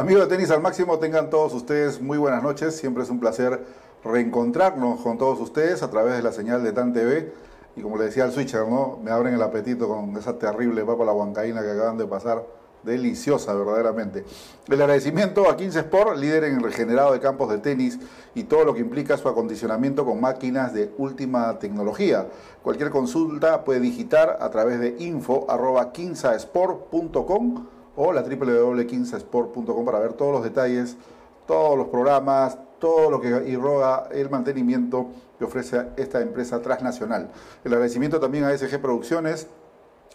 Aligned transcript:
Amigos 0.00 0.22
de 0.22 0.28
Tenis 0.34 0.50
al 0.50 0.62
Máximo, 0.62 0.98
tengan 0.98 1.28
todos 1.28 1.52
ustedes 1.52 2.00
muy 2.00 2.16
buenas 2.16 2.42
noches. 2.42 2.74
Siempre 2.74 3.02
es 3.02 3.10
un 3.10 3.20
placer 3.20 3.66
reencontrarnos 4.02 5.02
con 5.02 5.18
todos 5.18 5.38
ustedes 5.40 5.82
a 5.82 5.90
través 5.90 6.14
de 6.14 6.22
la 6.22 6.32
señal 6.32 6.64
de 6.64 6.72
TAN 6.72 6.94
TV. 6.94 7.34
Y 7.76 7.82
como 7.82 7.98
le 7.98 8.04
decía 8.04 8.24
al 8.24 8.32
switcher, 8.32 8.66
¿no? 8.66 8.98
Me 9.04 9.10
abren 9.10 9.34
el 9.34 9.42
apetito 9.42 9.88
con 9.88 10.16
esa 10.16 10.38
terrible 10.38 10.86
papa 10.86 11.04
la 11.04 11.12
huancaína 11.12 11.60
que 11.60 11.72
acaban 11.72 11.98
de 11.98 12.06
pasar. 12.06 12.42
Deliciosa, 12.82 13.52
verdaderamente. 13.52 14.24
El 14.68 14.80
agradecimiento 14.80 15.50
a 15.50 15.56
15 15.58 15.80
Sport, 15.80 16.16
líder 16.16 16.44
en 16.44 16.56
el 16.56 16.62
regenerado 16.62 17.12
de 17.12 17.20
campos 17.20 17.50
de 17.50 17.58
tenis 17.58 17.98
y 18.34 18.44
todo 18.44 18.64
lo 18.64 18.72
que 18.72 18.80
implica 18.80 19.18
su 19.18 19.28
acondicionamiento 19.28 20.06
con 20.06 20.18
máquinas 20.18 20.72
de 20.72 20.94
última 20.96 21.58
tecnología. 21.58 22.26
Cualquier 22.62 22.88
consulta 22.88 23.64
puede 23.64 23.80
digitar 23.80 24.38
a 24.40 24.48
través 24.48 24.80
de 24.80 24.96
info.15sport.com 24.98 27.79
o 27.96 28.12
la 28.12 28.22
www.15sport.com 28.22 29.84
para 29.84 29.98
ver 29.98 30.12
todos 30.14 30.32
los 30.32 30.42
detalles, 30.42 30.96
todos 31.46 31.76
los 31.76 31.88
programas, 31.88 32.58
todo 32.78 33.10
lo 33.10 33.20
que 33.20 33.28
irroga 33.48 34.08
el 34.10 34.30
mantenimiento 34.30 35.08
que 35.38 35.44
ofrece 35.44 35.88
esta 35.96 36.20
empresa 36.20 36.60
transnacional. 36.62 37.30
El 37.64 37.72
agradecimiento 37.72 38.20
también 38.20 38.44
a 38.44 38.56
SG 38.56 38.80
Producciones, 38.80 39.46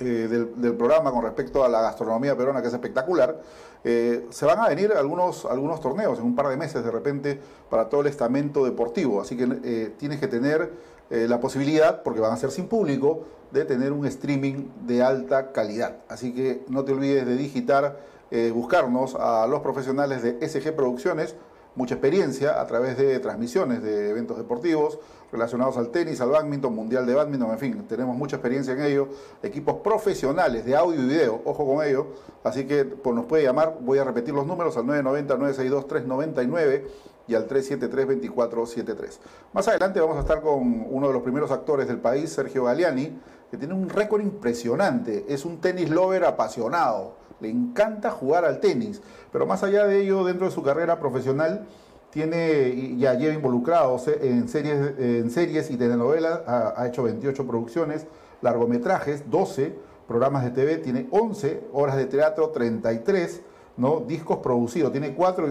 eh, 0.00 0.46
del, 0.56 0.74
programa 0.74 1.10
con 1.10 1.24
respecto 1.24 1.64
a 1.64 1.68
la 1.68 1.80
gastronomía 1.80 2.36
peruana, 2.36 2.62
que 2.62 2.68
es 2.68 2.74
espectacular, 2.74 3.40
eh, 3.82 4.26
se 4.30 4.46
van 4.46 4.60
a 4.60 4.68
venir 4.68 4.92
algunos, 4.92 5.44
algunos 5.44 5.80
torneos 5.80 6.20
en 6.20 6.24
un 6.24 6.36
par 6.36 6.48
de 6.48 6.56
meses 6.56 6.84
de 6.84 6.90
repente 6.90 7.40
para 7.68 7.88
todo 7.88 8.02
el 8.02 8.06
estamento 8.06 8.64
deportivo. 8.64 9.20
Así 9.20 9.36
que 9.36 9.48
eh, 9.64 9.92
tienes 9.98 10.20
que 10.20 10.28
tener 10.28 10.70
la 11.10 11.40
posibilidad, 11.40 12.02
porque 12.02 12.20
van 12.20 12.32
a 12.32 12.36
ser 12.36 12.50
sin 12.50 12.68
público, 12.68 13.24
de 13.50 13.64
tener 13.64 13.92
un 13.92 14.06
streaming 14.06 14.68
de 14.86 15.02
alta 15.02 15.52
calidad. 15.52 15.96
Así 16.08 16.34
que 16.34 16.64
no 16.68 16.84
te 16.84 16.92
olvides 16.92 17.26
de 17.26 17.36
digitar, 17.36 17.98
eh, 18.30 18.50
buscarnos 18.54 19.14
a 19.14 19.46
los 19.46 19.60
profesionales 19.60 20.22
de 20.22 20.38
SG 20.46 20.74
Producciones, 20.74 21.34
mucha 21.74 21.94
experiencia 21.94 22.60
a 22.60 22.66
través 22.66 22.98
de 22.98 23.18
transmisiones 23.20 23.82
de 23.82 24.10
eventos 24.10 24.36
deportivos 24.36 24.98
relacionados 25.30 25.76
al 25.76 25.90
tenis, 25.90 26.20
al 26.20 26.30
badminton, 26.30 26.74
mundial 26.74 27.06
de 27.06 27.14
badminton, 27.14 27.50
en 27.52 27.58
fin, 27.58 27.84
tenemos 27.86 28.16
mucha 28.16 28.36
experiencia 28.36 28.72
en 28.72 28.82
ello, 28.82 29.08
equipos 29.42 29.76
profesionales 29.76 30.64
de 30.64 30.74
audio 30.74 31.00
y 31.00 31.06
video, 31.06 31.40
ojo 31.44 31.66
con 31.66 31.86
ello, 31.86 32.08
así 32.42 32.66
que 32.66 32.84
pues, 32.84 33.14
nos 33.14 33.26
puede 33.26 33.44
llamar, 33.44 33.78
voy 33.80 33.98
a 33.98 34.04
repetir 34.04 34.34
los 34.34 34.46
números 34.46 34.76
al 34.76 34.84
990-962-399 34.84 36.82
y 37.28 37.34
al 37.34 37.46
373-2473. 37.46 39.18
Más 39.52 39.68
adelante 39.68 40.00
vamos 40.00 40.16
a 40.16 40.20
estar 40.20 40.40
con 40.40 40.86
uno 40.90 41.08
de 41.08 41.12
los 41.12 41.22
primeros 41.22 41.50
actores 41.50 41.86
del 41.86 41.98
país, 41.98 42.30
Sergio 42.30 42.64
Galiani, 42.64 43.20
que 43.50 43.56
tiene 43.56 43.74
un 43.74 43.88
récord 43.88 44.22
impresionante. 44.22 45.26
Es 45.28 45.44
un 45.44 45.60
tenis 45.60 45.90
lover 45.90 46.24
apasionado. 46.24 47.16
Le 47.40 47.50
encanta 47.50 48.10
jugar 48.10 48.44
al 48.44 48.60
tenis. 48.60 49.00
Pero 49.30 49.46
más 49.46 49.62
allá 49.62 49.86
de 49.86 50.00
ello, 50.00 50.24
dentro 50.24 50.46
de 50.46 50.52
su 50.52 50.62
carrera 50.62 50.98
profesional, 50.98 51.66
tiene 52.10 52.96
ya 52.96 53.14
lleva 53.14 53.34
involucrado 53.34 54.00
en 54.20 54.48
series, 54.48 54.98
en 54.98 55.30
series 55.30 55.70
y 55.70 55.76
telenovelas, 55.76 56.40
ha, 56.46 56.86
hecho 56.86 57.02
28 57.02 57.46
producciones, 57.46 58.06
largometrajes, 58.40 59.30
12 59.30 59.74
programas 60.06 60.42
de 60.44 60.50
TV, 60.50 60.78
tiene 60.78 61.06
11 61.10 61.64
horas 61.72 61.96
de 61.96 62.06
teatro, 62.06 62.48
33 62.48 63.42
¿no? 63.78 64.00
discos 64.00 64.38
producidos, 64.38 64.92
tiene 64.92 65.14
4 65.14 65.48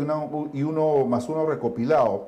y, 0.54 0.64
uno 0.64 1.06
más 1.06 1.28
uno 1.30 1.46
recopilado 1.46 2.28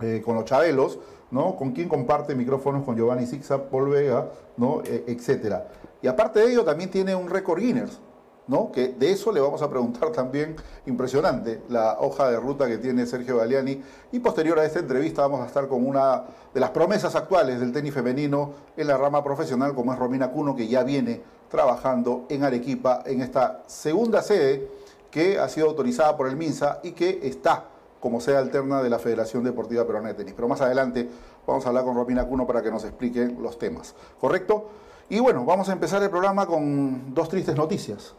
eh, 0.00 0.22
con 0.24 0.34
los 0.34 0.44
Chabelos, 0.46 0.98
¿no? 1.30 1.54
Con 1.54 1.72
quien 1.72 1.88
comparte 1.88 2.34
micrófonos 2.34 2.84
con 2.84 2.96
Giovanni 2.96 3.26
Sixa, 3.26 3.68
Paul 3.68 3.90
Vega, 3.90 4.28
¿no? 4.56 4.82
E, 4.84 5.04
etcétera. 5.06 5.68
Y 6.02 6.08
aparte 6.08 6.40
de 6.40 6.50
ello, 6.50 6.64
también 6.64 6.90
tiene 6.90 7.14
un 7.14 7.28
récord 7.28 7.60
Guinness, 7.60 8.00
¿no? 8.46 8.72
Que 8.72 8.88
de 8.88 9.12
eso 9.12 9.32
le 9.32 9.40
vamos 9.40 9.60
a 9.62 9.68
preguntar 9.68 10.10
también, 10.12 10.56
impresionante, 10.86 11.62
la 11.68 11.98
hoja 12.00 12.30
de 12.30 12.38
ruta 12.38 12.66
que 12.66 12.78
tiene 12.78 13.06
Sergio 13.06 13.36
Galiani. 13.36 13.82
Y 14.12 14.20
posterior 14.20 14.58
a 14.58 14.64
esta 14.64 14.78
entrevista 14.78 15.22
vamos 15.22 15.42
a 15.42 15.46
estar 15.46 15.68
con 15.68 15.86
una 15.86 16.24
de 16.52 16.60
las 16.60 16.70
promesas 16.70 17.14
actuales 17.14 17.60
del 17.60 17.72
tenis 17.72 17.92
femenino 17.92 18.52
en 18.76 18.86
la 18.86 18.96
rama 18.96 19.22
profesional, 19.22 19.74
como 19.74 19.92
es 19.92 19.98
Romina 19.98 20.30
Cuno, 20.30 20.56
que 20.56 20.68
ya 20.68 20.82
viene 20.84 21.20
trabajando 21.50 22.24
en 22.30 22.42
Arequipa 22.42 23.02
en 23.04 23.20
esta 23.20 23.62
segunda 23.66 24.22
sede 24.22 24.83
que 25.14 25.38
ha 25.38 25.48
sido 25.48 25.68
autorizada 25.68 26.16
por 26.16 26.26
el 26.26 26.34
MINSA 26.34 26.80
y 26.82 26.90
que 26.90 27.20
está 27.22 27.66
como 28.00 28.20
sea 28.20 28.40
alterna 28.40 28.82
de 28.82 28.90
la 28.90 28.98
Federación 28.98 29.44
Deportiva 29.44 29.86
Peruana 29.86 30.08
de 30.08 30.14
Tenis. 30.14 30.34
Pero 30.34 30.48
más 30.48 30.60
adelante 30.60 31.08
vamos 31.46 31.64
a 31.64 31.68
hablar 31.68 31.84
con 31.84 31.94
Romina 31.94 32.26
Cuno 32.26 32.48
para 32.48 32.60
que 32.62 32.70
nos 32.72 32.82
explique 32.82 33.32
los 33.40 33.56
temas. 33.56 33.94
¿Correcto? 34.20 34.70
Y 35.08 35.20
bueno, 35.20 35.44
vamos 35.44 35.68
a 35.68 35.72
empezar 35.72 36.02
el 36.02 36.10
programa 36.10 36.46
con 36.46 37.14
dos 37.14 37.28
tristes 37.28 37.54
noticias. 37.54 38.12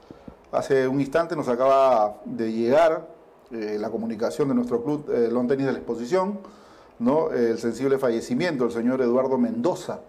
Hace 0.54 0.88
un 0.88 1.02
instante 1.02 1.36
nos 1.36 1.50
acaba 1.50 2.22
de 2.24 2.54
llegar 2.54 3.10
eh, 3.52 3.76
la 3.78 3.90
comunicación 3.90 4.48
de 4.48 4.56
nuestro 4.56 4.82
club 4.82 5.12
eh, 5.12 5.28
Long 5.30 5.50
Tenis 5.50 5.66
de 5.66 5.74
la 5.74 5.80
Exposición, 5.80 6.40
¿no? 7.00 7.30
el 7.32 7.58
sensible 7.58 7.98
fallecimiento 7.98 8.64
del 8.64 8.72
señor 8.72 9.02
Eduardo 9.02 9.38
Mendoza, 9.38 10.00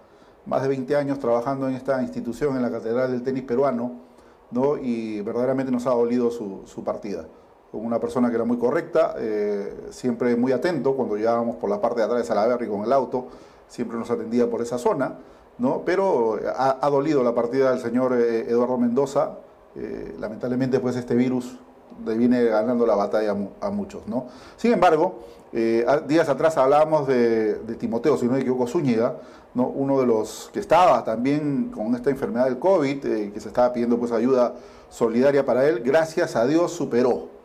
más 0.46 0.62
de 0.62 0.69
20 0.69 0.94
años 0.94 1.19
trabajando 1.19 1.69
en 1.69 1.75
esta 1.75 2.00
institución, 2.00 2.54
en 2.54 2.62
la 2.62 2.70
Catedral 2.70 3.10
del 3.10 3.25
Tenis 3.25 3.42
Peruano, 3.42 4.06
¿no? 4.50 4.76
y 4.76 5.20
verdaderamente 5.22 5.72
nos 5.72 5.86
ha 5.86 5.90
dolido 5.90 6.30
su, 6.30 6.62
su 6.66 6.84
partida 6.84 7.26
una 7.76 8.00
persona 8.00 8.28
que 8.28 8.36
era 8.36 8.44
muy 8.44 8.58
correcta, 8.58 9.14
eh, 9.18 9.88
siempre 9.90 10.36
muy 10.36 10.52
atento 10.52 10.94
cuando 10.94 11.16
llegábamos 11.16 11.56
por 11.56 11.70
la 11.70 11.80
parte 11.80 12.00
de 12.00 12.06
atrás 12.06 12.20
de 12.20 12.26
Salaberry 12.26 12.68
con 12.68 12.82
el 12.82 12.92
auto, 12.92 13.28
siempre 13.68 13.98
nos 13.98 14.10
atendía 14.10 14.48
por 14.48 14.62
esa 14.62 14.78
zona, 14.78 15.18
¿no? 15.58 15.82
pero 15.84 16.38
ha, 16.56 16.88
dolido 16.90 17.22
la 17.22 17.34
partida 17.34 17.70
del 17.70 17.80
señor 17.80 18.14
eh, 18.14 18.46
Eduardo 18.48 18.78
Mendoza, 18.78 19.38
eh, 19.74 20.14
lamentablemente 20.18 20.80
pues 20.80 20.96
este 20.96 21.14
virus 21.14 21.58
le 22.04 22.14
viene 22.16 22.44
ganando 22.44 22.86
la 22.86 22.94
batalla 22.94 23.36
a, 23.60 23.70
muchos. 23.70 24.06
¿no? 24.06 24.26
Sin 24.56 24.72
embargo, 24.72 25.20
días 26.06 26.28
atrás 26.28 26.56
hablábamos 26.56 27.06
de, 27.06 27.54
Timoteo, 27.78 28.16
si 28.16 28.26
no 28.26 28.32
me 28.32 28.40
equivoco, 28.40 28.66
Zúñiga, 28.66 29.16
¿no? 29.54 29.68
uno 29.68 30.00
de 30.00 30.06
los 30.06 30.50
que 30.52 30.60
estaba 30.60 31.02
también 31.04 31.70
con 31.74 31.94
esta 31.94 32.10
enfermedad 32.10 32.44
del 32.44 32.58
COVID, 32.58 33.00
que 33.32 33.40
se 33.40 33.48
estaba 33.48 33.72
pidiendo 33.72 33.98
pues 33.98 34.12
ayuda 34.12 34.54
solidaria 34.90 35.44
para 35.46 35.66
él, 35.66 35.80
gracias 35.84 36.36
a 36.36 36.46
Dios 36.46 36.72
superó 36.72 37.36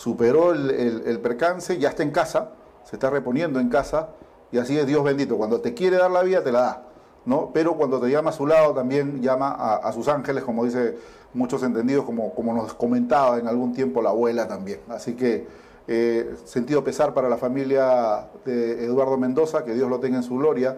superó 0.00 0.52
el, 0.52 1.20
percance, 1.20 1.78
ya 1.78 1.90
está 1.90 2.02
en 2.02 2.10
casa, 2.10 2.52
se 2.84 2.96
está 2.96 3.10
reponiendo 3.10 3.60
en 3.60 3.68
casa, 3.68 4.08
y 4.50 4.56
así 4.56 4.78
es 4.78 4.86
Dios 4.86 5.04
bendito. 5.04 5.36
Cuando 5.36 5.60
te 5.60 5.74
quiere 5.74 5.98
dar 5.98 6.10
la 6.10 6.22
vida, 6.22 6.42
te 6.42 6.50
la 6.50 6.60
da. 6.60 6.82
¿No? 7.24 7.50
Pero 7.52 7.74
cuando 7.74 8.00
te 8.00 8.10
llama 8.10 8.30
a 8.30 8.32
su 8.32 8.46
lado, 8.46 8.74
también 8.74 9.22
llama 9.22 9.50
a, 9.52 9.92
sus 9.92 10.08
ángeles, 10.08 10.44
como 10.44 10.64
dice 10.64 10.96
muchos 11.34 11.62
entendidos, 11.62 12.04
como, 12.04 12.54
nos 12.54 12.74
comentaba 12.74 13.38
en 13.38 13.46
algún 13.46 13.72
tiempo 13.72 14.02
la 14.02 14.10
abuela 14.10 14.48
también. 14.48 14.80
Así 14.88 15.14
que 15.14 15.46
eh, 15.86 16.34
sentido 16.44 16.84
pesar 16.84 17.14
para 17.14 17.28
la 17.28 17.36
familia 17.36 18.28
de 18.44 18.84
Eduardo 18.84 19.16
Mendoza, 19.16 19.64
que 19.64 19.74
Dios 19.74 19.88
lo 19.90 20.00
tenga 20.00 20.16
en 20.16 20.22
su 20.22 20.36
gloria 20.36 20.76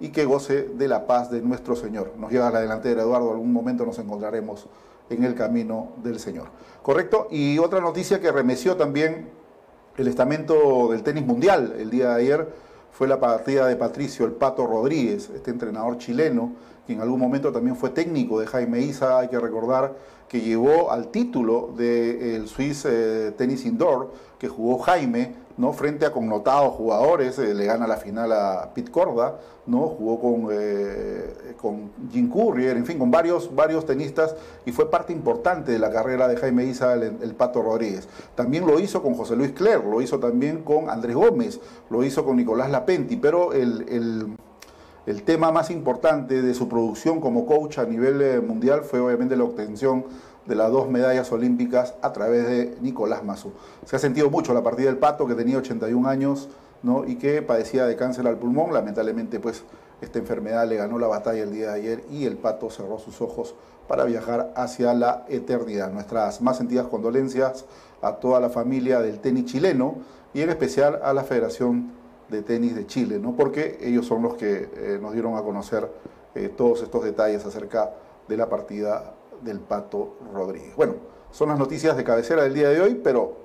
y 0.00 0.10
que 0.10 0.24
goce 0.24 0.68
de 0.74 0.88
la 0.88 1.06
paz 1.06 1.30
de 1.30 1.40
nuestro 1.40 1.74
Señor. 1.74 2.12
Nos 2.16 2.30
lleva 2.30 2.48
a 2.48 2.50
la 2.52 2.60
delantera, 2.60 3.02
Eduardo, 3.02 3.30
algún 3.32 3.52
momento 3.52 3.84
nos 3.84 3.98
encontraremos 3.98 4.66
en 5.10 5.24
el 5.24 5.34
camino 5.34 5.92
del 6.02 6.20
Señor. 6.20 6.48
¿Correcto? 6.82 7.28
Y 7.30 7.58
otra 7.58 7.80
noticia 7.80 8.20
que 8.20 8.30
remeció 8.30 8.76
también 8.76 9.30
el 9.96 10.06
estamento 10.06 10.88
del 10.90 11.02
tenis 11.02 11.26
mundial 11.26 11.74
el 11.78 11.90
día 11.90 12.10
de 12.10 12.14
ayer 12.14 12.48
fue 12.92 13.08
la 13.08 13.20
partida 13.20 13.66
de 13.66 13.76
Patricio 13.76 14.26
El 14.26 14.32
Pato 14.32 14.66
Rodríguez, 14.66 15.30
este 15.30 15.50
entrenador 15.50 15.98
chileno, 15.98 16.52
que 16.86 16.94
en 16.94 17.00
algún 17.00 17.20
momento 17.20 17.52
también 17.52 17.76
fue 17.76 17.90
técnico 17.90 18.40
de 18.40 18.46
Jaime 18.46 18.80
Isa, 18.80 19.18
hay 19.18 19.28
que 19.28 19.38
recordar 19.38 19.94
que 20.28 20.40
llevó 20.40 20.90
al 20.90 21.08
título 21.08 21.72
del 21.76 22.48
Swiss 22.48 22.84
eh, 22.84 23.32
Tennis 23.36 23.64
Indoor, 23.64 24.12
que 24.38 24.48
jugó 24.48 24.78
Jaime 24.78 25.34
¿no? 25.58 25.72
frente 25.72 26.06
a 26.06 26.12
connotados 26.12 26.74
jugadores, 26.74 27.38
eh, 27.38 27.52
le 27.52 27.66
gana 27.66 27.86
la 27.86 27.96
final 27.96 28.32
a 28.32 28.70
Pete 28.74 28.90
Corda, 28.90 29.38
¿no? 29.66 29.88
jugó 29.88 30.20
con, 30.20 30.48
eh, 30.52 31.54
Jim 32.10 32.30
Courier, 32.30 32.76
en 32.76 32.86
fin, 32.86 32.98
con 32.98 33.10
varios, 33.10 33.54
varios 33.54 33.84
tenistas 33.84 34.34
y 34.64 34.72
fue 34.72 34.90
parte 34.90 35.12
importante 35.12 35.72
de 35.72 35.78
la 35.78 35.90
carrera 35.90 36.28
de 36.28 36.36
Jaime 36.36 36.64
Isa, 36.64 36.94
el, 36.94 37.34
Pato 37.34 37.62
Rodríguez. 37.62 38.08
También 38.34 38.66
lo 38.66 38.80
hizo 38.80 39.02
con 39.02 39.14
José 39.14 39.36
Luis 39.36 39.52
Cler, 39.52 39.84
lo 39.84 40.00
hizo 40.00 40.18
también 40.18 40.62
con 40.62 40.88
Andrés 40.88 41.16
Gómez, 41.16 41.60
lo 41.90 42.02
hizo 42.04 42.24
con 42.24 42.36
Nicolás 42.36 42.70
Lapenti, 42.70 43.16
pero 43.16 43.52
el, 43.52 44.36
el 45.08 45.22
tema 45.22 45.50
más 45.50 45.70
importante 45.70 46.42
de 46.42 46.52
su 46.52 46.68
producción 46.68 47.18
como 47.18 47.46
coach 47.46 47.78
a 47.78 47.86
nivel 47.86 48.20
eh, 48.20 48.40
mundial 48.42 48.82
fue 48.82 49.00
obviamente 49.00 49.36
la 49.36 49.44
obtención 49.44 50.04
de 50.48 50.54
las 50.54 50.72
dos 50.72 50.88
medallas 50.88 51.30
olímpicas 51.30 51.94
a 52.00 52.12
través 52.12 52.48
de 52.48 52.76
Nicolás 52.80 53.22
Mazú. 53.22 53.52
Se 53.84 53.96
ha 53.96 53.98
sentido 53.98 54.30
mucho 54.30 54.54
la 54.54 54.62
partida 54.62 54.86
del 54.86 54.96
Pato, 54.96 55.26
que 55.26 55.34
tenía 55.34 55.58
81 55.58 56.08
años 56.08 56.48
¿no? 56.82 57.04
y 57.06 57.16
que 57.16 57.42
padecía 57.42 57.84
de 57.86 57.96
cáncer 57.96 58.26
al 58.26 58.38
pulmón. 58.38 58.72
Lamentablemente, 58.72 59.40
pues 59.40 59.62
esta 60.00 60.18
enfermedad 60.18 60.66
le 60.66 60.76
ganó 60.76 60.98
la 60.98 61.06
batalla 61.06 61.42
el 61.42 61.52
día 61.52 61.68
de 61.68 61.74
ayer 61.74 62.04
y 62.10 62.24
el 62.24 62.38
Pato 62.38 62.70
cerró 62.70 62.98
sus 62.98 63.20
ojos 63.20 63.54
para 63.86 64.04
viajar 64.04 64.52
hacia 64.56 64.94
la 64.94 65.26
eternidad. 65.28 65.92
Nuestras 65.92 66.40
más 66.40 66.56
sentidas 66.56 66.86
condolencias 66.86 67.66
a 68.00 68.14
toda 68.14 68.40
la 68.40 68.48
familia 68.48 69.00
del 69.00 69.18
tenis 69.18 69.44
chileno 69.44 69.96
y 70.32 70.40
en 70.40 70.48
especial 70.48 70.98
a 71.02 71.12
la 71.12 71.24
Federación 71.24 71.92
de 72.30 72.42
Tenis 72.42 72.74
de 72.74 72.86
Chile, 72.86 73.18
¿no? 73.18 73.34
porque 73.34 73.78
ellos 73.82 74.06
son 74.06 74.22
los 74.22 74.34
que 74.34 74.70
eh, 74.74 74.98
nos 75.00 75.12
dieron 75.12 75.36
a 75.36 75.42
conocer 75.42 75.90
eh, 76.34 76.48
todos 76.48 76.82
estos 76.82 77.04
detalles 77.04 77.44
acerca 77.44 77.90
de 78.28 78.36
la 78.36 78.48
partida 78.48 79.14
del 79.42 79.60
Pato 79.60 80.16
Rodríguez. 80.32 80.74
Bueno, 80.76 80.94
son 81.30 81.48
las 81.48 81.58
noticias 81.58 81.96
de 81.96 82.04
cabecera 82.04 82.42
del 82.42 82.54
día 82.54 82.70
de 82.70 82.80
hoy, 82.80 83.00
pero 83.02 83.36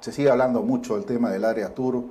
se 0.00 0.12
sigue 0.12 0.30
hablando 0.30 0.62
mucho 0.62 0.94
del 0.94 1.04
tema 1.04 1.30
del 1.30 1.44
área 1.44 1.74
tour. 1.74 2.04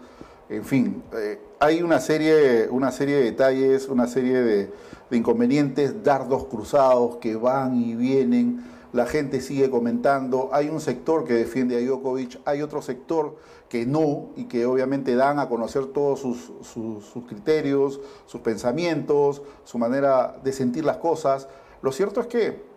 En 0.49 0.63
fin, 0.63 1.03
eh, 1.13 1.39
hay 1.59 1.81
una 1.81 1.99
serie, 1.99 2.67
una 2.69 2.91
serie 2.91 3.15
de 3.17 3.23
detalles, 3.23 3.87
una 3.87 4.07
serie 4.07 4.41
de, 4.41 4.71
inconvenientes, 5.11 6.03
dardos 6.03 6.45
cruzados 6.45 7.17
que 7.17 7.35
van 7.35 7.75
y 7.75 7.95
vienen. 7.95 8.63
La 8.93 9.05
gente 9.05 9.41
sigue 9.41 9.69
comentando. 9.69 10.49
Hay 10.51 10.69
un 10.69 10.81
sector 10.81 11.23
que 11.23 11.33
defiende 11.33 11.77
a 11.77 11.85
Djokovic, 11.85 12.39
hay 12.45 12.61
otro 12.61 12.81
sector 12.81 13.37
que 13.69 13.85
no 13.85 14.29
y 14.35 14.45
que 14.45 14.65
obviamente 14.65 15.15
dan 15.15 15.37
a 15.37 15.47
conocer 15.47 15.87
todos 15.87 16.19
sus 16.19 17.23
criterios, 17.27 18.01
sus 18.25 18.41
pensamientos, 18.41 19.43
su 19.63 19.77
manera 19.77 20.35
de 20.43 20.51
sentir 20.51 20.85
las 20.85 20.97
cosas. 20.97 21.47
Lo 21.81 21.91
cierto 21.91 22.21
es 22.21 22.27
que 22.27 22.68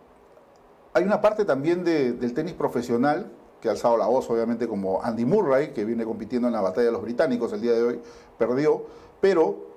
hay 0.94 1.04
una 1.04 1.20
parte 1.20 1.44
también 1.44 1.84
del 1.84 2.34
tenis 2.34 2.54
profesional 2.54 3.30
que 3.60 3.68
ha 3.68 3.72
alzado 3.72 3.96
la 3.96 4.06
voz, 4.06 4.28
obviamente, 4.28 4.66
como 4.66 5.02
Andy 5.02 5.24
Murray, 5.24 5.72
que 5.72 5.84
viene 5.84 6.04
compitiendo 6.04 6.48
en 6.48 6.54
la 6.54 6.60
batalla 6.60 6.86
de 6.86 6.92
los 6.92 7.02
británicos 7.02 7.52
el 7.52 7.60
día 7.60 7.72
de 7.72 7.82
hoy, 7.82 8.00
perdió, 8.36 8.84
pero 9.20 9.72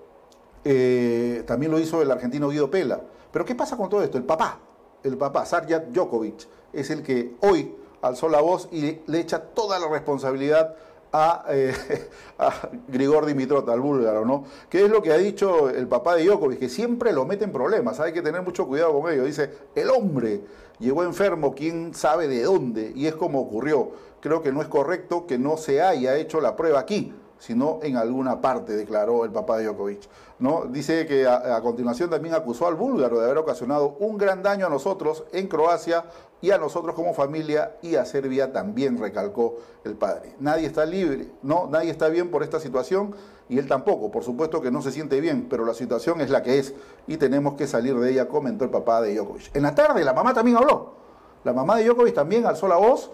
eh, 0.64 1.44
también 1.46 1.72
lo 1.72 1.80
hizo 1.80 2.02
el 2.02 2.10
argentino 2.10 2.50
Guido 2.50 2.70
Pela. 2.72 3.00
Pero 3.32 3.46
¿qué 3.46 3.54
pasa 3.54 3.78
con 3.78 3.90
todo 3.90 4.02
esto? 4.02 4.18
El 4.18 4.24
papá, 4.24 4.60
el 5.04 5.18
papá, 5.18 5.46
Sarjat 5.46 5.90
Djokovic, 5.90 6.48
es 6.74 6.90
el 6.90 7.04
que 7.04 7.36
hoy 7.42 7.76
alzó 8.02 8.28
la 8.28 8.42
voz 8.42 8.68
y 8.72 9.00
le 9.06 9.20
echa 9.20 9.40
toda 9.40 9.80
la 9.80 9.88
responsabilidad 9.88 10.76
a, 11.14 11.46
eh, 11.50 11.74
a, 12.40 12.70
Grigor 12.88 13.26
Dimitrota, 13.26 13.72
al 13.72 13.82
búlgaro, 13.82 14.26
¿no? 14.26 14.46
¿Qué 14.70 14.84
es 14.84 14.90
lo 14.90 15.04
que 15.04 15.12
ha 15.14 15.18
dicho 15.18 15.70
el 15.70 15.88
papá 15.88 16.16
de 16.16 16.26
Djokovic? 16.26 16.60
Que 16.60 16.70
siempre 16.70 17.14
lo 17.14 17.26
mete 17.26 17.46
en 17.46 17.52
problemas, 17.52 18.00
hay 18.00 18.14
que 18.14 18.24
tener 18.24 18.42
mucho 18.42 18.68
cuidado 18.68 19.00
con 19.00 19.14
ello. 19.14 19.24
Dice, 19.24 19.52
el 19.76 19.92
hombre 19.92 20.42
llegó 20.80 21.04
enfermo, 21.04 21.54
quién 21.54 21.94
sabe 21.94 22.27
de 22.27 22.44
dónde, 22.44 22.92
y 22.95 23.07
es 23.07 23.16
como 23.16 23.42
ocurrió. 23.42 23.92
Creo 24.22 24.42
que 24.42 24.51
no 24.51 24.62
es 24.62 24.68
correcto 24.68 25.27
que 25.27 25.38
no 25.38 25.57
se 25.57 25.81
haya 25.81 26.16
hecho 26.18 26.42
la 26.42 26.56
prueba 26.56 26.80
aquí, 26.80 27.13
sino 27.38 27.80
en 27.83 27.98
alguna 27.98 28.42
parte, 28.42 28.74
declaró 28.74 29.25
el 29.25 29.31
papá 29.31 29.57
de 29.57 29.66
Djokovic. 29.66 30.07
¿no? 30.39 30.66
Dice 30.66 31.06
que 31.06 31.27
a, 31.27 31.56
a, 31.56 31.62
continuación 31.62 32.10
también 32.10 32.33
acusó 32.33 32.68
al 32.68 32.75
búlgaro 32.75 33.19
de 33.19 33.25
haber 33.25 33.38
ocasionado 33.38 33.95
un 34.00 34.18
gran 34.18 34.42
daño 34.42 34.66
a 34.66 34.69
nosotros 34.69 35.25
en 35.31 35.48
Croacia 35.48 36.06
y 36.42 36.51
a 36.51 36.57
nosotros 36.57 36.95
como 36.95 37.13
familia 37.13 37.78
y 37.81 37.95
a 37.95 38.06
Serbia 38.06 38.51
también, 38.51 38.98
recalcó 38.98 39.57
el 39.83 39.95
padre. 39.95 40.36
Nadie 40.39 40.68
está 40.68 40.86
libre, 40.86 41.30
no, 41.42 41.68
nadie 41.71 41.92
está 41.92 42.10
bien 42.10 42.30
por 42.31 42.44
esta 42.44 42.60
situación 42.60 43.16
y 43.47 43.59
él 43.59 43.68
tampoco. 43.68 44.12
Por 44.12 44.24
supuesto 44.24 44.62
que 44.62 44.71
no 44.71 44.81
se 44.81 44.92
siente 44.92 45.19
bien, 45.21 45.47
pero 45.50 45.65
la 45.65 45.74
situación 45.74 46.21
es 46.21 46.30
la 46.30 46.42
que 46.42 46.59
es 46.59 46.74
y 47.07 47.18
tenemos 47.18 47.56
que 47.56 47.68
salir 47.68 47.97
de 47.97 48.12
ella, 48.12 48.27
comentó 48.27 48.63
el 48.65 48.71
papá 48.71 49.01
de 49.01 49.15
Djokovic. 49.15 49.56
En 49.56 49.63
la 49.63 49.75
tarde 49.75 50.03
la 50.03 50.13
mamá 50.13 50.33
también 50.33 50.57
habló. 50.57 50.95
La 51.44 51.53
mamá 51.53 51.77
de 51.77 51.86
Djokovic 51.86 52.15
también 52.15 52.45
alzó 52.45 52.68
la 52.68 52.77
voz, 52.77 53.12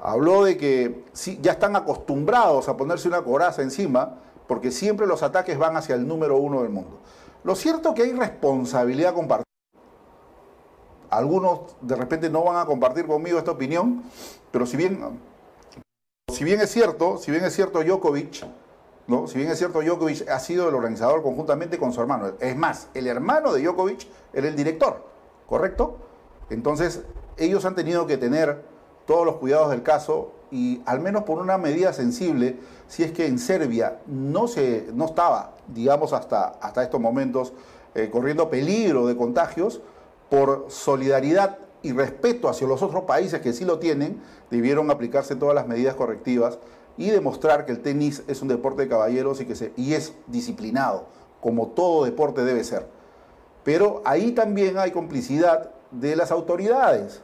habló 0.00 0.44
de 0.44 0.56
que 0.56 1.04
sí, 1.12 1.38
ya 1.42 1.52
están 1.52 1.76
acostumbrados 1.76 2.68
a 2.68 2.76
ponerse 2.76 3.08
una 3.08 3.22
coraza 3.22 3.62
encima 3.62 4.16
porque 4.46 4.70
siempre 4.70 5.06
los 5.06 5.22
ataques 5.22 5.58
van 5.58 5.76
hacia 5.76 5.94
el 5.94 6.08
número 6.08 6.38
uno 6.38 6.62
del 6.62 6.70
mundo. 6.70 7.00
Lo 7.44 7.54
cierto 7.54 7.90
es 7.90 7.94
que 7.94 8.02
hay 8.02 8.12
responsabilidad 8.12 9.14
compartida. 9.14 9.44
Algunos 11.10 11.60
de 11.80 11.96
repente 11.96 12.28
no 12.28 12.44
van 12.44 12.56
a 12.56 12.66
compartir 12.66 13.06
conmigo 13.06 13.38
esta 13.38 13.50
opinión, 13.50 14.02
pero 14.50 14.66
si 14.66 14.76
bien, 14.76 15.20
si 16.30 16.44
bien 16.44 16.60
es 16.60 16.70
cierto, 16.70 17.18
si 17.18 17.30
bien 17.30 17.44
es 17.44 17.54
cierto 17.54 17.82
Djokovic, 17.82 18.44
¿no? 19.08 19.26
si 19.26 19.38
bien 19.38 19.50
es 19.50 19.58
cierto 19.58 19.80
Djokovic 19.82 20.28
ha 20.28 20.38
sido 20.38 20.68
el 20.68 20.74
organizador 20.74 21.22
conjuntamente 21.22 21.78
con 21.78 21.92
su 21.92 22.00
hermano, 22.00 22.32
es 22.38 22.56
más, 22.56 22.88
el 22.94 23.08
hermano 23.08 23.52
de 23.52 23.62
Djokovic 23.62 24.06
era 24.32 24.46
el 24.46 24.54
director, 24.54 25.04
¿correcto? 25.48 25.96
Entonces, 26.50 27.02
ellos 27.36 27.64
han 27.64 27.74
tenido 27.74 28.06
que 28.06 28.18
tener 28.18 28.62
todos 29.06 29.24
los 29.26 29.36
cuidados 29.36 29.70
del 29.70 29.82
caso 29.82 30.32
y 30.50 30.82
al 30.86 31.00
menos 31.00 31.24
por 31.24 31.38
una 31.38 31.58
medida 31.58 31.92
sensible, 31.92 32.58
si 32.86 33.02
es 33.02 33.12
que 33.12 33.26
en 33.26 33.38
Serbia 33.38 33.98
no, 34.06 34.46
se, 34.46 34.86
no 34.94 35.06
estaba, 35.06 35.54
digamos, 35.66 36.12
hasta, 36.12 36.48
hasta 36.60 36.82
estos 36.82 37.00
momentos 37.00 37.52
eh, 37.94 38.10
corriendo 38.10 38.50
peligro 38.50 39.06
de 39.06 39.16
contagios, 39.16 39.80
por 40.28 40.66
solidaridad 40.68 41.58
y 41.82 41.92
respeto 41.92 42.48
hacia 42.48 42.66
los 42.66 42.82
otros 42.82 43.04
países 43.04 43.40
que 43.40 43.54
sí 43.54 43.64
lo 43.64 43.78
tienen, 43.78 44.20
debieron 44.50 44.90
aplicarse 44.90 45.36
todas 45.36 45.54
las 45.54 45.66
medidas 45.66 45.94
correctivas 45.94 46.58
y 46.98 47.10
demostrar 47.10 47.64
que 47.64 47.72
el 47.72 47.80
tenis 47.80 48.22
es 48.26 48.42
un 48.42 48.48
deporte 48.48 48.82
de 48.82 48.88
caballeros 48.88 49.40
y, 49.40 49.46
que 49.46 49.54
se, 49.54 49.72
y 49.76 49.94
es 49.94 50.12
disciplinado, 50.26 51.06
como 51.40 51.68
todo 51.68 52.04
deporte 52.04 52.44
debe 52.44 52.64
ser. 52.64 52.86
Pero 53.64 54.02
ahí 54.04 54.32
también 54.32 54.76
hay 54.78 54.90
complicidad 54.90 55.70
de 55.90 56.16
las 56.16 56.30
autoridades, 56.30 57.22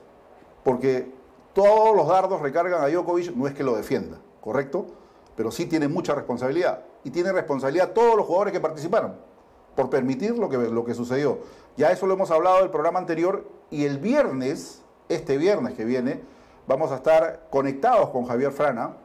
porque 0.63 1.13
todos 1.53 1.95
los 1.95 2.09
dardos 2.09 2.41
recargan 2.41 2.83
a 2.83 2.89
Djokovic, 2.89 3.35
no 3.35 3.47
es 3.47 3.55
que 3.55 3.65
lo 3.65 3.77
defienda, 3.77 4.19
¿correcto? 4.41 4.87
Pero 5.37 5.51
sí 5.51 5.67
tiene 5.67 5.89
mucha 5.89 6.15
responsabilidad. 6.15 6.85
Y 7.03 7.11
tiene 7.11 7.33
responsabilidad 7.33 7.93
todos 7.93 8.17
los 8.17 8.27
jugadores 8.27 8.53
que 8.53 8.61
participaron 8.61 9.15
por 9.75 9.91
permitir 9.91 10.39
lo 10.39 10.49
que, 10.49 10.57
lo 10.57 10.85
que 10.85 10.95
sucedió. 10.95 11.41
Ya 11.77 11.91
eso 11.91 12.07
lo 12.07 12.15
hemos 12.15 12.31
hablado 12.31 12.61
del 12.61 12.71
programa 12.71 12.99
anterior 12.99 13.49
y 13.71 13.85
el 13.85 13.99
viernes, 13.99 14.83
este 15.09 15.37
viernes 15.37 15.75
que 15.75 15.85
viene, 15.85 16.21
vamos 16.67 16.93
a 16.93 16.97
estar 16.97 17.49
conectados 17.51 18.11
con 18.11 18.25
Javier 18.25 18.53
Frana. 18.53 18.97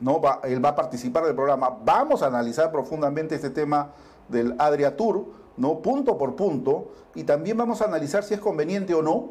¿No? 0.00 0.20
Va, 0.20 0.40
él 0.44 0.64
va 0.64 0.70
a 0.70 0.76
participar 0.76 1.24
del 1.24 1.34
programa. 1.34 1.78
Vamos 1.84 2.22
a 2.22 2.26
analizar 2.26 2.70
profundamente 2.70 3.34
este 3.34 3.50
tema 3.50 3.92
del 4.28 4.54
Adria 4.58 4.96
Tour, 4.96 5.26
¿no? 5.56 5.80
punto 5.80 6.18
por 6.18 6.34
punto, 6.36 6.92
y 7.14 7.24
también 7.24 7.56
vamos 7.56 7.80
a 7.82 7.86
analizar 7.86 8.24
si 8.24 8.34
es 8.34 8.40
conveniente 8.40 8.94
o 8.94 9.02
no 9.02 9.30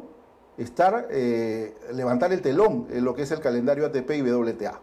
estar, 0.56 1.08
eh, 1.10 1.74
levantar 1.92 2.32
el 2.32 2.40
telón 2.40 2.86
en 2.90 3.04
lo 3.04 3.14
que 3.14 3.22
es 3.22 3.30
el 3.30 3.40
calendario 3.40 3.86
ATP 3.86 4.10
y 4.10 4.22
WTA. 4.22 4.80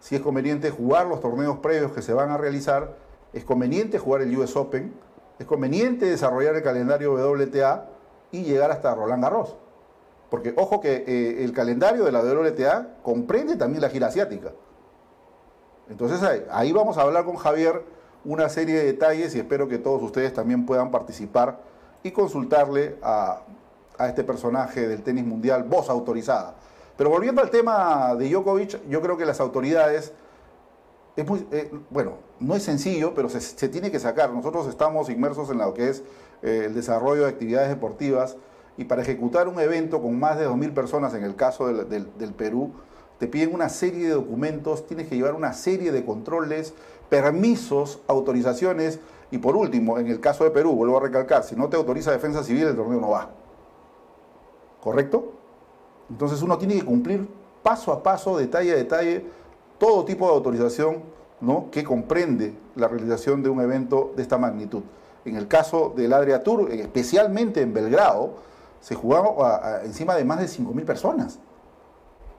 Si 0.00 0.16
es 0.16 0.20
conveniente 0.20 0.70
jugar 0.70 1.06
los 1.06 1.20
torneos 1.20 1.58
previos 1.58 1.92
que 1.92 2.02
se 2.02 2.12
van 2.12 2.30
a 2.30 2.36
realizar, 2.36 2.96
es 3.32 3.44
conveniente 3.44 3.98
jugar 3.98 4.22
el 4.22 4.36
US 4.36 4.56
Open, 4.56 4.94
es 5.38 5.46
conveniente 5.46 6.06
desarrollar 6.06 6.54
el 6.56 6.62
calendario 6.62 7.12
WTA 7.14 7.88
y 8.32 8.42
llegar 8.42 8.70
hasta 8.70 8.94
Roland 8.94 9.22
Garros. 9.22 9.56
Porque 10.30 10.52
ojo 10.56 10.80
que 10.80 11.04
eh, 11.06 11.44
el 11.44 11.52
calendario 11.52 12.04
de 12.04 12.12
la 12.12 12.20
WTA 12.20 12.96
comprende 13.02 13.56
también 13.56 13.82
la 13.82 13.88
gira 13.88 14.08
asiática. 14.08 14.52
Entonces 15.90 16.22
ahí, 16.50 16.72
vamos 16.72 16.98
a 16.98 17.02
hablar 17.02 17.24
con 17.24 17.36
Javier 17.36 17.82
una 18.24 18.48
serie 18.48 18.76
de 18.76 18.84
detalles 18.84 19.34
y 19.34 19.38
espero 19.38 19.68
que 19.68 19.78
todos 19.78 20.02
ustedes 20.02 20.34
también 20.34 20.66
puedan 20.66 20.90
participar 20.90 21.60
y 22.02 22.10
consultarle 22.10 22.96
a, 23.02 23.42
a 23.96 24.08
este 24.08 24.24
personaje 24.24 24.86
del 24.86 25.02
tenis 25.02 25.24
mundial, 25.24 25.64
voz 25.64 25.88
autorizada. 25.88 26.54
Pero 26.96 27.10
volviendo 27.10 27.40
al 27.40 27.50
tema 27.50 28.14
de 28.16 28.28
Djokovic, 28.28 28.88
yo 28.88 29.00
creo 29.00 29.16
que 29.16 29.24
las 29.24 29.40
autoridades 29.40 30.12
es 31.18 31.26
muy, 31.28 31.46
eh, 31.50 31.70
bueno, 31.90 32.18
no 32.38 32.54
es 32.54 32.62
sencillo, 32.62 33.12
pero 33.12 33.28
se, 33.28 33.68
tiene 33.68 33.90
que 33.90 33.98
sacar. 33.98 34.30
Nosotros 34.30 34.68
estamos 34.68 35.10
inmersos 35.10 35.50
en 35.50 35.58
lo 35.58 35.74
que 35.74 35.88
es 35.88 36.04
eh, 36.42 36.64
el 36.66 36.74
desarrollo 36.74 37.22
de 37.22 37.28
actividades 37.28 37.68
deportivas 37.68 38.36
y 38.76 38.84
para 38.84 39.02
ejecutar 39.02 39.48
un 39.48 39.58
evento 39.58 40.00
con 40.00 40.18
más 40.18 40.38
de 40.38 40.48
2.000 40.48 40.74
personas, 40.74 41.14
en 41.14 41.24
el 41.24 41.34
caso 41.34 41.66
del, 41.66 42.08
del, 42.16 42.32
Perú, 42.34 42.72
te 43.18 43.26
piden 43.26 43.54
una 43.54 43.68
serie 43.68 44.08
de 44.08 44.14
documentos, 44.14 44.86
tienes 44.86 45.08
que 45.08 45.16
llevar 45.16 45.34
una 45.34 45.52
serie 45.52 45.92
de 45.92 46.04
controles, 46.04 46.74
permisos, 47.08 48.00
autorizaciones 48.06 49.00
y 49.30 49.38
por 49.38 49.56
último, 49.56 49.98
en 49.98 50.06
el 50.06 50.20
caso 50.20 50.44
de 50.44 50.50
Perú, 50.50 50.72
vuelvo 50.72 50.98
a 50.98 51.00
recalcar, 51.00 51.44
si 51.44 51.56
no 51.56 51.68
te 51.68 51.76
autoriza 51.76 52.12
defensa 52.12 52.42
civil, 52.42 52.68
el 52.68 52.76
torneo 52.76 53.00
no 53.00 53.10
va. 53.10 53.30
¿Correcto? 54.80 55.32
Entonces 56.08 56.40
uno 56.42 56.56
tiene 56.56 56.74
que 56.74 56.84
cumplir 56.84 57.28
paso 57.62 57.92
a 57.92 58.02
paso, 58.02 58.38
detalle 58.38 58.72
a 58.72 58.76
detalle, 58.76 59.26
todo 59.78 60.04
tipo 60.04 60.26
de 60.26 60.32
autorización 60.32 61.02
¿no? 61.40 61.70
que 61.70 61.84
comprende 61.84 62.54
la 62.76 62.88
realización 62.88 63.42
de 63.42 63.50
un 63.50 63.60
evento 63.60 64.12
de 64.16 64.22
esta 64.22 64.38
magnitud. 64.38 64.82
En 65.24 65.36
el 65.36 65.46
caso 65.48 65.92
del 65.94 66.12
Adria 66.12 66.42
Tour, 66.42 66.70
especialmente 66.70 67.60
en 67.60 67.74
Belgrado, 67.74 68.34
se 68.80 68.94
jugaba 68.94 69.82
encima 69.84 70.14
de 70.14 70.24
más 70.24 70.38
de 70.40 70.46
5.000 70.46 70.84
personas. 70.84 71.38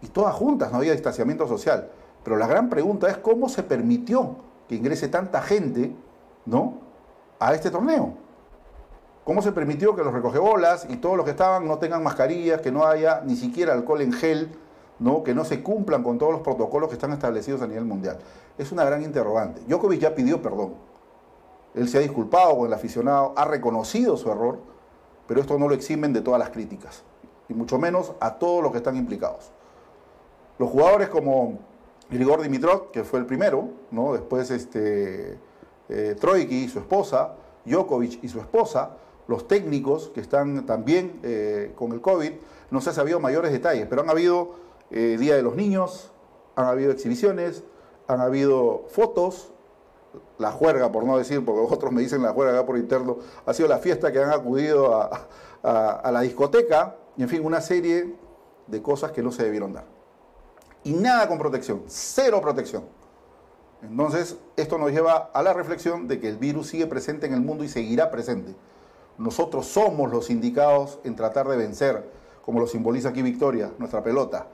Y 0.02 0.08
todas 0.08 0.34
juntas, 0.36 0.72
no 0.72 0.78
había 0.78 0.94
distanciamiento 0.94 1.48
social. 1.48 1.90
Pero 2.24 2.38
la 2.38 2.48
gran 2.48 2.70
pregunta 2.70 3.10
es 3.10 3.18
cómo 3.18 3.50
se 3.50 3.64
permitió 3.64 4.36
que 4.68 4.76
ingrese 4.76 5.08
tanta 5.08 5.42
gente 5.42 5.96
¿no? 6.46 6.76
a 7.40 7.54
este 7.54 7.72
torneo. 7.72 8.14
¿Cómo 9.24 9.42
se 9.42 9.52
permitió 9.52 9.96
que 9.96 10.04
los 10.04 10.14
recogebolas 10.14 10.88
y 10.90 10.98
todos 10.98 11.16
los 11.16 11.26
que 11.26 11.32
estaban 11.32 11.68
no 11.68 11.78
tengan 11.78 12.04
mascarillas, 12.04 12.62
que 12.62 12.72
no 12.72 12.86
haya 12.86 13.22
ni 13.26 13.36
siquiera 13.36 13.74
alcohol 13.74 14.02
en 14.02 14.14
gel, 14.14 14.56
¿no? 15.00 15.24
que 15.24 15.34
no 15.34 15.46
se 15.46 15.62
cumplan 15.62 16.04
con 16.04 16.18
todos 16.18 16.32
los 16.32 16.42
protocolos 16.42 16.90
que 16.90 16.96
están 16.96 17.14
establecidos 17.14 17.62
a 17.62 17.68
nivel 17.68 17.86
mundial? 17.86 18.18
Es 18.58 18.72
una 18.72 18.84
gran 18.84 19.04
interrogante. 19.04 19.62
Djokovic 19.68 20.00
ya 20.00 20.16
pidió 20.16 20.42
perdón. 20.42 20.74
Él 21.76 21.88
se 21.88 22.00
ha 22.00 22.02
disculpado 22.02 22.58
con 22.58 22.68
el 22.68 22.74
aficionado, 22.74 23.34
ha 23.36 23.46
reconocido 23.46 24.18
su 24.18 24.32
error, 24.32 24.60
pero 25.28 25.40
esto 25.42 25.60
no 25.60 25.68
lo 25.68 25.76
eximen 25.76 26.12
de 26.12 26.22
todas 26.22 26.40
las 26.40 26.50
críticas, 26.50 27.04
y 27.48 27.54
mucho 27.54 27.78
menos 27.78 28.14
a 28.20 28.40
todos 28.40 28.64
los 28.64 28.72
que 28.72 28.80
están 28.80 28.98
implicados. 28.98 29.52
Los 30.60 30.70
jugadores 30.70 31.08
como 31.08 31.58
Grigor 32.12 32.42
Dimitrov, 32.42 32.92
que 32.92 33.06
fue 33.06 33.20
el 33.20 33.26
primero, 33.26 33.70
¿no? 33.92 34.12
después 34.12 34.52
este, 34.52 35.38
eh, 35.88 36.16
Troiki 36.20 36.66
y 36.66 36.68
su 36.68 36.80
esposa, 36.80 37.36
Djokovic 37.64 38.22
y 38.22 38.28
su 38.28 38.40
esposa, 38.40 38.98
los 39.30 39.48
técnicos 39.48 40.10
que 40.10 40.20
están 40.20 40.66
también 40.66 41.22
eh, 41.24 41.72
con 41.76 41.94
el 41.94 42.02
COVID, 42.02 42.32
no 42.72 42.82
se 42.82 42.90
ha 42.90 42.94
sabido 42.94 43.22
mayores 43.22 43.54
detalles, 43.54 43.88
pero 43.90 44.02
han 44.02 44.10
habido 44.10 44.56
eh, 44.92 45.16
Día 45.18 45.38
de 45.38 45.44
los 45.44 45.56
Niños, 45.56 46.12
han 46.58 46.66
habido 46.66 46.92
exhibiciones, 46.92 47.64
han 48.08 48.20
habido 48.20 48.84
fotos, 48.90 49.54
la 50.40 50.52
juerga, 50.52 50.92
por 50.92 51.06
no 51.06 51.18
decir, 51.18 51.46
porque 51.46 51.62
otros 51.74 51.94
me 51.94 52.02
dicen 52.02 52.22
la 52.22 52.34
juerga 52.34 52.66
por 52.66 52.78
interno, 52.78 53.20
ha 53.46 53.54
sido 53.54 53.70
la 53.70 53.78
fiesta 53.78 54.12
que 54.12 54.22
han 54.22 54.32
acudido 54.32 54.94
a 55.64 56.12
la 56.12 56.20
discoteca, 56.20 56.98
y 57.16 57.24
en 57.24 57.30
fin, 57.30 57.46
una 57.46 57.62
serie 57.62 58.14
de 58.68 58.82
cosas 58.82 59.14
que 59.14 59.24
no 59.24 59.32
se 59.32 59.44
debieron 59.44 59.72
dar. 59.72 59.99
Y 60.84 60.94
nada 60.94 61.28
con 61.28 61.38
protección, 61.38 61.84
cero 61.88 62.40
protección. 62.42 62.84
Entonces, 63.82 64.38
esto 64.58 64.78
nos 64.78 64.92
lleva 64.92 65.30
a 65.34 65.42
la 65.42 65.54
reflexión 65.54 66.08
de 66.08 66.20
que 66.20 66.30
el 66.30 66.38
virus 66.38 66.68
sigue 66.68 66.88
presente 66.88 67.28
en 67.28 67.34
el 67.34 67.42
mundo 67.42 67.64
y 67.64 67.70
seguirá 67.70 68.12
presente. 68.12 68.56
Nosotros 69.18 69.68
somos 69.68 70.12
los 70.12 70.30
indicados 70.30 71.00
en 71.04 71.16
tratar 71.16 71.48
de 71.48 71.58
vencer, 71.58 72.10
como 72.44 72.60
lo 72.60 72.68
simboliza 72.68 73.10
aquí 73.10 73.22
Victoria, 73.22 73.72
nuestra 73.78 74.04
pelota, 74.04 74.48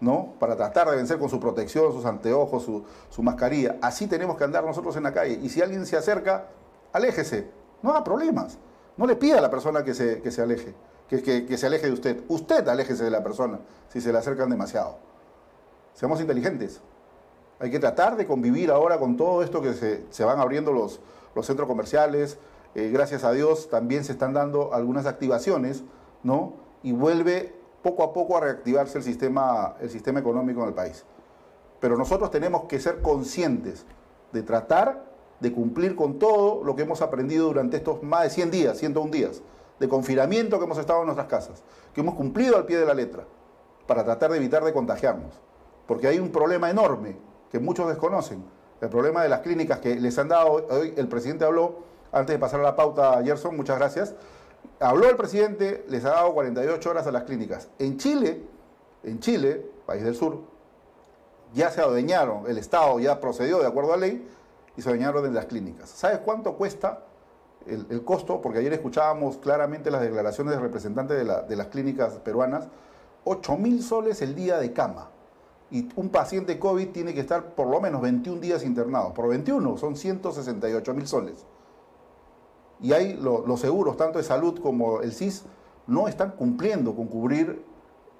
¿no? 0.00 0.34
Para 0.38 0.56
tratar 0.56 0.90
de 0.90 0.96
vencer 0.96 1.18
con 1.18 1.28
su 1.28 1.40
protección, 1.40 1.92
sus 1.92 2.04
anteojos, 2.04 2.64
su, 3.10 3.22
mascarilla. 3.22 3.76
Así 3.80 4.06
tenemos 4.06 4.36
que 4.36 4.44
andar 4.44 4.64
nosotros 4.64 4.96
en 4.96 5.04
la 5.04 5.12
calle. 5.12 5.38
Y 5.42 5.48
si 5.48 5.62
alguien 5.62 5.86
se 5.86 5.96
acerca, 5.96 6.48
aléjese. 6.92 7.50
No 7.82 7.90
haga 7.90 8.04
problemas. 8.04 8.58
No 8.96 9.06
le 9.06 9.16
pida 9.16 9.38
a 9.38 9.42
la 9.42 9.50
persona 9.50 9.84
que 9.84 9.94
se, 9.94 10.22
que 10.22 10.30
se 10.30 10.42
aleje, 10.42 10.74
que, 11.08 11.22
que 11.46 11.58
se 11.58 11.66
aleje 11.66 11.86
de 11.86 11.92
usted. 11.92 12.24
Usted 12.28 12.66
aléjese 12.68 13.04
de 13.04 13.10
la 13.10 13.22
persona 13.22 13.60
si 13.88 14.00
se 14.00 14.12
le 14.12 14.18
acercan 14.18 14.48
demasiado. 14.48 14.96
Seamos 15.96 16.20
inteligentes. 16.20 16.82
Hay 17.58 17.70
que 17.70 17.78
tratar 17.78 18.18
de 18.18 18.26
convivir 18.26 18.70
ahora 18.70 18.98
con 18.98 19.16
todo 19.16 19.42
esto 19.42 19.62
que 19.62 19.72
se, 19.72 20.24
van 20.24 20.38
abriendo 20.38 20.70
los, 20.70 21.00
centros 21.42 21.66
comerciales. 21.66 22.38
Eh, 22.74 22.90
gracias 22.92 23.24
a 23.24 23.32
Dios 23.32 23.70
también 23.70 24.04
se 24.04 24.12
están 24.12 24.34
dando 24.34 24.74
algunas 24.74 25.06
activaciones, 25.06 25.84
¿no? 26.22 26.52
Y 26.82 26.92
vuelve 26.92 27.54
poco 27.82 28.02
a 28.02 28.12
poco 28.12 28.36
a 28.36 28.40
reactivarse 28.40 28.98
el 28.98 29.04
sistema, 29.04 29.76
el 29.80 29.88
sistema 29.88 30.20
económico 30.20 30.60
en 30.62 30.68
el 30.68 30.74
país. 30.74 31.06
Pero 31.80 31.96
nosotros 31.96 32.30
tenemos 32.30 32.64
que 32.64 32.78
ser 32.78 33.00
conscientes 33.00 33.86
de 34.32 34.42
tratar 34.42 35.02
de 35.40 35.50
cumplir 35.50 35.96
con 35.96 36.18
todo 36.18 36.62
lo 36.62 36.76
que 36.76 36.82
hemos 36.82 37.00
aprendido 37.00 37.46
durante 37.46 37.78
estos 37.78 38.02
más 38.02 38.24
de 38.24 38.30
100 38.30 38.50
días, 38.50 38.76
101 38.76 39.10
días, 39.10 39.40
de 39.80 39.88
confinamiento 39.88 40.58
que 40.58 40.66
hemos 40.66 40.78
estado 40.78 41.00
en 41.00 41.06
nuestras 41.06 41.28
casas, 41.28 41.62
que 41.94 42.02
hemos 42.02 42.16
cumplido 42.16 42.58
al 42.58 42.66
pie 42.66 42.76
de 42.76 42.84
la 42.84 42.92
letra, 42.92 43.24
para 43.86 44.04
tratar 44.04 44.30
de 44.30 44.36
evitar 44.36 44.62
de 44.62 44.74
contagiarnos. 44.74 45.45
Porque 45.86 46.08
hay 46.08 46.18
un 46.18 46.30
problema 46.30 46.70
enorme 46.70 47.16
que 47.50 47.58
muchos 47.58 47.88
desconocen. 47.88 48.44
El 48.80 48.88
problema 48.88 49.22
de 49.22 49.28
las 49.28 49.40
clínicas 49.40 49.78
que 49.78 49.94
les 49.96 50.18
han 50.18 50.28
dado, 50.28 50.66
hoy 50.68 50.92
el 50.96 51.08
presidente 51.08 51.44
habló, 51.44 51.76
antes 52.12 52.34
de 52.34 52.38
pasar 52.38 52.60
a 52.60 52.62
la 52.62 52.76
pauta, 52.76 53.22
Gerson, 53.24 53.56
muchas 53.56 53.78
gracias, 53.78 54.14
habló 54.80 55.08
el 55.08 55.16
presidente, 55.16 55.84
les 55.88 56.04
ha 56.04 56.10
dado 56.10 56.34
48 56.34 56.90
horas 56.90 57.06
a 57.06 57.12
las 57.12 57.24
clínicas. 57.24 57.68
En 57.78 57.96
Chile, 57.96 58.42
en 59.02 59.20
Chile, 59.20 59.64
país 59.86 60.02
del 60.04 60.14
sur, 60.14 60.40
ya 61.54 61.70
se 61.70 61.80
adueñaron, 61.80 62.46
el 62.48 62.58
Estado 62.58 62.98
ya 63.00 63.20
procedió 63.20 63.60
de 63.60 63.66
acuerdo 63.66 63.94
a 63.94 63.96
ley 63.96 64.28
y 64.76 64.82
se 64.82 64.88
adueñaron 64.88 65.22
de 65.22 65.30
las 65.30 65.46
clínicas. 65.46 65.88
¿Sabes 65.88 66.18
cuánto 66.18 66.54
cuesta 66.54 67.04
el, 67.66 68.04
costo? 68.04 68.42
Porque 68.42 68.58
ayer 68.58 68.72
escuchábamos 68.72 69.38
claramente 69.38 69.90
las 69.90 70.02
declaraciones 70.02 70.54
de, 70.54 71.24
la, 71.24 71.42
de 71.42 71.56
las 71.56 71.66
clínicas 71.68 72.12
peruanas. 72.14 72.68
8 73.24 73.56
mil 73.56 73.82
soles 73.82 74.20
el 74.22 74.34
día 74.34 74.58
de 74.58 74.72
cama 74.72 75.10
y 75.70 75.88
un 75.96 76.10
paciente 76.10 76.58
COVID 76.58 76.88
tiene 76.88 77.12
que 77.12 77.20
estar 77.20 77.54
por 77.54 77.66
lo 77.68 77.80
menos 77.80 78.00
21 78.00 78.40
días 78.40 78.64
internado. 78.64 79.12
Por 79.12 79.28
21 79.28 79.76
son 79.76 79.96
168 79.96 80.94
mil 80.94 81.06
soles. 81.06 81.44
Y 82.80 82.92
hay 82.92 83.14
los 83.14 83.60
seguros, 83.60 83.96
tanto 83.96 84.18
de 84.18 84.24
salud 84.24 84.60
como 84.60 85.00
el 85.00 85.12
CIS, 85.12 85.44
no 85.86 86.08
están 86.08 86.32
cumpliendo 86.32 86.94
con 86.94 87.06
cubrir 87.06 87.64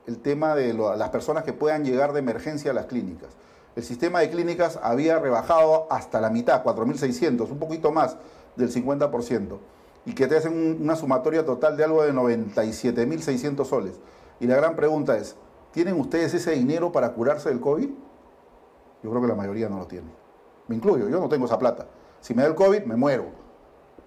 el 0.06 0.18
tema 0.18 0.54
de 0.54 0.72
las 0.72 1.10
personas 1.10 1.44
que 1.44 1.52
puedan 1.52 1.84
llegar 1.84 2.12
de 2.12 2.20
emergencia 2.20 2.70
a 2.70 2.74
las 2.74 2.86
clínicas. 2.86 3.30
El 3.74 3.82
sistema 3.82 4.20
de 4.20 4.30
clínicas 4.30 4.78
había 4.82 5.18
rebajado 5.18 5.86
hasta 5.90 6.20
la 6.20 6.30
mitad, 6.30 6.64
4.600, 6.64 7.50
un 7.50 7.58
poquito 7.58 7.92
más 7.92 8.16
del 8.56 8.72
50%, 8.72 9.58
y 10.06 10.14
que 10.14 10.26
te 10.26 10.38
hacen 10.38 10.78
una 10.80 10.96
sumatoria 10.96 11.44
total 11.44 11.76
de 11.76 11.84
algo 11.84 12.02
de 12.02 12.14
97.600 12.14 13.64
soles. 13.66 14.00
Y 14.40 14.46
la 14.46 14.56
gran 14.56 14.76
pregunta 14.76 15.18
es, 15.18 15.36
¿Tienen 15.76 16.00
ustedes 16.00 16.32
ese 16.32 16.52
dinero 16.52 16.90
para 16.90 17.12
curarse 17.12 17.50
del 17.50 17.60
COVID? 17.60 17.90
Yo 19.02 19.10
creo 19.10 19.20
que 19.20 19.28
la 19.28 19.34
mayoría 19.34 19.68
no 19.68 19.76
lo 19.76 19.86
tiene. 19.86 20.08
Me 20.68 20.74
incluyo, 20.74 21.06
yo 21.10 21.20
no 21.20 21.28
tengo 21.28 21.44
esa 21.44 21.58
plata. 21.58 21.86
Si 22.22 22.32
me 22.32 22.40
da 22.40 22.48
el 22.48 22.54
COVID, 22.54 22.84
me 22.84 22.96
muero. 22.96 23.26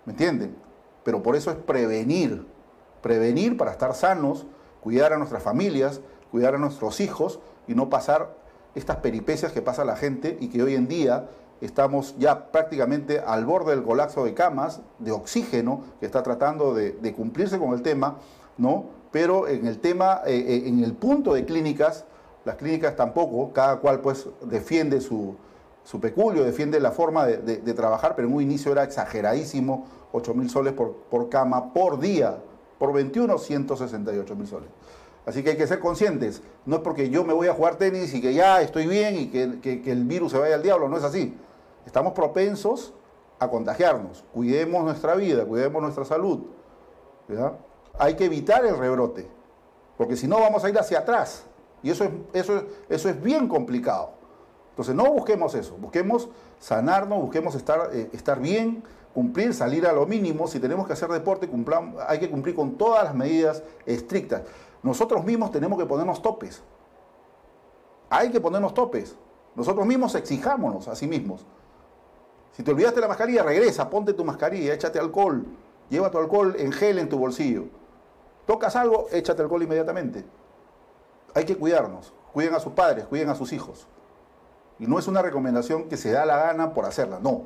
¿Me 0.03 0.13
entienden? 0.13 0.55
Pero 1.03 1.21
por 1.21 1.35
eso 1.35 1.51
es 1.51 1.57
prevenir. 1.57 2.47
Prevenir 3.03 3.55
para 3.55 3.69
estar 3.69 3.93
sanos, 3.93 4.47
cuidar 4.81 5.13
a 5.13 5.19
nuestras 5.19 5.43
familias, 5.43 6.01
cuidar 6.31 6.55
a 6.55 6.57
nuestros 6.57 6.99
hijos 7.01 7.39
y 7.67 7.75
no 7.75 7.87
pasar 7.87 8.35
estas 8.73 8.97
peripecias 8.97 9.51
que 9.51 9.61
pasa 9.61 9.85
la 9.85 9.95
gente 9.95 10.39
y 10.39 10.47
que 10.47 10.63
hoy 10.63 10.73
en 10.73 10.87
día 10.87 11.29
estamos 11.61 12.15
ya 12.17 12.51
prácticamente 12.51 13.19
al 13.19 13.45
borde 13.45 13.75
del 13.75 13.83
colapso 13.83 14.25
de 14.25 14.33
camas, 14.33 14.81
de 14.97 15.11
oxígeno, 15.11 15.83
que 15.99 16.07
está 16.07 16.23
tratando 16.23 16.73
de, 16.73 16.93
de 16.93 17.13
cumplirse 17.13 17.59
con 17.59 17.73
el 17.73 17.83
tema, 17.83 18.17
¿no? 18.57 18.97
Pero 19.11 19.47
en 19.47 19.65
el 19.65 19.79
tema, 19.79 20.21
eh, 20.25 20.37
eh, 20.37 20.63
en 20.67 20.83
el 20.83 20.93
punto 20.93 21.33
de 21.33 21.45
clínicas, 21.45 22.05
las 22.45 22.55
clínicas 22.55 22.95
tampoco, 22.95 23.51
cada 23.53 23.77
cual 23.77 24.01
pues 24.01 24.27
defiende 24.41 25.01
su, 25.01 25.35
su 25.83 25.99
peculio, 25.99 26.43
defiende 26.43 26.79
la 26.79 26.91
forma 26.91 27.25
de, 27.25 27.73
trabajar, 27.73 28.15
pero 28.15 28.27
en 28.27 28.33
un 28.33 28.41
inicio 28.41 28.71
era 28.71 28.83
exageradísimo, 28.83 29.87
8 30.11 30.33
mil 30.33 30.49
soles 30.49 30.73
por, 30.73 30.93
por, 31.09 31.29
cama 31.29 31.73
por 31.73 31.99
día, 31.99 32.37
por 32.77 32.93
21, 32.93 33.37
168 33.37 34.35
mil 34.35 34.47
soles. 34.47 34.69
Así 35.25 35.43
que 35.43 35.51
hay 35.51 35.57
que 35.57 35.67
ser 35.67 35.79
conscientes, 35.79 36.41
no 36.65 36.77
es 36.77 36.81
porque 36.81 37.09
yo 37.09 37.23
me 37.23 37.33
voy 37.33 37.47
a 37.47 37.53
jugar 37.53 37.75
tenis 37.75 38.13
y 38.13 38.21
que 38.21 38.33
ya 38.33 38.61
estoy 38.61 38.87
bien 38.87 39.15
y 39.15 39.27
que, 39.27 39.59
que 39.59 39.91
el 39.91 40.05
virus 40.05 40.31
se 40.31 40.39
vaya 40.39 40.55
al 40.55 40.63
diablo, 40.63 40.89
no 40.89 40.97
es 40.97 41.03
así. 41.03 41.37
Estamos 41.85 42.13
propensos 42.13 42.93
a 43.37 43.49
contagiarnos, 43.49 44.23
cuidemos 44.33 44.83
nuestra 44.83 45.15
vida, 45.15 45.45
cuidemos 45.45 45.81
nuestra 45.81 46.05
salud. 46.05 46.41
¿verdad? 47.27 47.53
Hay 47.99 48.15
que 48.15 48.25
evitar 48.25 48.65
el 48.65 48.77
rebrote, 48.77 49.27
porque 49.97 50.15
si 50.15 50.27
no 50.27 50.39
vamos 50.39 50.63
a 50.63 50.69
ir 50.69 50.79
hacia 50.79 50.99
atrás. 50.99 51.45
Y 51.83 51.91
eso 51.91 52.03
es, 52.03 52.11
eso, 52.33 52.63
eso 52.89 53.09
es 53.09 53.21
bien 53.21 53.47
complicado. 53.47 54.11
Entonces 54.71 54.95
no 54.95 55.11
busquemos 55.11 55.55
eso, 55.55 55.75
busquemos 55.77 56.29
sanarnos, 56.57 57.21
busquemos 57.21 57.53
estar, 57.55 57.89
eh, 57.93 58.09
estar 58.13 58.39
bien, 58.39 58.83
cumplir, 59.13 59.53
salir 59.53 59.85
a 59.85 59.93
lo 59.93 60.05
mínimo. 60.05 60.47
Si 60.47 60.59
tenemos 60.59 60.87
que 60.87 60.93
hacer 60.93 61.09
deporte, 61.09 61.49
hay 62.07 62.19
que 62.19 62.29
cumplir 62.29 62.55
con 62.55 62.77
todas 62.77 63.03
las 63.03 63.13
medidas 63.13 63.61
estrictas. 63.85 64.43
Nosotros 64.81 65.25
mismos 65.25 65.51
tenemos 65.51 65.77
que 65.77 65.85
ponernos 65.85 66.21
topes. 66.21 66.63
Hay 68.09 68.31
que 68.31 68.39
ponernos 68.39 68.73
topes. 68.73 69.15
Nosotros 69.55 69.85
mismos 69.85 70.15
exijámonos 70.15 70.87
a 70.87 70.95
sí 70.95 71.07
mismos. 71.07 71.45
Si 72.53 72.63
te 72.63 72.71
olvidaste 72.71 73.01
la 73.01 73.07
mascarilla, 73.07 73.43
regresa, 73.43 73.89
ponte 73.89 74.13
tu 74.13 74.23
mascarilla, 74.23 74.73
échate 74.73 74.99
alcohol, 74.99 75.45
lleva 75.89 76.09
tu 76.09 76.17
alcohol 76.17 76.55
en 76.57 76.71
gel 76.71 76.99
en 76.99 77.09
tu 77.09 77.17
bolsillo. 77.17 77.65
Tocas 78.49 78.75
algo, 78.75 79.05
échate 79.11 79.43
alcohol 79.43 79.61
inmediatamente. 79.61 80.25
Hay 81.35 81.45
que 81.45 81.55
cuidarnos. 81.55 82.11
Cuiden 82.33 82.55
a 82.55 82.59
sus 82.59 82.73
padres, 82.73 83.05
cuiden 83.05 83.29
a 83.29 83.35
sus 83.35 83.53
hijos. 83.53 83.85
Y 84.79 84.87
no 84.87 84.97
es 84.97 85.07
una 85.07 85.21
recomendación 85.21 85.87
que 85.87 85.97
se 85.97 86.09
da 86.09 86.25
la 86.25 86.35
gana 86.35 86.73
por 86.73 86.85
hacerla, 86.85 87.19
no. 87.19 87.43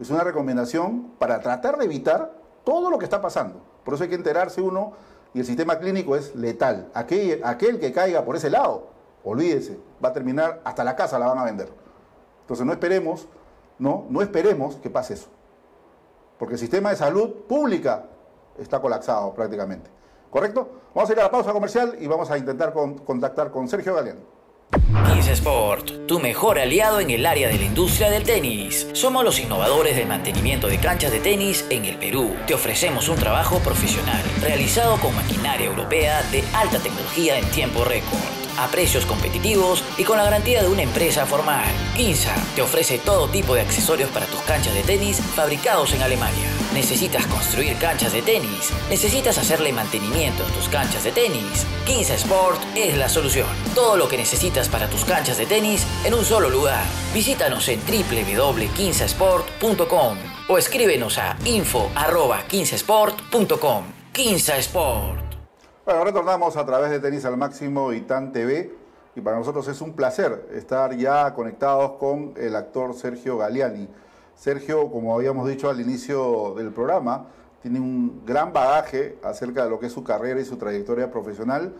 Es 0.00 0.10
una 0.10 0.24
recomendación 0.24 1.12
para 1.20 1.38
tratar 1.38 1.78
de 1.78 1.84
evitar 1.84 2.32
todo 2.64 2.90
lo 2.90 2.98
que 2.98 3.04
está 3.04 3.20
pasando. 3.20 3.60
Por 3.84 3.94
eso 3.94 4.02
hay 4.02 4.08
que 4.08 4.16
enterarse 4.16 4.60
uno 4.60 4.94
y 5.34 5.38
el 5.38 5.46
sistema 5.46 5.78
clínico 5.78 6.16
es 6.16 6.34
letal. 6.34 6.90
Aquel, 6.92 7.78
que 7.78 7.92
caiga 7.92 8.24
por 8.24 8.34
ese 8.34 8.50
lado, 8.50 8.88
olvídese, 9.22 9.78
va 10.04 10.08
a 10.08 10.12
terminar, 10.12 10.62
hasta 10.64 10.82
la 10.82 10.96
casa 10.96 11.16
la 11.16 11.28
van 11.28 11.38
a 11.38 11.44
vender. 11.44 11.68
Entonces 12.40 12.66
no 12.66 12.72
esperemos, 12.72 13.28
no, 13.78 14.04
no 14.08 14.20
esperemos 14.20 14.74
que 14.78 14.90
pase 14.90 15.14
eso. 15.14 15.28
Porque 16.40 16.54
el 16.54 16.60
sistema 16.60 16.90
de 16.90 16.96
salud 16.96 17.30
pública 17.46 18.06
está 18.58 18.80
colapsado 18.80 19.32
prácticamente. 19.34 19.90
¿Correcto? 20.30 20.68
Vamos 20.94 21.08
a 21.10 21.12
ir 21.12 21.20
a 21.20 21.24
la 21.24 21.30
pausa 21.30 21.52
comercial 21.52 21.96
y 22.00 22.06
vamos 22.06 22.30
a 22.30 22.38
intentar 22.38 22.72
contactar 22.72 23.50
con 23.50 23.68
Sergio 23.68 23.94
Galeano. 23.94 24.36
15 25.14 25.32
Sport, 25.32 26.06
tu 26.06 26.18
mejor 26.18 26.58
aliado 26.58 27.00
en 27.00 27.10
el 27.10 27.24
área 27.24 27.48
de 27.48 27.56
la 27.56 27.64
industria 27.64 28.10
del 28.10 28.24
tenis. 28.24 28.88
Somos 28.92 29.24
los 29.24 29.38
innovadores 29.38 29.96
del 29.96 30.08
mantenimiento 30.08 30.66
de 30.66 30.78
canchas 30.78 31.12
de 31.12 31.20
tenis 31.20 31.64
en 31.70 31.84
el 31.84 31.96
Perú. 31.98 32.34
Te 32.46 32.54
ofrecemos 32.54 33.08
un 33.08 33.16
trabajo 33.16 33.58
profesional 33.60 34.22
realizado 34.42 34.96
con 34.98 35.14
maquinaria 35.14 35.66
europea 35.66 36.22
de 36.32 36.42
alta 36.52 36.78
tecnología 36.78 37.38
en 37.38 37.48
tiempo 37.50 37.84
récord 37.84 38.46
a 38.58 38.68
precios 38.68 39.04
competitivos 39.04 39.84
y 39.98 40.04
con 40.04 40.16
la 40.16 40.24
garantía 40.24 40.62
de 40.62 40.68
una 40.68 40.82
empresa 40.82 41.26
formal. 41.26 41.64
INSA 41.98 42.34
te 42.54 42.62
ofrece 42.62 42.98
todo 42.98 43.28
tipo 43.28 43.54
de 43.54 43.60
accesorios 43.60 44.10
para 44.10 44.26
tus 44.26 44.40
canchas 44.40 44.74
de 44.74 44.82
tenis 44.82 45.20
fabricados 45.20 45.92
en 45.92 46.02
Alemania. 46.02 46.55
¿Necesitas 46.76 47.26
construir 47.28 47.78
canchas 47.78 48.12
de 48.12 48.20
tenis? 48.20 48.70
¿Necesitas 48.90 49.38
hacerle 49.38 49.72
mantenimiento 49.72 50.44
en 50.44 50.52
tus 50.52 50.68
canchas 50.68 51.04
de 51.04 51.10
tenis? 51.10 51.66
15 51.86 52.14
Sport 52.16 52.60
es 52.76 52.98
la 52.98 53.08
solución. 53.08 53.46
Todo 53.74 53.96
lo 53.96 54.06
que 54.06 54.18
necesitas 54.18 54.68
para 54.68 54.86
tus 54.86 55.06
canchas 55.06 55.38
de 55.38 55.46
tenis 55.46 55.86
en 56.04 56.12
un 56.12 56.22
solo 56.22 56.50
lugar. 56.50 56.84
Visítanos 57.14 57.66
en 57.70 57.80
www.15sport.com 57.80 60.18
o 60.50 60.58
escríbenos 60.58 61.16
a 61.16 61.38
info.15sport.com. 61.46 63.84
15 64.12 64.58
Sport. 64.58 65.34
Bueno, 65.86 66.04
retornamos 66.04 66.58
a 66.58 66.66
través 66.66 66.90
de 66.90 67.00
Tenis 67.00 67.24
al 67.24 67.38
Máximo 67.38 67.94
y 67.94 68.02
TAN 68.02 68.32
TV 68.32 68.70
y 69.14 69.22
para 69.22 69.38
nosotros 69.38 69.66
es 69.68 69.80
un 69.80 69.94
placer 69.94 70.46
estar 70.52 70.94
ya 70.94 71.32
conectados 71.32 71.92
con 71.92 72.34
el 72.36 72.54
actor 72.54 72.92
Sergio 72.92 73.38
Galiani. 73.38 73.88
Sergio, 74.36 74.90
como 74.90 75.14
habíamos 75.14 75.48
dicho 75.48 75.70
al 75.70 75.80
inicio 75.80 76.54
del 76.56 76.70
programa, 76.70 77.26
tiene 77.62 77.80
un 77.80 78.22
gran 78.24 78.52
bagaje 78.52 79.18
acerca 79.24 79.64
de 79.64 79.70
lo 79.70 79.80
que 79.80 79.86
es 79.86 79.92
su 79.92 80.04
carrera 80.04 80.40
y 80.40 80.44
su 80.44 80.56
trayectoria 80.56 81.10
profesional. 81.10 81.74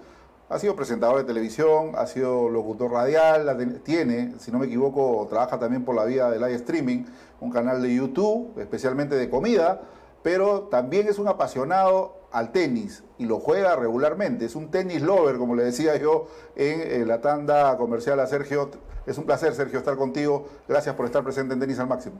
Ha 0.48 0.58
sido 0.58 0.75
presentador 0.75 1.18
de 1.18 1.25
televisión, 1.25 1.92
ha 1.96 2.06
sido 2.06 2.48
locutor 2.48 2.92
radial, 2.92 3.82
tiene, 3.84 4.34
si 4.38 4.50
no 4.50 4.58
me 4.58 4.66
equivoco, 4.66 5.26
trabaja 5.28 5.58
también 5.58 5.84
por 5.84 5.94
la 5.94 6.04
vía 6.04 6.30
del 6.30 6.40
live 6.40 6.54
streaming, 6.54 7.04
un 7.40 7.50
canal 7.50 7.82
de 7.82 7.94
YouTube, 7.94 8.58
especialmente 8.58 9.16
de 9.16 9.28
comida, 9.28 9.82
pero 10.22 10.62
también 10.62 11.08
es 11.08 11.18
un 11.18 11.28
apasionado 11.28 12.16
al 12.32 12.52
tenis 12.52 13.04
y 13.18 13.26
lo 13.26 13.38
juega 13.38 13.76
regularmente. 13.76 14.44
Es 14.46 14.56
un 14.56 14.70
tenis 14.70 15.02
lover, 15.02 15.36
como 15.36 15.54
le 15.54 15.64
decía 15.64 15.96
yo 15.96 16.26
en, 16.54 16.80
eh, 16.80 17.04
la 17.06 17.20
tanda 17.20 17.76
comercial 17.76 18.18
a 18.18 18.26
Sergio. 18.26 18.70
Es 19.06 19.18
un 19.18 19.25
placer, 19.25 19.54
Sergio, 19.54 19.78
estar 19.78 19.96
contigo. 19.96 20.48
Gracias 20.66 20.94
por 20.94 21.06
estar 21.06 21.22
presente 21.22 21.54
en 21.54 21.60
Tenis 21.60 21.78
al 21.78 21.86
Máximo. 21.86 22.16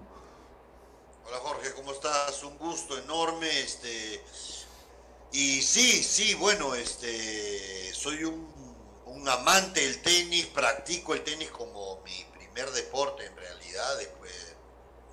Hola 1.29 1.39
Jorge, 1.39 1.73
¿cómo 1.73 1.91
estás? 1.91 2.45
Un 2.45 2.57
gusto 2.57 2.97
enorme. 2.97 3.49
Este, 3.61 4.23
y 5.33 5.61
sí, 5.61 6.05
sí, 6.05 6.35
bueno, 6.35 6.77
este, 6.77 7.93
soy 7.95 8.23
un, 8.23 8.55
amante 9.29 9.81
del 9.81 10.01
tenis, 10.03 10.47
practico 10.47 11.13
el 11.13 11.25
tenis 11.25 11.51
como 11.51 12.01
mi 12.05 12.25
primer 12.33 12.71
deporte 12.71 13.27
en 13.27 13.37
realidad, 13.37 13.99
después, 13.99 14.33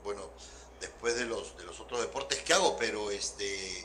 bueno, 0.03 0.29
después 0.79 1.15
de 1.15 1.25
los, 1.25 1.57
de 1.57 1.63
los 1.63 1.79
otros 1.79 2.01
deportes 2.01 2.43
que 2.43 2.53
hago, 2.53 2.77
pero 2.77 3.09
este 3.09 3.79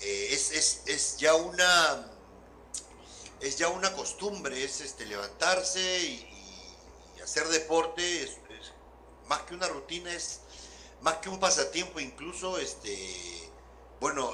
eh, 0.00 0.28
es, 0.30 1.16
ya 1.18 1.34
una 1.34 2.10
es 3.40 3.58
ya 3.58 3.68
una 3.68 3.92
costumbre, 3.92 4.64
es 4.64 4.80
este 4.80 5.04
levantarse 5.04 6.00
y, 6.00 6.24
hacer 7.22 7.46
deporte, 7.48 8.22
es, 8.22 8.38
más 9.26 9.42
que 9.42 9.54
una 9.54 9.68
rutina, 9.68 10.10
es 10.14 10.40
más 11.02 11.14
que 11.16 11.28
un 11.28 11.38
pasatiempo, 11.38 12.00
incluso 12.00 12.58
este 12.58 13.48
bueno, 14.00 14.30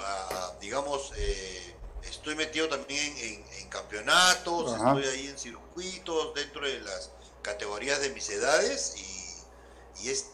digamos, 0.60 1.12
eh, 1.16 1.74
estoy 2.02 2.34
metido 2.34 2.68
también 2.68 3.14
en, 3.18 3.44
campeonatos, 3.68 4.72
estoy 4.72 5.02
ahí 5.04 5.26
en 5.26 5.36
circuitos 5.36 6.32
dentro 6.34 6.64
de 6.64 6.78
las 6.80 7.10
categorías 7.42 8.00
de 8.00 8.10
mis 8.10 8.30
edades 8.30 8.94
y, 8.96 10.06
y 10.06 10.10
es, 10.10 10.30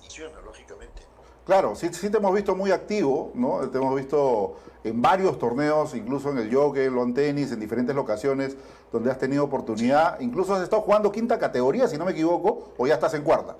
funciona, 0.00 0.40
lógicamente. 0.40 1.02
Claro, 1.46 1.74
sí, 1.74 1.92
sí 1.92 2.10
te 2.10 2.18
hemos 2.18 2.32
visto 2.32 2.54
muy 2.54 2.70
activo, 2.70 3.32
¿no? 3.34 3.68
Te 3.70 3.78
hemos 3.78 3.96
visto 3.96 4.56
en 4.84 5.02
varios 5.02 5.36
torneos, 5.38 5.94
incluso 5.94 6.30
en 6.30 6.38
el 6.38 6.48
yoke, 6.48 6.76
en 6.76 7.14
tenis, 7.14 7.50
en 7.50 7.58
diferentes 7.58 7.94
locaciones 7.96 8.56
donde 8.92 9.10
has 9.10 9.18
tenido 9.18 9.42
oportunidad. 9.42 10.20
Incluso 10.20 10.54
has 10.54 10.62
estado 10.62 10.82
jugando 10.82 11.10
quinta 11.10 11.40
categoría, 11.40 11.88
si 11.88 11.98
no 11.98 12.04
me 12.04 12.12
equivoco, 12.12 12.72
o 12.78 12.86
ya 12.86 12.94
estás 12.94 13.14
en 13.14 13.22
cuarta. 13.24 13.56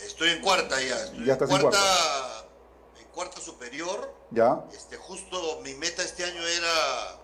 Estoy 0.00 0.30
en 0.30 0.42
cuarta 0.42 0.80
ya. 0.80 0.96
Estoy 1.04 1.24
ya 1.24 1.32
estás 1.34 1.50
en 1.50 1.60
cuarta, 1.60 2.44
en 2.98 3.06
cuarta. 3.08 3.40
superior. 3.40 4.14
Ya. 4.30 4.64
Este, 4.72 4.96
justo 4.96 5.60
mi 5.62 5.74
meta 5.74 6.02
este 6.02 6.24
año 6.24 6.46
era, 6.46 7.18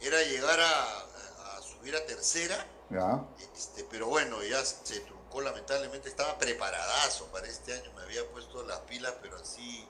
era 0.00 0.22
llegar 0.22 0.58
a, 0.60 1.56
a 1.56 1.62
subir 1.62 1.94
a 1.96 2.04
tercera. 2.06 2.66
Ya. 2.90 3.24
Este, 3.54 3.84
pero 3.84 4.06
bueno, 4.06 4.42
ya 4.42 4.64
se 4.64 5.02
lamentablemente, 5.40 6.08
estaba 6.08 6.38
preparadazo 6.38 7.26
para 7.26 7.46
este 7.46 7.74
año, 7.74 7.92
me 7.94 8.02
había 8.02 8.26
puesto 8.30 8.62
las 8.64 8.80
pilas, 8.80 9.14
pero 9.22 9.36
así 9.36 9.86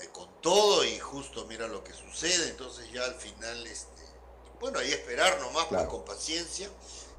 eh, 0.00 0.08
con 0.12 0.28
todo 0.40 0.84
y 0.84 0.98
justo 0.98 1.44
mira 1.46 1.66
lo 1.68 1.82
que 1.84 1.92
sucede, 1.92 2.50
entonces 2.50 2.90
ya 2.92 3.04
al 3.04 3.14
final, 3.14 3.66
este, 3.66 4.02
bueno, 4.60 4.78
ahí 4.78 4.90
esperar 4.92 5.40
nomás, 5.40 5.66
pues, 5.66 5.86
con 5.86 6.04
paciencia 6.04 6.68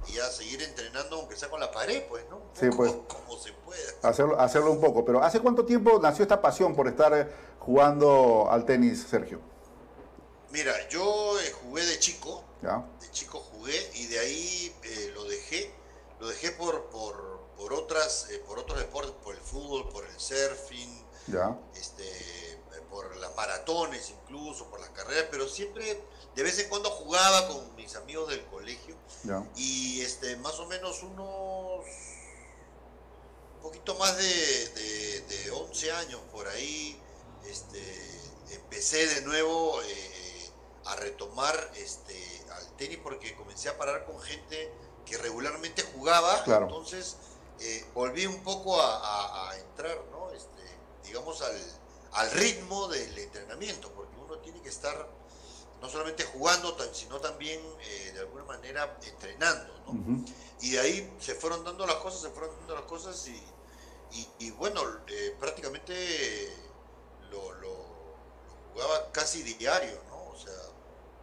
y 0.08 0.14
ya 0.14 0.26
seguir 0.30 0.62
entrenando 0.62 1.18
aunque 1.18 1.36
sea 1.36 1.50
con 1.50 1.60
la 1.60 1.72
pared, 1.72 2.04
pues, 2.10 2.26
¿no? 2.30 2.40
pues. 2.76 2.92
Como 3.08 3.38
se 3.38 3.54
pueda. 3.54 3.82
Hacerlo, 4.04 4.40
hacerlo 4.40 4.72
un 4.72 4.82
poco, 4.82 5.06
pero 5.06 5.24
¿hace 5.24 5.40
cuánto 5.40 5.66
tiempo 5.66 6.00
nació 6.02 6.24
esta 6.24 6.42
pasión 6.42 6.76
por 6.76 6.88
estar 6.88 7.14
eh, 7.14 7.28
jugando 7.60 8.48
al 8.50 8.66
tenis, 8.66 9.06
Sergio? 9.10 9.40
Mira, 10.52 10.74
yo 10.90 11.40
eh, 11.40 11.52
jugué 11.64 11.86
de 11.86 12.00
chico, 12.00 12.44
¿Ya? 12.62 12.86
de 13.00 13.10
chico 13.12 13.40
jugué 13.40 13.76
y 13.96 14.08
de 14.08 14.20
ahí 14.20 14.76
lo 15.14 15.24
dejé, 15.26 15.74
lo 16.20 16.28
dejé 16.28 16.52
por, 16.52 16.90
por 16.90 17.32
por 17.62 17.74
otras, 17.74 18.28
eh, 18.32 18.42
por 18.48 18.58
otros 18.58 18.80
deportes, 18.80 19.14
por 19.24 19.36
el 19.36 19.42
fútbol, 19.42 19.88
por 19.90 20.04
el 20.04 20.20
surfing, 20.20 21.06
este, 21.76 22.04
eh, 22.04 22.41
por 22.92 23.16
las 23.18 23.36
maratones 23.36 24.10
incluso, 24.10 24.70
por 24.70 24.80
las 24.82 24.90
carreras, 24.90 25.28
pero 25.32 25.48
siempre 25.48 26.04
de 26.36 26.44
vez 26.44 26.60
en 26.60 26.70
cuando 26.70 26.90
jugaba 26.92 27.48
con 27.48 27.76
mis 27.76 27.96
amigos 27.96 28.30
del 28.30 28.46
colegio 28.48 28.96
y 29.56 30.02
este, 30.02 30.36
más 30.38 30.60
o 30.60 30.68
menos 30.68 31.02
unos 31.02 31.86
un 33.56 33.62
poquito 33.62 33.96
más 33.96 34.18
de, 34.18 35.22
de, 35.28 35.52
11 35.52 35.92
años 35.92 36.20
por 36.32 36.48
ahí, 36.48 37.00
este, 37.46 37.80
empecé 38.52 39.06
de 39.08 39.22
nuevo 39.22 39.80
eh, 39.84 40.50
a 40.86 40.96
retomar 40.96 41.72
este, 41.76 42.44
al 42.52 42.76
tenis 42.78 43.00
porque 43.04 43.36
comencé 43.36 43.70
a 43.70 43.78
parar 43.78 44.06
con 44.06 44.20
gente 44.20 44.72
que 45.06 45.18
regularmente 45.18 45.84
jugaba, 45.94 46.44
entonces 46.46 47.18
eh, 47.60 47.86
volví 47.94 48.26
un 48.26 48.44
poco 48.44 48.82
a, 48.82 49.52
entrar, 49.60 50.04
¿no? 50.12 50.32
Este, 50.32 50.64
digamos, 51.04 51.42
al, 51.42 51.56
ritmo 52.34 52.88
del 52.88 53.18
entrenamiento, 53.18 53.92
porque 53.94 54.16
uno 54.18 54.38
tiene 54.40 54.62
que 54.62 54.70
estar 54.70 55.08
no 55.82 55.90
solamente 55.90 56.24
jugando, 56.26 56.78
sino 56.92 57.20
también 57.20 57.60
eh, 57.82 58.12
de 58.14 58.20
alguna 58.20 58.44
manera 58.44 58.98
entrenando, 59.04 59.74
¿no? 59.88 60.24
Y 60.62 60.72
de 60.72 60.80
ahí 60.80 61.14
se 61.20 61.34
fueron 61.34 61.64
dando 61.64 61.88
las 61.88 61.96
cosas, 61.96 62.22
se 62.22 62.30
fueron 62.30 62.56
dando 62.60 62.76
las 62.76 62.84
cosas 62.84 63.28
y, 64.40 64.52
bueno, 64.52 64.82
eh, 65.08 65.36
prácticamente 65.40 65.94
lo, 67.32 67.54
lo, 67.54 67.76
jugaba 68.74 69.12
casi 69.12 69.42
diario, 69.42 69.98
¿no? 70.10 70.30
O 70.30 70.38
sea, 70.38 70.54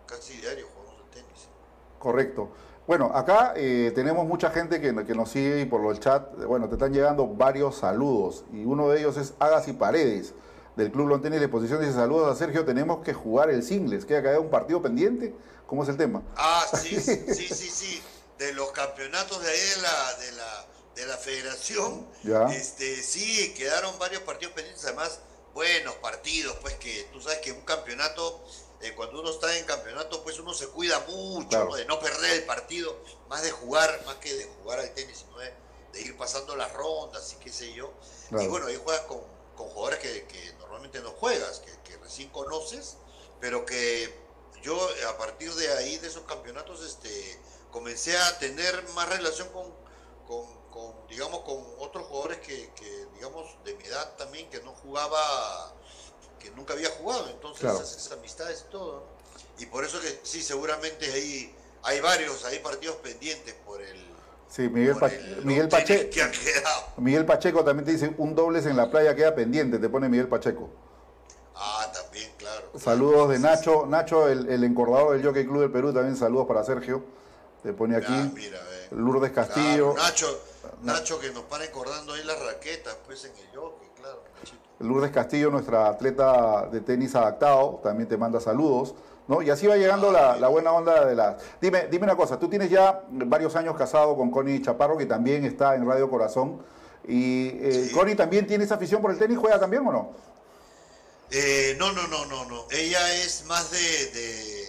casi 0.06 0.38
diario 0.38 0.66
jugamos 0.74 1.00
al 1.04 1.10
tenis. 1.10 1.48
Correcto. 1.98 2.50
Bueno, 2.88 3.12
acá 3.14 3.52
eh, 3.54 3.92
tenemos 3.94 4.26
mucha 4.26 4.50
gente 4.50 4.80
que, 4.80 4.92
nos 4.92 5.30
sigue 5.30 5.60
y 5.60 5.66
por 5.66 5.84
el 5.92 6.00
chat, 6.00 6.34
bueno, 6.44 6.68
te 6.68 6.74
están 6.76 6.90
llegando 6.90 7.26
varios 7.26 7.76
saludos 7.76 8.44
y 8.50 8.64
uno 8.64 8.88
de 8.88 9.00
ellos 9.00 9.18
es 9.18 9.34
Agassi 9.38 9.74
Paredes 9.74 10.32
del 10.78 10.92
Club 10.92 11.08
Lontenis 11.08 11.40
de 11.40 11.46
Exposición. 11.46 11.80
Dice 11.80 11.92
saludos 11.92 12.34
a 12.34 12.38
Sergio, 12.38 12.64
tenemos 12.64 13.04
que 13.04 13.12
jugar 13.12 13.50
el 13.50 13.62
singles, 13.62 14.04
¿queda 14.04 14.22
caer 14.22 14.38
un 14.38 14.48
partido 14.48 14.80
pendiente? 14.80 15.34
¿Cómo 15.66 15.82
es 15.82 15.88
el 15.88 15.96
tema? 15.96 16.22
Ah, 16.36 16.64
sí, 16.82 17.00
sí, 17.00 17.34
sí, 17.34 17.68
sí, 17.68 18.02
de 18.38 18.52
los 18.54 18.70
campeonatos 18.70 19.42
de 19.42 19.50
ahí 19.50 19.58
de 19.58 19.82
la, 19.82 20.14
de 20.14 20.32
la, 20.32 20.66
de 20.94 21.06
la 21.06 21.16
federación, 21.16 22.06
¿Ya? 22.22 22.44
este, 22.46 23.02
sí, 23.02 23.52
quedaron 23.54 23.98
varios 23.98 24.22
partidos 24.22 24.54
pendientes, 24.54 24.84
además 24.84 25.20
buenos 25.52 25.94
partidos, 25.96 26.56
pues 26.62 26.74
que 26.74 27.08
tú 27.12 27.20
sabes 27.20 27.38
que 27.38 27.50
un 27.50 27.62
campeonato 27.62 28.40
eh, 28.80 28.94
cuando 28.94 29.20
uno 29.20 29.30
está 29.30 29.58
en 29.58 29.64
campeonato, 29.64 30.22
pues 30.22 30.38
uno 30.38 30.54
se 30.54 30.68
cuida 30.68 31.04
mucho 31.08 31.74
de 31.74 31.84
no 31.86 31.98
perder 31.98 32.38
el 32.38 32.44
partido, 32.44 32.96
más 33.28 33.42
de 33.42 33.50
jugar, 33.50 34.00
más 34.06 34.14
que 34.16 34.32
de 34.32 34.44
jugar 34.44 34.78
al 34.78 34.94
tenis, 34.94 35.18
sino 35.18 35.38
de, 35.38 35.52
ir 36.00 36.16
pasando 36.16 36.54
las 36.54 36.72
rondas 36.74 37.32
y 37.32 37.42
qué 37.42 37.50
sé 37.50 37.72
yo. 37.72 37.92
Y 38.30 38.46
bueno, 38.46 38.66
ahí 38.66 38.76
juegas 38.76 39.02
con, 39.06 39.18
jugadores 39.56 39.98
que, 39.98 40.52
normalmente 40.68 41.00
no 41.00 41.10
juegas, 41.12 41.60
que, 41.60 41.96
recién 41.96 42.28
conoces, 42.30 42.96
pero 43.40 43.64
que 43.64 44.14
yo 44.62 44.78
a 45.08 45.18
partir 45.18 45.52
de 45.54 45.68
ahí, 45.74 45.96
de 45.98 46.08
esos 46.08 46.24
campeonatos, 46.24 46.84
este, 46.84 47.40
comencé 47.70 48.16
a 48.16 48.38
tener 48.38 48.86
más 48.90 49.08
relación 49.08 49.48
con, 49.48 49.72
con, 50.26 51.06
digamos, 51.08 51.40
con 51.40 51.64
otros 51.78 52.06
jugadores 52.06 52.38
que, 52.38 52.70
digamos, 53.14 53.46
de 53.64 53.74
mi 53.74 53.84
edad 53.84 54.16
también, 54.16 54.48
que 54.50 54.60
no 54.60 54.72
jugaba, 54.74 55.74
que 56.38 56.50
nunca 56.50 56.74
había 56.74 56.90
jugado, 56.90 57.28
entonces 57.30 57.64
esas 57.64 58.12
amistades 58.12 58.64
y 58.66 58.70
todo. 58.70 59.06
Y 59.58 59.66
por 59.66 59.84
eso 59.84 60.00
que 60.00 60.20
sí, 60.22 60.42
seguramente 60.42 61.10
ahí 61.12 61.54
hay 61.82 62.00
varios, 62.00 62.44
hay 62.44 62.58
partidos 62.60 62.96
pendientes 62.96 63.54
por 63.66 63.82
el... 63.82 64.07
Sí, 64.48 64.68
Miguel, 64.68 64.96
Miguel 65.44 65.68
Pacheco. 65.68 66.10
Miguel 66.96 67.26
Pacheco 67.26 67.64
también 67.64 67.84
te 67.84 67.92
dice, 67.92 68.14
un 68.16 68.34
dobles 68.34 68.66
en 68.66 68.76
la 68.76 68.90
playa 68.90 69.14
queda 69.14 69.34
pendiente, 69.34 69.78
te 69.78 69.88
pone 69.88 70.08
Miguel 70.08 70.28
Pacheco. 70.28 70.70
Ah, 71.54 71.90
también, 71.92 72.30
claro. 72.38 72.70
Saludos 72.78 73.30
de 73.30 73.38
Nacho, 73.40 73.86
Nacho, 73.86 74.28
el, 74.28 74.48
el 74.48 74.64
encordador 74.64 75.12
del 75.12 75.24
Jockey 75.26 75.44
Club 75.44 75.60
del 75.60 75.72
Perú, 75.72 75.92
también 75.92 76.16
saludos 76.16 76.46
para 76.46 76.64
Sergio. 76.64 77.04
Te 77.62 77.72
pone 77.72 77.96
aquí. 77.96 78.34
Lourdes 78.92 79.32
Castillo. 79.32 79.94
Nacho, 79.96 80.40
Nacho 80.82 81.18
que 81.18 81.30
nos 81.30 81.42
para 81.44 81.64
encordando 81.64 82.12
ahí 82.12 82.22
las 82.24 82.40
raquetas, 82.40 82.96
pues 83.04 83.24
en 83.24 83.32
el 83.32 83.56
jockey, 83.58 83.88
claro. 83.96 84.22
Lourdes 84.78 85.10
Castillo, 85.10 85.50
nuestra 85.50 85.88
atleta 85.88 86.68
de 86.70 86.80
tenis 86.80 87.16
adaptado, 87.16 87.80
también 87.82 88.08
te 88.08 88.16
manda 88.16 88.40
saludos. 88.40 88.94
¿No? 89.28 89.42
Y 89.42 89.50
así 89.50 89.66
va 89.66 89.76
llegando 89.76 90.10
la, 90.10 90.36
la, 90.36 90.48
buena 90.48 90.72
onda 90.72 91.04
de 91.04 91.14
la... 91.14 91.36
Dime, 91.60 91.86
dime 91.88 92.04
una 92.04 92.16
cosa, 92.16 92.38
tú 92.38 92.48
tienes 92.48 92.70
ya 92.70 93.04
varios 93.10 93.54
años 93.54 93.76
casado 93.76 94.16
con 94.16 94.30
Connie 94.30 94.62
Chaparro, 94.62 94.96
que 94.96 95.06
también 95.06 95.44
está 95.44 95.74
en 95.74 95.86
Radio 95.86 96.10
Corazón. 96.10 96.62
Y 97.06 97.48
eh, 97.48 97.90
Connie 97.94 98.14
también 98.14 98.46
tiene 98.46 98.64
esa 98.64 98.74
afición 98.74 99.00
por 99.00 99.10
el 99.10 99.18
tenis, 99.18 99.38
¿juega 99.38 99.60
también 99.60 99.86
o 99.86 99.92
no? 99.92 100.12
Eh, 101.30 101.76
no, 101.78 101.92
no, 101.92 102.06
no, 102.08 102.24
no, 102.26 102.44
no. 102.46 102.66
Ella 102.70 103.14
es 103.14 103.44
más 103.44 103.70
de, 103.70 104.66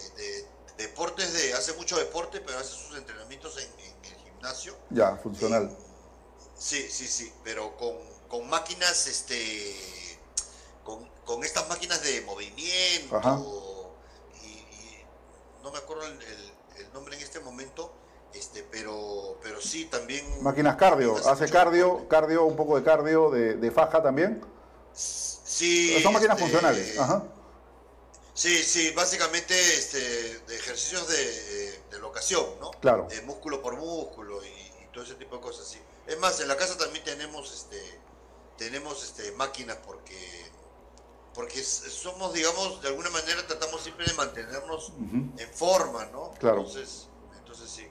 deportes, 0.76 1.32
de 1.32 1.54
hace 1.54 1.72
mucho 1.74 1.98
deporte, 1.98 2.40
pero 2.40 2.58
hace 2.58 2.74
sus 2.74 2.96
entrenamientos 2.96 3.56
en, 3.58 3.68
el 4.10 4.16
gimnasio. 4.24 4.76
Ya, 4.90 5.16
funcional. 5.16 5.64
Eh, 5.64 5.76
sí, 6.56 6.86
sí, 6.90 7.06
sí, 7.06 7.32
pero 7.44 7.76
con, 7.76 8.48
máquinas, 8.48 9.06
este, 9.06 9.74
con, 10.84 11.44
estas 11.44 11.68
máquinas 11.68 12.02
de 12.02 12.20
movimiento. 12.22 13.20
No 15.62 15.70
me 15.70 15.78
acuerdo 15.78 16.04
el, 16.06 16.92
nombre 16.92 17.16
en 17.16 17.22
este 17.22 17.40
momento. 17.40 17.92
Este, 18.32 18.62
pero, 18.70 19.38
pero 19.42 19.60
sí, 19.60 19.86
también... 19.86 20.24
Máquinas 20.42 20.76
cardio, 20.76 21.16
hace 21.28 21.48
cardio, 21.50 22.06
cardio, 22.08 22.44
un 22.44 22.54
poco 22.54 22.76
de 22.76 22.84
cardio, 22.84 23.28
de, 23.30 23.54
de 23.54 23.70
faja 23.72 24.00
también. 24.00 24.40
Sí. 24.92 26.00
Son 26.00 26.12
máquinas 26.12 26.36
este, 26.36 26.42
funcionales. 26.42 26.98
Ajá. 26.98 27.24
Sí, 28.32 28.62
sí, 28.62 28.90
básicamente 28.92 29.54
este, 29.54 29.98
de 29.98 30.56
ejercicios 30.56 31.08
de, 31.08 31.80
de, 31.90 31.98
locación, 31.98 32.46
¿no? 32.60 32.70
Claro. 32.70 33.06
De 33.10 33.20
músculo 33.22 33.60
por 33.60 33.76
músculo 33.76 34.40
y, 34.44 34.70
todo 34.92 35.04
ese 35.04 35.14
tipo 35.14 35.36
de 35.36 35.42
cosas, 35.42 35.66
sí. 35.66 35.78
Es 36.06 36.18
más, 36.18 36.40
en 36.40 36.48
la 36.48 36.56
casa 36.56 36.76
también 36.78 37.04
tenemos 37.04 37.52
este 37.52 38.00
tenemos 38.56 39.04
este 39.04 39.32
máquinas 39.32 39.76
porque 39.86 40.49
porque 41.34 41.62
somos, 41.62 42.32
digamos, 42.32 42.82
de 42.82 42.88
alguna 42.88 43.10
manera 43.10 43.46
tratamos 43.46 43.82
siempre 43.82 44.06
de 44.06 44.14
mantenernos 44.14 44.92
en 45.36 45.48
forma, 45.52 46.06
¿no? 46.12 46.32
Claro. 46.38 46.58
Entonces, 46.58 47.08
entonces 47.38 47.70
sí. 47.70 47.86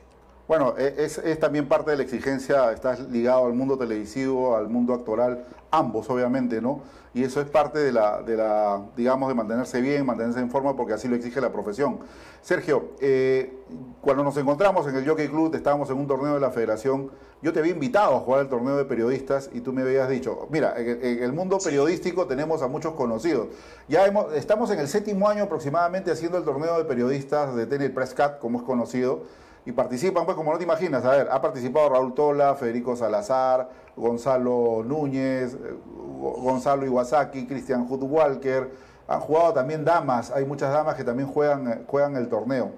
Bueno, 0.47 0.75
e, 0.77 0.95
es, 0.97 1.17
es, 1.19 1.39
también 1.39 1.67
parte 1.67 1.91
de 1.91 1.97
la 1.97 2.03
exigencia, 2.03 2.71
estás 2.71 2.99
ligado 2.99 3.45
al 3.45 3.53
mundo 3.53 3.77
televisivo, 3.77 4.55
al 4.55 4.67
mundo 4.67 4.93
actoral, 4.93 5.45
ambos 5.71 6.09
obviamente, 6.09 6.59
¿no? 6.61 6.81
Y 7.13 7.23
eso 7.23 7.41
es 7.41 7.49
parte 7.49 7.79
de 7.79 7.91
la, 7.91 8.21
de 8.21 8.37
la 8.37 8.81
digamos, 8.95 9.29
de 9.29 9.35
mantenerse 9.35 9.81
bien, 9.81 10.05
mantenerse 10.05 10.39
en 10.39 10.51
forma, 10.51 10.75
porque 10.75 10.93
así 10.93 11.07
lo 11.07 11.15
exige 11.15 11.41
la 11.41 11.51
profesión. 11.51 11.99
Sergio, 12.41 12.91
eh, 13.01 13.53
cuando 14.01 14.23
nos 14.23 14.37
encontramos 14.37 14.87
en 14.87 14.95
el 14.95 15.07
Jockey 15.07 15.27
Club, 15.27 15.53
estábamos 15.55 15.89
en 15.89 15.97
un 15.97 16.07
torneo 16.07 16.35
de 16.35 16.39
la 16.39 16.51
federación, 16.51 17.11
yo 17.41 17.53
te 17.53 17.59
había 17.59 17.71
invitado 17.71 18.15
a 18.15 18.19
jugar 18.19 18.41
el 18.41 18.49
torneo 18.49 18.75
de 18.75 18.85
periodistas 18.85 19.49
y 19.53 19.61
tú 19.61 19.71
me 19.71 19.81
habías 19.81 20.09
dicho, 20.09 20.47
mira, 20.51 20.75
en 20.77 21.23
el, 21.23 21.31
mundo 21.33 21.57
periodístico 21.57 22.27
tenemos 22.27 22.61
a 22.61 22.67
muchos 22.67 22.93
conocidos. 22.93 23.47
Ya 23.87 24.05
hemos, 24.05 24.33
estamos 24.33 24.69
en 24.71 24.79
el 24.79 24.87
séptimo 24.87 25.27
año 25.29 25.43
aproximadamente 25.43 26.11
haciendo 26.11 26.37
el 26.37 26.43
torneo 26.43 26.77
de 26.77 26.83
periodistas 26.83 27.55
de 27.55 27.65
Tennis 27.65 27.91
Press 27.91 28.13
Cat, 28.13 28.39
como 28.39 28.59
es 28.59 28.65
conocido 28.65 29.23
y 29.69 29.71
participan, 29.71 30.25
pues 30.25 30.35
como 30.35 30.51
no 30.51 30.57
te 30.57 30.63
imaginas, 30.63 31.05
a 31.05 31.11
ver, 31.11 31.27
ha 31.31 31.39
participado 31.39 31.89
Raúl 31.89 32.15
Tola, 32.15 32.55
Federico 32.55 32.95
Salazar, 32.95 33.69
Gonzalo 33.95 34.83
Núñez, 34.83 35.53
eh, 35.53 35.77
Gonzalo 36.17 36.87
Iwasaki, 36.87 37.45
Cristian 37.45 37.87
Hood 37.87 38.01
Walker, 38.01 38.71
han 39.07 39.19
jugado 39.19 39.53
también 39.53 39.85
damas, 39.85 40.31
hay 40.31 40.43
muchas 40.43 40.73
damas 40.73 40.95
que 40.95 41.03
también 41.03 41.29
juegan, 41.29 41.67
eh, 41.67 41.81
juegan 41.85 42.15
el 42.15 42.29
torneo. 42.29 42.71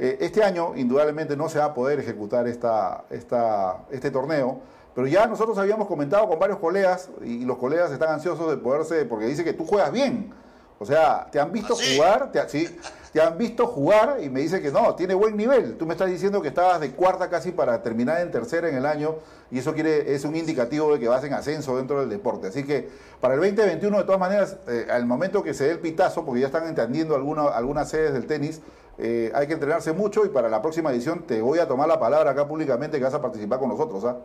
Eh, 0.00 0.18
este 0.22 0.42
año, 0.42 0.74
indudablemente, 0.74 1.36
no 1.36 1.48
se 1.48 1.60
va 1.60 1.66
a 1.66 1.74
poder 1.74 2.00
ejecutar 2.00 2.48
esta, 2.48 3.04
esta, 3.10 3.84
este 3.92 4.10
torneo, 4.10 4.58
pero 4.92 5.06
ya 5.06 5.28
nosotros 5.28 5.56
habíamos 5.56 5.86
comentado 5.86 6.28
con 6.28 6.40
varios 6.40 6.58
colegas 6.58 7.10
y 7.24 7.44
los 7.44 7.58
colegas 7.58 7.92
están 7.92 8.10
ansiosos 8.10 8.50
de 8.50 8.56
poderse, 8.56 9.04
porque 9.04 9.26
dice 9.26 9.44
que 9.44 9.52
tú 9.52 9.64
juegas 9.64 9.92
bien. 9.92 10.34
O 10.80 10.84
sea, 10.84 11.28
te 11.30 11.38
han 11.38 11.52
visto 11.52 11.74
¿Ah, 11.78 11.82
jugar, 11.94 12.32
te, 12.32 12.48
sí, 12.48 12.76
te 13.14 13.22
han 13.22 13.38
visto 13.38 13.68
jugar 13.68 14.18
y 14.20 14.28
me 14.28 14.40
dice 14.40 14.60
que 14.60 14.72
no, 14.72 14.96
tiene 14.96 15.14
buen 15.14 15.36
nivel. 15.36 15.78
Tú 15.78 15.86
me 15.86 15.94
estás 15.94 16.10
diciendo 16.10 16.42
que 16.42 16.48
estabas 16.48 16.80
de 16.80 16.90
cuarta 16.90 17.30
casi 17.30 17.52
para 17.52 17.80
terminar 17.80 18.20
en 18.20 18.32
tercera 18.32 18.68
en 18.68 18.74
el 18.74 18.84
año 18.84 19.14
y 19.52 19.60
eso 19.60 19.72
quiere 19.72 20.12
es 20.16 20.24
un 20.24 20.34
indicativo 20.34 20.92
de 20.92 20.98
que 20.98 21.06
vas 21.06 21.22
en 21.22 21.32
ascenso 21.32 21.76
dentro 21.76 22.00
del 22.00 22.10
deporte. 22.10 22.48
Así 22.48 22.64
que 22.64 22.90
para 23.20 23.34
el 23.34 23.40
2021, 23.40 23.98
de 23.98 24.02
todas 24.02 24.18
maneras, 24.18 24.56
eh, 24.66 24.88
al 24.90 25.06
momento 25.06 25.44
que 25.44 25.54
se 25.54 25.62
dé 25.62 25.70
el 25.70 25.78
pitazo, 25.78 26.24
porque 26.24 26.40
ya 26.40 26.46
están 26.46 26.66
entendiendo 26.66 27.14
algunas 27.14 27.88
sedes 27.88 28.14
del 28.14 28.26
tenis, 28.26 28.60
eh, 28.98 29.30
hay 29.32 29.46
que 29.46 29.52
entrenarse 29.52 29.92
mucho 29.92 30.24
y 30.24 30.30
para 30.30 30.48
la 30.48 30.60
próxima 30.60 30.90
edición 30.90 31.24
te 31.24 31.40
voy 31.40 31.60
a 31.60 31.68
tomar 31.68 31.86
la 31.86 32.00
palabra 32.00 32.32
acá 32.32 32.48
públicamente 32.48 32.98
que 32.98 33.04
vas 33.04 33.14
a 33.14 33.22
participar 33.22 33.60
con 33.60 33.68
nosotros. 33.68 34.04
¿ah? 34.06 34.16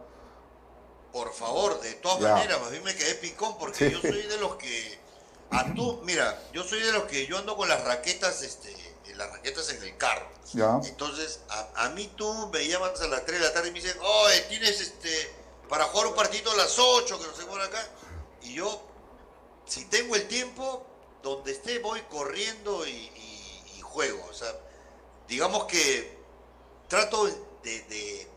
Por 1.13 1.31
favor, 1.31 1.79
de 1.79 1.93
todas 1.93 2.21
maneras, 2.21 2.57
a 2.67 2.71
mí 2.71 2.77
me 2.83 2.95
quedé 2.95 3.13
picón 3.21 3.53
porque 3.59 3.91
yo 3.91 3.99
soy 3.99 4.23
de 4.23 4.37
los 4.39 4.55
que 4.55 4.97
a 5.51 5.73
tú, 5.73 6.01
mira, 6.03 6.41
yo 6.53 6.63
soy 6.63 6.81
de 6.81 6.91
los 6.91 7.03
que 7.03 7.25
yo 7.25 7.37
ando 7.37 7.55
con 7.57 7.67
las 7.67 7.83
raquetas, 7.83 8.41
este, 8.43 8.75
las 9.15 9.29
raquetas 9.31 9.69
en 9.71 9.83
el 9.83 9.97
carro. 9.97 10.27
Entonces, 10.83 11.41
a, 11.75 11.89
mí 11.89 12.11
tú 12.15 12.49
me 12.51 12.67
llamas 12.67 12.99
a 13.01 13.07
las 13.07 13.25
3 13.25 13.39
de 13.39 13.45
la 13.45 13.53
tarde 13.53 13.69
y 13.69 13.71
me 13.71 13.81
dicen, 13.81 13.97
oye, 14.01 14.41
tienes 14.49 14.81
este, 14.81 15.35
para 15.67 15.85
jugar 15.85 16.07
un 16.07 16.15
partido 16.15 16.51
a 16.51 16.55
las 16.55 16.77
8, 16.77 17.19
que 17.19 17.27
no 17.27 17.35
sé 17.35 17.45
por 17.45 17.61
acá. 17.61 17.85
Y 18.41 18.53
yo, 18.53 18.81
si 19.65 19.85
tengo 19.85 20.15
el 20.15 20.27
tiempo, 20.27 20.85
donde 21.21 21.51
esté 21.51 21.79
voy 21.79 22.01
corriendo 22.03 22.87
y, 22.87 23.11
juego. 23.81 24.23
O 24.29 24.33
sea, 24.33 24.53
digamos 25.27 25.63
que 25.63 26.15
trato 26.87 27.25
de, 27.25 28.27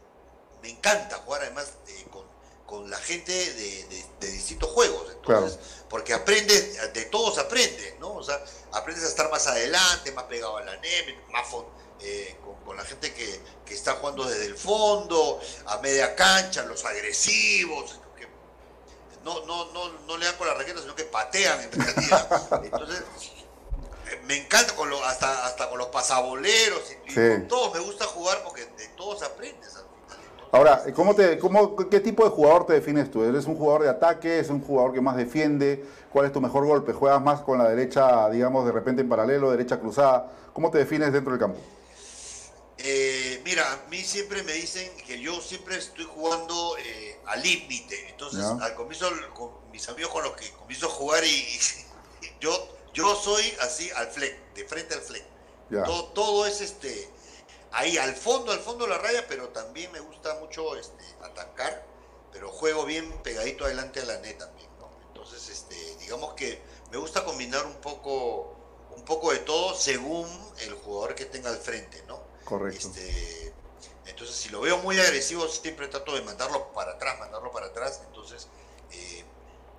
me 0.63 0.71
encanta 0.71 1.17
jugar 1.19 1.43
además 1.43 1.75
con, 2.11 2.22
con, 2.73 2.89
la 2.89 2.97
gente 2.97 3.33
de, 3.33 4.05
distintos 4.21 4.71
juegos. 4.71 5.13
Entonces, 5.13 5.59
porque 5.91 6.15
aprendes, 6.15 6.93
de 6.95 7.05
todos 7.07 7.39
aprendes, 7.39 7.99
¿no? 8.01 8.15
O 8.15 8.23
sea, 8.23 8.43
aprendes 8.73 9.05
a 9.05 9.09
estar 9.09 9.31
más 9.31 9.47
adelante, 9.47 10.11
más 10.13 10.25
pegado 10.25 10.57
a 10.57 10.63
la 10.63 10.77
neve, 10.77 11.19
más 11.31 11.47
eh, 12.01 12.37
con, 12.65 12.77
la 12.77 12.85
gente 12.85 13.13
que, 13.13 13.41
está 13.73 13.95
jugando 13.95 14.25
desde 14.27 14.45
el 14.45 14.57
fondo, 14.57 15.41
a 15.65 15.79
media 15.79 16.15
cancha, 16.15 16.63
los 16.65 16.85
agresivos, 16.85 17.99
que 18.15 18.29
no, 19.25 19.47
no, 19.47 19.73
no, 19.73 19.89
no 20.01 20.19
le 20.19 20.27
dan 20.27 20.37
con 20.37 20.47
la 20.47 20.53
raqueta, 20.53 20.83
sino 20.83 20.95
que 20.95 21.05
patean 21.05 21.59
en 21.63 21.73
realidad. 21.73 22.63
Entonces, 22.63 23.03
me 24.25 24.37
encanta 24.37 24.77
con 24.77 24.91
lo, 24.91 25.03
hasta, 25.05 25.47
hasta 25.47 25.71
con 25.71 25.79
los 25.79 25.89
pasaboleros 25.89 26.83
y, 27.07 27.15
con 27.15 27.49
todos 27.49 27.73
me 27.73 27.81
gusta 27.81 28.05
jugar 28.05 28.43
porque 28.45 28.67
de 28.67 28.89
todos 28.89 29.23
aprendes. 29.23 29.73
Ahora, 30.55 30.85
¿cómo 30.95 31.15
te, 31.15 31.39
cómo, 31.39 31.75
¿qué 31.89 31.99
tipo 31.99 32.25
de 32.25 32.31
jugador 32.31 32.67
te 32.67 32.75
defines 32.75 33.11
tú? 33.11 33.25
¿Eres 33.25 33.47
un 33.47 33.57
jugador 33.57 33.85
de 33.85 33.89
ataque? 33.89 34.39
¿Es 34.39 34.51
un 34.51 34.61
jugador 34.61 34.93
que 34.93 35.01
más 35.01 35.17
defiende? 35.17 35.83
¿Cuál 36.13 36.27
es 36.27 36.33
tu 36.33 36.43
mejor 36.43 36.67
golpe? 36.67 36.93
¿Juegas 36.93 37.23
más 37.23 37.41
con 37.41 37.57
la 37.57 37.71
derecha, 37.71 38.29
digamos, 38.29 38.67
de 38.67 38.73
repente 38.73 39.01
en 39.01 39.09
paralelo, 39.09 39.51
derecha 39.51 39.81
cruzada? 39.81 40.31
¿Cómo 40.53 40.71
te 40.71 40.77
defines 40.77 41.11
dentro 41.11 41.33
del 41.33 41.41
campo? 41.41 41.59
Eh, 42.77 43.41
mira, 43.47 43.63
a 43.73 43.89
mí 43.89 43.97
siempre 44.03 44.43
me 44.43 44.53
dicen 44.53 44.91
que 45.07 45.19
yo 45.19 45.41
siempre 45.41 45.79
estoy 45.79 46.05
jugando 46.05 46.77
eh, 46.77 47.19
al 47.29 47.43
límite. 47.43 48.11
Entonces, 48.11 48.45
al 48.45 48.75
comienzo, 48.75 49.09
con 49.33 49.53
mis 49.73 49.89
amigos 49.89 50.13
con 50.13 50.23
los 50.23 50.37
que 50.37 50.51
comienzo 50.51 50.85
a 50.85 50.91
jugar 50.91 51.25
y, 51.25 51.47
yo, 52.43 52.53
yo 52.93 53.15
soy 53.15 53.43
así 53.63 53.89
al 53.97 54.09
fleck, 54.09 54.53
de 54.55 54.67
frente 54.67 54.95
al 54.97 55.01
fleck. 55.01 55.25
Todo, 55.87 56.05
todo 56.09 56.47
es 56.47 56.61
este 56.61 57.09
ahí 57.73 57.99
al 57.99 58.15
fondo, 58.15 58.53
al 58.53 58.61
fondo 58.61 58.85
de 58.85 58.91
la 58.91 58.99
raya, 58.99 59.25
pero 59.29 59.49
también 59.49 59.91
me 59.93 60.01
gusta 60.01 60.35
mucho 60.37 60.77
este, 60.77 61.05
atacar, 61.23 61.85
pero 62.33 62.49
juego 62.49 62.85
bien 62.85 63.11
pegadito 63.23 63.65
adelante 63.65 64.01
a 64.01 64.05
la 64.05 64.19
neta 64.19 64.47
también, 64.47 64.69
¿no? 64.79 64.89
Entonces, 65.09 65.49
este, 65.49 65.97
digamos 65.97 66.35
que 66.35 66.61
me 66.91 66.99
gusta 66.99 67.25
combinar 67.25 67.67
un 67.67 67.77
poco, 67.77 68.55
un 68.97 69.05
poco 69.05 69.33
de 69.33 69.39
todo 69.39 69.75
según 69.75 70.29
el 70.61 70.75
jugador 70.75 71.15
que 71.15 71.25
tenga 71.25 71.51
al 71.51 71.59
frente, 71.59 72.03
¿no? 72.07 72.21
Correcto. 72.45 72.89
Este, 72.89 73.53
entonces, 74.07 74.37
si 74.37 74.49
lo 74.51 74.61
veo 74.61 74.79
muy 74.79 74.99
agresivo, 74.99 75.49
siempre 75.49 75.89
trato 75.89 76.15
de 76.15 76.23
mandarlo 76.23 76.73
para 76.73 76.93
atrás, 76.93 77.19
mandarlo 77.19 77.51
para 77.51 77.67
atrás, 77.67 78.03
entonces, 78.07 78.49
eh, 78.91 79.25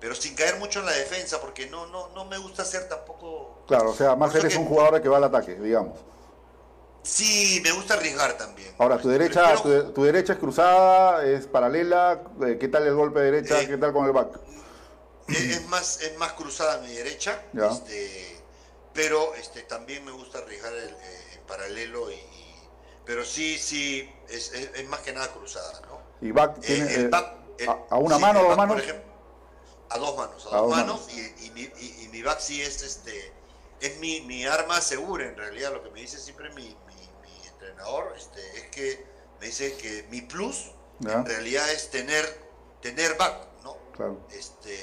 pero 0.00 0.14
sin 0.14 0.34
caer 0.34 0.58
mucho 0.58 0.80
en 0.80 0.86
la 0.86 0.92
defensa, 0.92 1.40
porque 1.40 1.66
no, 1.66 1.86
no, 1.86 2.08
no 2.08 2.24
me 2.24 2.38
gusta 2.38 2.64
ser 2.64 2.88
tampoco... 2.88 3.62
Claro, 3.66 3.90
o 3.90 3.94
sea, 3.94 4.16
más 4.16 4.34
eres 4.34 4.56
un 4.56 4.66
jugador 4.66 5.00
que 5.00 5.08
va 5.08 5.18
al 5.18 5.24
ataque, 5.24 5.54
digamos. 5.54 5.98
Sí, 7.04 7.60
me 7.62 7.70
gusta 7.72 7.94
arriesgar 7.94 8.36
también. 8.38 8.74
Ahora, 8.78 8.98
tu 8.98 9.08
derecha, 9.08 9.54
tu, 9.62 10.02
derecha 10.02 10.32
es 10.32 10.38
cruzada, 10.38 11.24
es 11.24 11.46
paralela. 11.46 12.22
Eh, 12.46 12.56
¿Qué 12.58 12.68
tal 12.68 12.86
el 12.86 12.94
golpe 12.94 13.20
de 13.20 13.30
derecha? 13.30 13.60
Eh, 13.60 13.68
¿Qué 13.68 13.76
tal 13.76 13.92
con 13.92 14.06
el 14.06 14.12
back? 14.12 14.40
Es 15.28 15.66
más, 15.68 16.00
es 16.00 16.16
más 16.16 16.32
cruzada 16.32 16.80
mi 16.80 16.94
derecha. 16.94 17.42
Este, 17.52 18.42
pero 18.94 19.34
este, 19.34 19.62
también 19.62 20.02
me 20.04 20.12
gusta 20.12 20.38
arriesgar 20.38 20.72
el, 20.72 20.88
eh, 20.88 21.40
paralelo 21.46 22.10
y, 22.10 22.18
pero 23.04 23.22
sí, 23.22 23.58
sí, 23.58 24.10
es, 24.30 24.52
más 24.88 25.00
que 25.00 25.12
nada 25.12 25.28
cruzada, 25.28 25.82
¿no? 25.82 26.00
Y 26.26 26.32
back 26.32 26.58
tiene 26.60 27.10
a, 27.90 27.96
una 27.96 28.18
mano, 28.18 28.40
o 28.40 28.48
dos 28.48 28.56
manos. 28.56 28.82
a 29.90 29.98
dos 29.98 30.16
manos, 30.16 30.46
a, 30.50 30.56
dos, 30.56 30.70
manos, 30.70 31.08
Y, 31.42 31.50
mi, 31.50 31.62
y, 31.62 32.08
mi 32.10 32.22
back 32.22 32.40
sí 32.40 32.62
es 32.62 32.82
este 32.82 33.32
es 33.80 33.98
mi, 33.98 34.22
mi, 34.22 34.46
arma 34.46 34.80
segura 34.80 35.26
en 35.26 35.36
realidad 35.36 35.72
lo 35.72 35.82
que 35.82 35.90
me 35.90 36.00
dice 36.00 36.18
siempre 36.18 36.48
mi, 36.54 36.74
entrenador 37.64 38.14
este, 38.16 38.40
es 38.58 38.70
que 38.70 39.04
me 39.40 39.46
dice 39.46 39.76
que 39.76 40.06
mi 40.10 40.22
plus 40.22 40.70
en 41.00 41.26
realidad 41.26 41.70
es 41.72 41.90
tener, 41.90 42.24
tener 42.80 43.16
back, 43.16 43.48
¿no? 43.62 43.76
Este, 44.30 44.74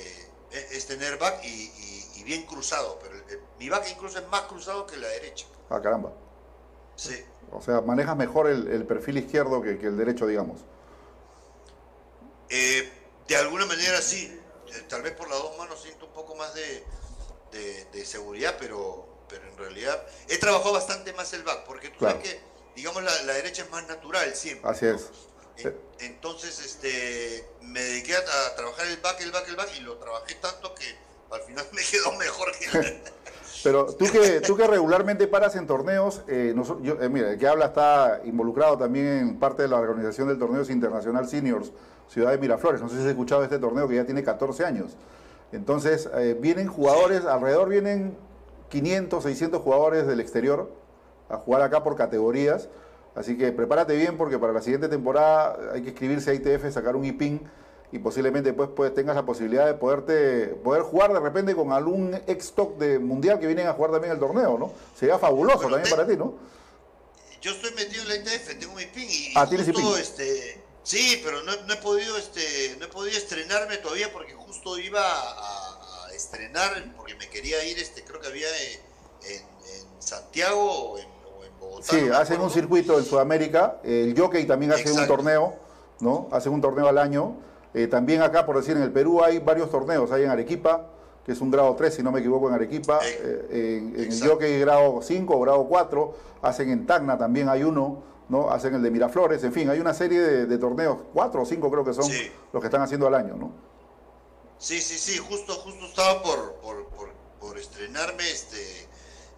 e, 0.52 0.68
es, 0.72 0.86
tener 0.86 1.18
back 1.18 1.44
y, 1.44 2.24
bien 2.24 2.46
cruzado, 2.46 3.00
pero 3.02 3.16
mi 3.58 3.68
back 3.68 3.88
incluso 3.90 4.20
es 4.20 4.28
más 4.28 4.44
cruzado 4.44 4.86
que 4.86 4.96
la 4.96 5.08
derecha. 5.08 5.48
Ah, 5.70 5.82
caramba. 5.82 6.14
Sí. 6.96 7.26
O 7.52 7.62
sea, 7.62 7.82
manejas 7.82 8.16
mejor 8.16 8.48
el, 8.48 8.86
perfil 8.86 9.18
izquierdo 9.18 9.62
que, 9.62 9.72
el 9.72 9.98
derecho, 9.98 10.28
digamos. 10.28 10.62
Eh, 12.50 12.90
de 13.28 13.36
alguna 13.36 13.66
manera 13.66 14.00
sí. 14.02 14.40
Eh, 14.68 14.86
tal 14.88 15.02
vez 15.02 15.14
por 15.14 15.28
las 15.30 15.40
dos 15.40 15.58
manos 15.58 15.82
siento 15.82 16.06
un 16.06 16.14
poco 16.14 16.36
más 16.36 16.54
de, 16.54 16.86
de, 17.92 18.06
seguridad, 18.06 18.56
pero, 18.60 19.08
pero 19.28 19.48
en 19.48 19.58
realidad 19.58 20.06
he 20.30 20.38
trabajado 20.38 20.74
bastante 20.74 21.12
más 21.14 21.34
el 21.34 21.44
back, 21.44 21.66
porque 21.66 21.90
tú 21.90 22.06
sabes 22.06 22.24
que 22.24 22.51
digamos, 22.76 23.04
la, 23.04 23.24
la, 23.24 23.34
derecha 23.34 23.64
es 23.64 23.72
más 23.72 23.88
natural 23.88 24.34
siempre. 24.36 24.70
Así 24.70 24.86
es. 24.86 25.10
Entonces, 26.00 26.60
este, 26.66 27.46
me 27.62 27.80
dediqué 27.80 28.16
a, 28.16 28.56
trabajar 28.56 28.88
el 28.88 28.98
back, 28.98 29.22
el 29.22 29.32
back, 29.32 29.48
el 29.50 29.56
back, 29.56 29.70
y 29.78 29.82
lo 29.82 29.98
trabajé 29.98 30.36
tanto 30.36 30.74
que 30.74 30.86
al 31.32 31.42
final 31.42 31.66
me 31.74 31.82
quedó 31.82 32.12
mejor 32.14 32.52
que... 32.58 33.02
Pero 33.64 33.86
tú 33.94 34.06
que, 34.12 34.42
tú 34.42 34.58
que 34.58 34.66
regularmente 34.66 35.28
paras 35.28 35.56
en 35.56 35.68
torneos, 35.68 36.24
eh, 36.28 36.56
yo, 36.82 36.98
eh, 37.00 37.10
mira, 37.10 37.32
el 37.32 37.38
que 37.38 37.48
habla 37.48 37.66
está 37.68 38.22
involucrado 38.26 38.76
también 38.76 39.06
en 39.06 39.40
parte 39.40 39.62
de 39.62 39.68
la 39.68 39.78
organización 39.78 40.30
del 40.30 40.40
torneo 40.40 40.64
internacional 40.68 41.28
seniors, 41.28 41.72
Ciudad 42.10 42.32
de 42.32 42.40
Miraflores. 42.40 42.82
No 42.82 42.90
sé 42.90 42.96
si 42.96 43.02
has 43.04 43.10
escuchado 43.10 43.44
este 43.44 43.60
torneo 43.60 43.88
que 43.88 43.96
ya 43.96 44.06
tiene 44.06 44.24
14 44.24 44.66
años. 44.66 44.94
Entonces, 45.52 46.10
eh, 46.16 46.36
vienen 46.40 46.68
jugadores, 46.68 47.26
alrededor 47.26 47.70
vienen 47.70 48.18
500, 48.70 49.24
600 49.24 49.62
jugadores 49.62 50.08
del 50.08 50.20
exterior 50.22 50.72
a 51.32 51.38
jugar 51.38 51.62
acá 51.62 51.84
por 51.84 51.96
categorías. 51.96 52.70
Así 53.16 53.38
que 53.38 53.52
prepárate 53.52 53.96
bien 53.96 54.18
porque 54.18 54.38
para 54.40 54.54
la 54.54 54.62
siguiente 54.62 54.88
temporada 54.88 55.58
hay 55.74 55.82
que 55.82 55.90
escribirse 55.90 56.32
a 56.32 56.34
ITF, 56.34 56.72
sacar 56.72 56.96
un 56.96 57.06
IPIN 57.06 57.42
y 57.92 58.00
posiblemente 58.00 58.50
después 58.50 58.70
pues, 58.76 58.94
tengas 58.94 59.16
la 59.16 59.26
posibilidad 59.26 59.66
de 59.66 59.74
poderte, 59.74 60.48
poder 60.64 60.84
jugar 60.84 61.12
de 61.12 61.20
repente 61.20 61.54
con 61.56 61.74
algún 61.74 62.16
ex 62.28 62.54
top 62.54 62.78
de 62.78 63.00
mundial 63.00 63.40
que 63.40 63.48
vienen 63.48 63.68
a 63.68 63.74
jugar 63.74 63.92
también 63.92 64.14
el 64.14 64.20
torneo, 64.20 64.58
¿no? 64.58 64.72
Sería 64.98 65.20
fabuloso 65.20 65.68
también 65.68 65.90
para 65.90 66.08
ti, 66.08 66.16
¿no? 66.16 66.36
Yo 67.42 67.52
estoy 67.52 67.72
metido 67.72 68.04
en 68.04 68.10
la 68.10 68.16
ITF, 68.16 68.60
tengo 68.60 68.76
mi 68.76 68.86
PIN 68.86 69.10
y, 69.10 69.34
ah, 69.36 69.50
¿tienes 69.50 69.68
justo, 69.68 69.98
este, 69.98 70.64
sí, 70.84 71.20
pero 71.24 71.42
no, 71.44 71.52
he 71.52 71.78
podido 71.78 72.16
este, 72.18 72.78
no 72.80 72.86
he 72.86 72.88
podido 72.88 73.18
estrenarme 73.18 73.78
todavía 73.78 74.14
porque 74.14 74.34
justo 74.34 74.78
iba 74.78 75.02
a, 75.04 76.08
estrenar 76.14 76.94
porque 76.96 77.16
me 77.16 77.28
quería 77.30 77.64
ir, 77.66 77.80
este, 77.80 78.04
creo 78.04 78.22
que 78.22 78.28
había 78.28 78.48
en, 78.48 79.42
en 79.42 80.02
Santiago 80.02 80.92
o 80.92 81.00
Sí, 81.82 82.10
hacen 82.14 82.42
un 82.42 82.50
circuito 82.50 82.98
en 82.98 83.06
Sudamérica. 83.06 83.78
El 83.84 84.18
Jockey 84.18 84.46
también 84.46 84.72
hace 84.72 84.92
un 84.92 85.08
torneo, 85.08 85.56
¿no? 86.00 86.28
Hacen 86.32 86.54
un 86.54 86.62
torneo 86.62 86.88
al 86.88 86.98
año. 86.98 87.36
Eh, 87.74 87.88
también 87.88 88.22
acá, 88.22 88.46
por 88.46 88.58
decir, 88.58 88.76
en 88.78 88.84
el 88.84 88.92
Perú 88.92 89.24
hay 89.24 89.40
varios 89.40 89.70
torneos. 89.72 90.12
Hay 90.12 90.24
en 90.24 90.30
Arequipa, 90.30 90.88
que 91.26 91.32
es 91.32 91.42
un 91.42 91.50
grado 91.50 91.76
3, 91.76 91.94
si 91.94 92.04
no 92.04 92.12
me 92.12 92.20
equivoco, 92.20 92.48
en 92.50 92.56
Arequipa. 92.56 93.00
Eh, 93.04 93.94
en, 93.96 94.00
el 94.00 94.28
Jockey 94.28 94.60
grado 94.60 95.02
5 95.02 95.36
o 95.36 95.40
grado 95.40 95.66
4. 95.68 96.16
Hacen 96.44 96.70
en 96.70 96.86
Tacna 96.86 97.18
también 97.18 97.50
hay 97.50 97.64
uno, 97.64 98.04
¿no? 98.30 98.52
Hacen 98.52 98.76
el 98.76 98.84
de 98.84 98.92
Miraflores. 98.92 99.44
En 99.44 99.54
fin, 99.54 99.70
hay 99.70 99.80
una 99.80 99.94
serie 99.94 100.20
de, 100.20 100.58
torneos, 100.58 101.00
cuatro 101.14 101.42
o 101.42 101.46
cinco 101.46 101.72
creo 101.72 101.84
que 101.84 101.94
son 101.94 102.10
los 102.52 102.62
que 102.62 102.68
están 102.68 102.82
haciendo 102.82 103.08
al 103.08 103.16
año, 103.16 103.36
¿no? 103.36 103.52
Sí, 104.58 104.80
sí, 104.80 104.98
sí. 104.98 105.18
Justo, 105.18 105.54
justo 105.54 105.86
estaba 105.86 106.22
por, 106.22 106.54
por, 106.56 106.86
por 107.40 107.58
estrenarme 107.58 108.30
este 108.30 108.88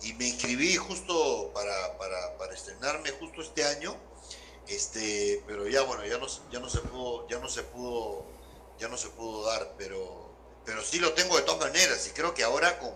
y 0.03 0.13
me 0.13 0.27
inscribí 0.27 0.75
justo 0.75 1.51
para, 1.53 1.97
para, 1.97 2.37
para, 2.37 2.53
estrenarme 2.53 3.11
justo 3.11 3.41
este 3.41 3.63
año 3.63 3.95
este 4.67 5.43
pero 5.47 5.67
ya 5.67 5.81
bueno 5.83 6.05
ya 6.05 6.17
no 6.17 6.27
ya 6.51 6.59
no 6.59 6.69
se 6.69 6.79
pudo 6.79 7.27
ya 7.27 7.39
no 7.39 7.49
se 7.49 7.63
pudo 7.63 8.25
ya 8.79 8.87
no 8.87 8.97
se 8.97 9.09
pudo 9.09 9.45
dar 9.45 9.73
pero 9.77 10.29
pero 10.65 10.81
sí 10.81 10.99
lo 10.99 11.13
tengo 11.13 11.35
de 11.37 11.43
todas 11.43 11.59
maneras 11.59 12.07
y 12.07 12.11
creo 12.11 12.33
que 12.33 12.43
ahora 12.43 12.79
con, 12.79 12.93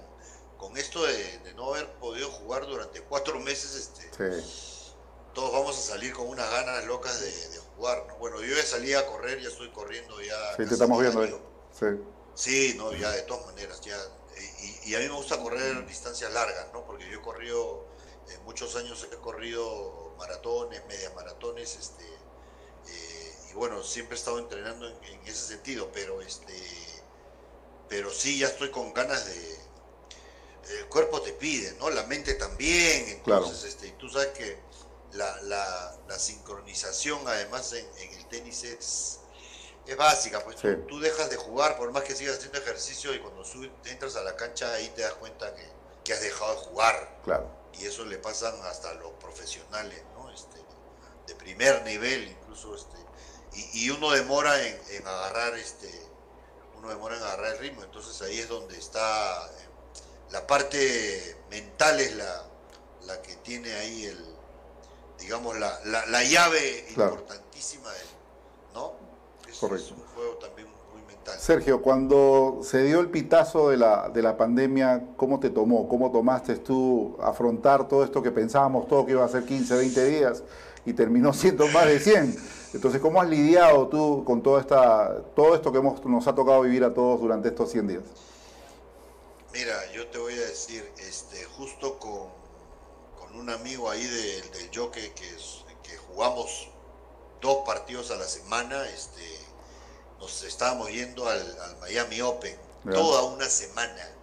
con 0.58 0.78
esto 0.78 1.04
de, 1.04 1.54
no 1.56 1.74
haber 1.74 1.90
podido 1.94 2.30
jugar 2.30 2.66
durante 2.66 3.02
cuatro 3.02 3.40
meses 3.40 3.76
este 3.76 4.10
todos 5.34 5.52
vamos 5.52 5.78
a 5.78 5.82
salir 5.82 6.14
con 6.14 6.28
unas 6.28 6.50
ganas 6.50 6.86
locas 6.86 7.20
de, 7.22 7.58
jugar 7.76 8.08
bueno 8.20 8.42
yo 8.42 8.56
ya 8.56 8.64
salí 8.64 8.94
a 8.94 9.06
correr 9.06 9.42
ya 9.42 9.50
estoy 9.50 9.70
corriendo 9.72 10.22
ya 10.22 10.36
sí 10.58 10.66
te 10.66 10.74
estamos 10.74 11.00
viendo 11.00 11.42
sí. 11.78 11.86
Sí 12.34 12.76
no 12.78 12.94
ya 12.94 13.12
de 13.12 13.24
todas 13.24 13.46
maneras 13.48 13.82
ya 13.82 13.98
y, 14.86 14.96
a 14.96 15.00
mí 15.00 15.06
me 15.06 15.16
gusta 15.16 15.38
correr 15.42 15.86
distancias 15.86 16.32
largas, 16.32 16.68
¿no? 16.74 16.86
Porque 16.86 17.10
yo 17.10 17.20
he 17.20 17.22
corrido, 17.22 17.86
eh, 18.30 18.38
muchos 18.46 18.76
años 18.76 19.06
he 19.12 19.16
corrido 19.18 20.14
maratones, 20.18 20.86
medias 20.88 21.14
maratones, 21.16 21.76
este, 21.76 22.06
eh, 22.06 23.36
y 23.52 23.54
bueno, 23.54 23.84
siempre 23.84 24.16
he 24.16 24.20
estado 24.20 24.40
entrenando 24.40 24.88
en, 24.88 25.20
ese 25.26 25.48
sentido, 25.48 25.90
pero 25.94 26.22
este, 26.22 26.54
pero 27.90 28.12
sí, 28.12 28.40
ya 28.40 28.48
estoy 28.48 28.72
con 28.72 28.94
ganas 28.94 29.26
de, 29.26 29.58
el 30.80 30.86
cuerpo 30.88 31.22
te 31.22 31.34
pide, 31.34 31.74
¿no? 31.80 31.90
La 31.90 32.04
mente 32.04 32.34
también, 32.36 33.10
entonces, 33.10 33.64
este, 33.64 33.92
tú 33.92 34.10
sabes 34.10 34.30
que 34.30 34.60
la, 35.14 35.42
la, 35.44 36.20
sincronización 36.20 37.28
además 37.28 37.74
en 37.74 38.14
el 38.14 38.26
tenis 38.28 38.64
es 38.64 39.17
es 39.92 39.98
básica, 39.98 40.44
pues 40.44 40.58
tú, 40.88 41.00
dejas 41.00 41.30
de 41.30 41.38
jugar 41.38 41.78
por 41.78 41.92
más 41.92 42.04
que 42.04 42.16
sigas 42.16 42.38
haciendo 42.38 42.60
ejercicio 42.60 43.14
y 43.14 43.20
cuando 43.20 43.44
entras 43.86 44.16
a 44.16 44.24
la 44.24 44.36
cancha 44.36 44.72
ahí 44.74 44.90
te 44.90 45.02
das 45.02 45.14
cuenta 45.14 45.54
que, 45.56 45.66
que, 46.04 46.14
has 46.14 46.22
dejado 46.22 46.52
de 46.52 46.58
jugar. 46.68 47.20
Claro. 47.24 47.50
Y 47.74 47.86
eso 47.86 48.06
le 48.06 48.18
pasan 48.18 48.54
hasta 48.64 48.90
a 48.90 48.94
los 48.96 49.12
profesionales, 49.14 50.02
¿no? 50.16 50.30
Este, 50.32 50.58
de 51.28 51.36
primer 51.36 51.84
nivel 51.84 52.28
incluso, 52.28 52.76
este, 52.76 52.98
y, 53.54 53.86
y 53.86 53.90
uno 53.90 54.12
demora 54.12 54.62
en, 54.66 54.80
en, 54.92 55.08
agarrar 55.08 55.56
este, 55.56 55.90
uno 56.78 56.90
demora 56.90 57.18
en 57.18 57.24
agarrar 57.24 57.54
el 57.54 57.60
ritmo, 57.60 57.84
entonces 57.84 58.22
ahí 58.22 58.40
es 58.40 58.50
donde 58.50 58.78
está 58.78 59.50
eh, 59.60 59.68
la 60.32 60.46
parte 60.46 61.38
mental 61.50 62.00
es 62.00 62.16
la, 62.16 62.46
la 63.06 63.22
que 63.22 63.36
tiene 63.38 63.74
ahí 63.74 64.06
el, 64.06 64.26
digamos, 65.20 65.58
la, 65.58 65.80
la, 65.86 66.06
la 66.08 66.24
llave 66.24 66.86
importantísima, 66.90 67.92
¿no? 68.74 69.07
Correcto. 69.60 69.96
un 69.96 70.04
juego 70.16 70.34
también 70.36 70.68
muy 70.94 71.02
mental. 71.08 71.40
Sergio, 71.40 71.82
cuando 71.82 72.60
se 72.64 72.84
dio 72.84 73.00
el 73.00 73.10
pitazo 73.10 73.70
de 73.70 73.78
la, 73.78 74.10
de 74.10 74.22
la 74.22 74.38
pandemia, 74.38 75.10
¿cómo 75.16 75.40
te 75.40 75.50
tomó? 75.50 75.88
¿Cómo 75.88 76.12
tomaste 76.12 76.58
tú 76.58 77.18
afrontar 77.22 77.88
todo 77.88 78.04
esto 78.04 78.22
que 78.22 78.32
pensábamos 78.32 78.88
todo 78.88 79.06
que 79.06 79.14
iba 79.14 79.26
a 79.26 79.30
ser 79.30 79.46
15, 79.46 79.76
20 79.76 80.06
días 80.06 80.44
y 80.86 80.94
terminó 80.94 81.34
siendo 81.34 81.68
más 81.70 81.86
de 81.86 82.00
100? 82.00 82.38
Entonces, 82.74 83.02
¿cómo 83.02 83.22
has 83.22 83.30
lidiado 83.30 83.88
tú 83.88 84.24
con 84.26 84.44
toda 84.44 84.62
esta, 84.62 85.24
todo 85.36 85.56
esto 85.56 85.72
que 85.72 85.80
hemos, 85.80 86.04
nos 86.06 86.28
ha 86.28 86.36
tocado 86.36 86.62
vivir 86.62 86.84
a 86.84 86.94
todos 86.94 87.20
durante 87.20 87.48
estos 87.50 87.72
100 87.72 87.88
días? 87.88 88.04
Mira, 89.54 89.74
yo 89.94 90.06
te 90.08 90.20
voy 90.20 90.34
a 90.34 90.42
decir, 90.42 90.84
este, 91.00 91.44
justo 91.46 91.98
con, 91.98 92.28
con 93.18 93.40
un 93.40 93.50
amigo 93.50 93.90
ahí 93.90 94.04
del, 94.04 94.52
del 94.52 94.70
jockey 94.76 95.10
que, 95.16 95.26
que 95.82 95.98
jugamos 95.98 96.70
dos 97.42 97.66
partidos 97.66 98.12
a 98.12 98.16
la 98.16 98.26
semana, 98.26 98.88
este, 98.90 99.40
nos 100.20 100.44
estábamos 100.44 100.92
yendo 100.92 101.28
al, 101.28 101.78
Miami 101.80 102.22
Open 102.22 102.58
toda 102.92 103.24
una 103.24 103.50
semana. 103.50 104.14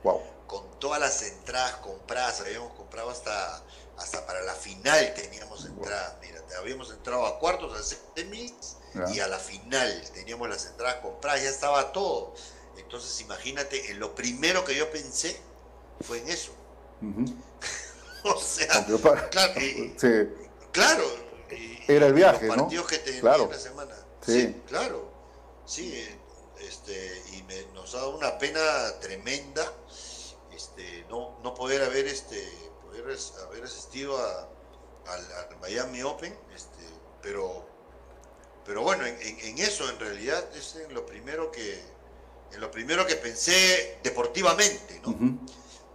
Con 0.47 0.79
todas 0.79 1.01
las 1.01 1.23
entradas 1.23 1.77
compradas, 1.77 2.41
habíamos 2.41 2.73
comprado 2.75 3.11
hasta, 3.11 3.63
hasta 3.97 4.27
para 4.27 4.43
la 4.43 4.55
final 4.55 5.15
teníamos 5.15 5.65
entradas. 5.65 6.17
Mira, 6.21 6.41
habíamos 6.59 6.91
entrado 6.91 7.27
a 7.27 7.39
cuartos, 7.39 7.79
a 7.79 7.83
semis 7.83 8.77
y 9.13 9.21
a 9.21 9.27
la 9.27 9.39
final 9.39 10.05
teníamos 10.13 10.49
las 10.49 10.67
entradas 10.67 10.97
compradas, 10.97 11.43
ya 11.43 11.51
estaba 11.51 11.93
todo. 11.93 12.35
Entonces 12.77 13.21
imagínate, 13.21 13.91
en 13.91 14.01
lo 14.01 14.15
primero 14.15 14.65
que 14.65 14.75
yo 14.75 14.91
pensé 14.91 15.41
fue 16.03 16.19
en 16.19 16.29
eso. 16.29 16.53
o 18.25 18.41
sea, 18.41 18.87
claro, 19.31 19.55
claro, 20.73 21.05
era 21.89 22.07
el 22.07 22.15
viaje, 22.15 22.47
los 22.47 22.57
partidos 22.57 22.87
que 22.87 22.99
tenía 22.99 23.21
claro. 23.21 23.49
la 23.51 23.59
semana. 23.59 23.95
Sí. 24.25 24.57
claro. 24.67 25.13
Sí, 25.67 26.07
este, 26.61 27.23
y 27.33 27.43
me, 27.45 27.65
nos 27.75 27.95
ha 27.95 27.99
dado 27.99 28.17
una 28.17 28.39
pena 28.39 28.61
tremenda 29.01 29.71
este, 30.55 31.05
no, 31.09 31.39
no 31.43 31.55
poder 31.55 31.83
haber 31.83 32.07
este 32.07 32.47
poder 32.83 33.19
haber 33.47 33.65
asistido 33.65 34.17
a, 34.19 34.49
al, 35.09 35.57
Miami 35.61 36.03
Open, 36.03 36.37
este, 36.55 36.85
pero, 37.23 37.67
pero 38.65 38.83
bueno, 38.83 39.05
en, 39.07 39.59
eso 39.59 39.89
en 39.91 39.99
realidad 39.99 40.45
es 40.57 40.77
en 40.77 40.95
lo 40.95 41.05
primero 41.05 41.51
que, 41.51 41.83
en 42.53 42.61
lo 42.61 42.71
primero 42.71 43.07
que 43.07 43.17
pensé 43.17 43.99
deportivamente, 44.03 45.01
¿no? 45.05 45.39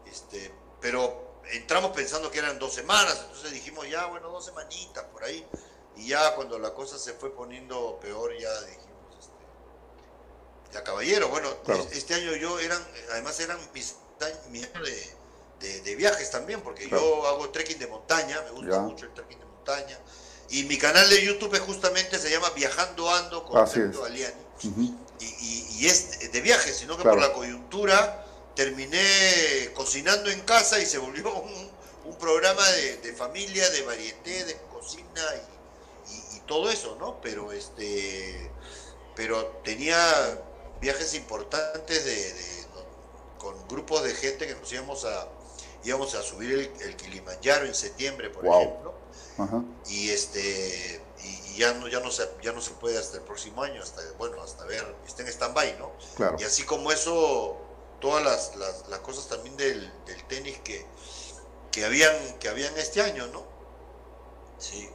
este, 0.05 0.51
pero 0.81 1.28
entramos 1.51 1.91
pensando 1.91 2.31
que 2.31 2.39
eran 2.39 2.59
dos 2.59 2.73
semanas, 2.73 3.19
entonces 3.25 3.51
dijimos 3.51 3.89
ya, 3.89 4.05
bueno, 4.07 4.29
dos 4.29 4.45
semanitas 4.45 5.03
por 5.05 5.23
ahí, 5.23 5.45
y 5.97 6.07
ya 6.07 6.35
cuando 6.35 6.57
la 6.59 6.73
cosa 6.73 6.97
se 6.97 7.13
fue 7.13 7.33
poniendo 7.33 7.99
peor, 8.01 8.31
ya 8.37 8.61
dijimos, 8.61 9.15
este, 9.19 10.73
ya 10.73 10.83
caballero, 10.83 11.29
bueno, 11.29 11.49
este 11.91 12.13
año 12.13 12.35
yo 12.35 12.59
eran, 12.59 12.81
además 13.11 13.39
eran 13.39 13.59
mis, 13.73 13.95
años 14.21 14.85
de 14.85 15.19
de, 15.59 15.95
viajes 15.95 16.31
también, 16.31 16.61
porque 16.61 16.87
yo 16.87 17.27
hago 17.27 17.49
trekking 17.49 17.79
de 17.79 17.87
montaña, 17.87 18.41
me 18.43 18.51
gusta 18.51 18.79
mucho 18.81 19.05
el 19.05 19.13
trekking 19.13 19.39
de 19.39 19.45
montaña. 19.45 19.99
Y 20.49 20.63
mi 20.63 20.77
canal 20.77 21.07
de 21.09 21.23
YouTube 21.23 21.59
justamente 21.59 22.17
se 22.17 22.29
llama 22.31 22.49
Viajando 22.55 23.09
Ando 23.09 23.43
con 23.45 23.57
Alberto 23.57 24.05
Aliani. 24.05 24.41
y, 25.19 25.85
es 25.85 26.31
de 26.31 26.41
viajes, 26.41 26.77
sino 26.77 26.97
que 26.97 27.03
por 27.03 27.19
la 27.19 27.33
coyuntura 27.33 28.25
terminé 28.59 29.71
cocinando 29.73 30.29
en 30.29 30.41
casa 30.41 30.81
y 30.81 30.85
se 30.85 30.97
volvió 30.97 31.33
un, 31.41 31.79
programa 32.19 32.67
de, 33.01 33.13
familia, 33.13 33.69
de 33.69 33.83
varieté, 33.83 34.43
de 34.43 34.57
cocina 34.73 35.21
y, 36.35 36.39
todo 36.41 36.69
eso, 36.69 36.97
¿no? 36.99 37.21
Pero 37.21 37.51
este 37.51 38.51
pero 39.15 39.45
tenía 39.63 39.97
viajes 40.81 41.13
importantes 41.13 42.03
de, 42.03 42.65
con 43.37 43.55
grupos 43.67 44.03
de 44.03 44.15
gente 44.15 44.47
que 44.47 44.55
nos 44.55 44.73
íbamos 44.73 45.05
a, 45.05 45.27
íbamos 45.83 46.15
a 46.15 46.23
subir 46.23 46.51
el, 46.51 46.81
el 46.81 46.95
Kilimanjaro 46.97 47.67
en 47.67 47.75
septiembre, 47.75 48.31
por 48.31 48.45
ejemplo. 48.47 48.95
Y 49.87 50.09
este 50.09 51.01
y, 51.23 51.57
ya 51.57 51.73
no 51.75 51.87
ya 51.87 51.99
no 51.99 52.11
se 52.11 52.27
ya 52.41 52.51
no 52.51 52.61
se 52.61 52.71
puede 52.71 52.97
hasta 52.97 53.17
el 53.17 53.23
próximo 53.23 53.61
año, 53.61 53.81
hasta 53.81 54.01
bueno, 54.17 54.41
hasta 54.41 54.65
ver, 54.65 54.95
está 55.07 55.21
en 55.21 55.29
stand-by, 55.29 55.77
¿no? 55.77 55.91
Y 56.39 56.43
así 56.43 56.63
como 56.63 56.91
eso 56.91 57.68
todas 57.99 58.23
las, 58.23 58.87
las, 58.89 58.99
cosas 58.99 59.27
también 59.27 59.55
del, 59.57 59.91
tenis 60.27 60.57
que, 60.59 60.85
que 61.71 61.85
habían 61.85 62.13
que 62.39 62.49
habían 62.49 62.75
este 62.77 63.01
año, 63.01 63.27
¿no? 63.27 63.43
Sí. 64.57 64.89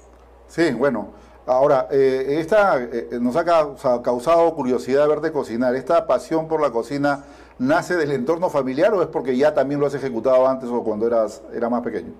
Sí, 0.48 0.70
bueno, 0.72 1.12
Ahora, 1.46 1.88
eh, 1.90 2.38
esta 2.40 2.78
eh, 2.80 3.08
nos 3.20 3.36
ha 3.36 3.44
causado 3.44 4.54
curiosidad 4.54 5.06
verte 5.06 5.30
cocinar. 5.30 5.74
¿Esta 5.74 6.06
pasión 6.06 6.48
por 6.48 6.60
la 6.62 6.70
cocina 6.70 7.24
nace 7.58 7.96
del 7.96 8.12
entorno 8.12 8.48
familiar 8.48 8.94
o 8.94 9.02
es 9.02 9.08
porque 9.08 9.36
ya 9.36 9.52
también 9.52 9.78
lo 9.78 9.86
has 9.86 9.94
ejecutado 9.94 10.48
antes 10.48 10.70
o 10.70 10.82
cuando 10.82 11.06
eras 11.06 11.42
era 11.52 11.68
más 11.68 11.82
pequeño? 11.82 12.14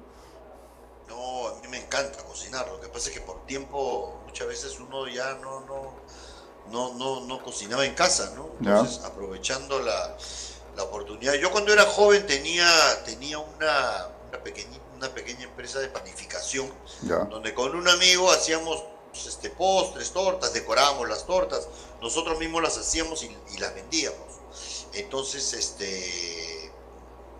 No, 1.09 1.49
a 1.49 1.55
mí 1.63 1.69
me 1.71 1.79
encanta 1.79 2.23
cocinar. 2.25 2.69
Lo 2.69 2.79
que 2.81 2.89
pasa 2.89 3.09
es 3.09 3.15
que 3.15 3.23
por 3.23 3.47
tiempo 3.47 4.21
muchas 4.27 4.47
veces 4.47 4.79
uno 4.79 5.09
ya 5.09 5.39
no 5.41 5.61
no 6.71 6.95
no 6.95 7.21
no, 7.27 7.43
cocinaba 7.43 7.87
en 7.87 7.95
casa, 7.95 8.31
¿no? 8.37 8.49
Entonces 8.61 9.03
aprovechando 9.05 9.79
la, 9.79 10.17
oportunidad. 10.83 11.35
Yo 11.35 11.51
cuando 11.53 11.73
era 11.73 11.85
joven 11.85 12.27
tenía 12.27 12.69
tenía 13.05 13.39
una 13.39 14.09
una 14.29 14.43
pequeña 14.43 14.79
una 14.97 15.09
pequeña 15.15 15.45
empresa 15.45 15.79
de 15.81 15.89
panificación 15.89 16.73
donde 17.31 17.55
con 17.55 17.75
un 17.75 17.89
amigo 17.89 18.31
hacíamos 18.31 18.83
pues, 19.13 19.27
este 19.27 19.51
postres, 19.51 20.11
tortas, 20.11 20.53
decorábamos 20.53 21.09
las 21.09 21.25
tortas, 21.25 21.69
nosotros 22.03 22.39
mismos 22.39 22.63
las 22.63 22.77
hacíamos 22.77 23.23
y 23.23 23.59
las 23.59 23.75
vendíamos. 23.75 24.35
Entonces, 24.95 25.53
este, 25.53 26.73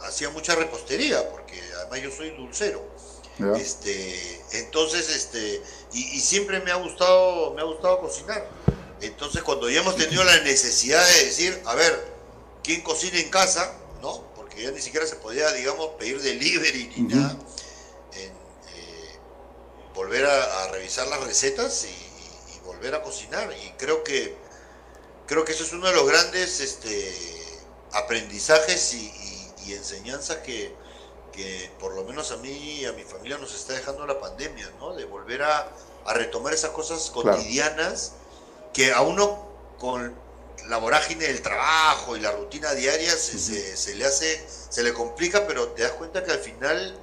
hacía 0.01 0.31
mucha 0.31 0.55
repostería, 0.55 1.31
porque 1.31 1.61
además 1.77 2.01
yo 2.01 2.11
soy 2.11 2.31
dulcero. 2.31 2.83
Este, 3.57 4.41
entonces, 4.53 5.09
este, 5.09 5.61
y, 5.93 6.21
siempre 6.21 6.61
me 6.61 6.71
ha 6.71 6.77
gustado, 6.77 7.53
me 7.55 7.63
ha 7.63 7.65
gustado 7.65 8.01
cocinar. 8.01 8.49
Entonces, 9.01 9.43
cuando 9.43 9.69
ya 9.69 9.81
hemos 9.81 9.97
tenido 9.97 10.23
la 10.25 10.39
necesidad 10.41 11.05
de 11.05 11.25
decir, 11.25 11.63
a 11.65 11.75
ver, 11.75 12.14
¿quién 12.65 12.81
cocina 12.81 13.19
en 13.21 13.31
casa? 13.31 13.73
¿No? 14.03 14.25
Porque 14.35 14.65
ya 14.65 14.73
ni 14.73 14.81
siquiera 14.81 15.07
se 15.07 15.17
podía, 15.17 15.53
digamos, 15.53 15.91
pedir 15.99 16.21
delivery 16.21 16.93
ni 16.97 17.15
nada. 17.15 17.37
Eh, 18.15 18.33
volver 19.95 20.27
a, 20.27 20.69
revisar 20.73 21.07
las 21.07 21.23
recetas 21.23 21.85
y, 21.85 22.57
y, 22.57 22.59
volver 22.65 22.97
a 22.97 23.03
cocinar. 23.03 23.53
Y 23.53 23.71
creo 23.79 24.03
que 24.03 24.43
creo 25.27 25.45
que 25.45 25.53
eso 25.53 25.65
es 25.65 25.73
uno 25.73 25.87
de 25.87 25.95
los 25.95 26.07
grandes 26.07 26.61
este, 26.61 27.15
aprendizajes 27.93 28.95
y, 28.95 29.13
enseñanzas 29.67 30.39
que, 30.39 30.75
por 31.81 31.95
lo 31.95 32.05
menos 32.05 32.31
a 32.31 32.37
mí 32.37 32.51
y 32.51 32.85
a 32.85 32.93
mi 32.93 33.03
familia 33.03 33.39
nos 33.39 33.55
está 33.55 33.73
dejando 33.73 34.07
la 34.07 34.21
pandemia, 34.21 34.71
¿no? 34.79 34.95
De 34.95 35.05
volver 35.07 35.43
a, 35.43 35.73
retomar 36.15 36.53
esas 36.53 36.71
cosas 36.71 37.11
cotidianas 37.11 38.13
que 38.75 38.93
a 38.93 39.01
uno 39.01 39.49
con 39.79 40.15
la 40.69 40.79
vorágine 40.79 41.27
del 41.27 41.43
trabajo 41.43 42.17
y 42.17 42.21
la 42.21 42.33
rutina 42.33 42.73
diaria 42.73 43.11
se, 43.11 43.95
le 43.95 44.05
hace, 44.05 44.45
se 44.69 44.83
le 44.83 44.93
complica, 44.93 45.47
pero 45.47 45.69
te 45.69 45.83
das 45.83 45.93
cuenta 45.93 46.25
que 46.25 46.33
al 46.33 46.39
final 46.39 46.99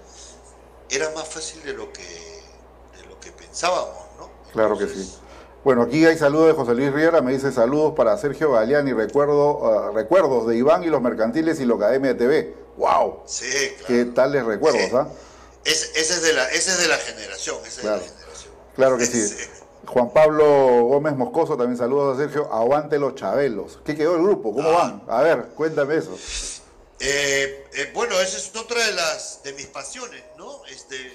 era 0.89 1.09
más 1.11 1.27
fácil 1.27 1.63
de 1.63 1.73
lo 1.73 1.91
que, 1.93 2.01
de 2.01 3.05
lo 3.07 3.19
que 3.19 3.31
pensábamos, 3.31 4.03
¿no? 4.17 4.29
claro 4.51 4.77
que 4.77 4.87
sí. 4.87 5.17
Bueno, 5.63 5.83
aquí 5.83 6.03
hay 6.07 6.17
saludos 6.17 6.47
de 6.47 6.53
José 6.53 6.73
Luis 6.73 6.91
Riera, 6.91 7.21
me 7.21 7.33
dice 7.33 7.51
saludos 7.51 7.93
para 7.95 8.17
Sergio 8.17 8.51
Galeani, 8.51 8.93
recuerdo, 8.93 9.67
ah, 9.67 9.91
recuerdos 9.93 10.47
de 10.47 10.57
Iván 10.57 10.83
y 10.83 10.87
los 10.87 11.01
mercantiles 11.01 11.59
y 11.59 11.65
la 11.65 11.75
Academia 11.75 12.13
de 12.13 12.15
TV. 12.15 12.55
¡Wow! 12.77 13.21
Sí, 13.27 13.45
claro. 13.77 13.85
¿Qué 13.87 14.05
tal 14.05 14.31
les 14.31 14.43
recuerdos, 14.43 14.91
ah? 14.93 15.07
ese, 15.63 15.99
es 15.99 16.21
de 16.23 16.33
la, 16.33 16.49
ese 16.49 16.71
es 16.71 16.79
de 16.79 16.87
la 16.87 16.97
generación, 16.97 17.57
ese 17.63 17.81
claro. 17.81 17.99
de 17.99 18.07
la 18.07 18.11
generación. 18.11 18.53
Claro 18.75 18.97
que 18.97 19.05
sí. 19.05 19.37
Juan 19.91 20.09
Pablo 20.13 20.45
Gómez 20.85 21.17
Moscoso, 21.17 21.57
también 21.57 21.77
saludos 21.77 22.15
a 22.15 22.21
Sergio. 22.21 22.51
Aguante 22.53 22.97
los 22.97 23.13
Chabelos. 23.15 23.79
¿Qué 23.83 23.93
quedó 23.93 24.15
el 24.15 24.23
grupo? 24.23 24.53
¿Cómo 24.55 24.69
ah. 24.69 25.03
van? 25.03 25.03
A 25.09 25.21
ver, 25.21 25.49
cuéntame 25.49 25.97
eso. 25.97 26.17
Eh, 26.99 27.67
eh, 27.73 27.91
bueno, 27.93 28.17
esa 28.21 28.37
es 28.37 28.55
otra 28.55 28.85
de 28.87 28.93
las 28.93 29.43
de 29.43 29.51
mis 29.51 29.65
pasiones, 29.67 30.23
¿no? 30.37 30.63
Este, 30.67 30.95
eh, 30.95 31.13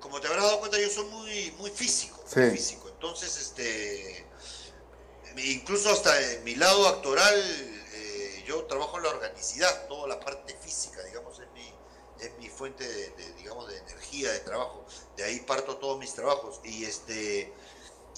como 0.00 0.20
te 0.20 0.26
habrás 0.26 0.42
dado 0.42 0.58
cuenta, 0.58 0.76
yo 0.80 0.88
soy 0.88 1.04
muy, 1.04 1.54
muy 1.58 1.70
físico, 1.70 2.20
sí. 2.26 2.40
muy 2.40 2.50
físico. 2.50 2.88
Entonces, 2.88 3.38
este, 3.38 4.26
incluso 5.36 5.90
hasta 5.90 6.20
en 6.32 6.42
mi 6.42 6.56
lado 6.56 6.88
actoral, 6.88 7.34
yo 8.44 8.64
trabajo 8.64 8.96
en 8.96 9.04
la 9.04 9.10
organicidad, 9.10 9.86
toda 9.86 10.08
la 10.08 10.18
parte 10.18 10.56
física, 10.60 11.04
digamos, 11.04 11.38
es 11.38 11.50
mi, 11.52 11.72
es 12.20 12.38
mi 12.38 12.48
fuente 12.48 12.82
de, 12.82 13.32
digamos, 13.34 13.68
de 13.68 13.76
energía, 13.78 14.32
de 14.32 14.40
trabajo. 14.40 14.84
De 15.16 15.24
ahí 15.24 15.40
parto 15.40 15.76
todos 15.76 15.98
mis 15.98 16.14
trabajos. 16.14 16.60
Y 16.64 16.84
este 16.84 17.52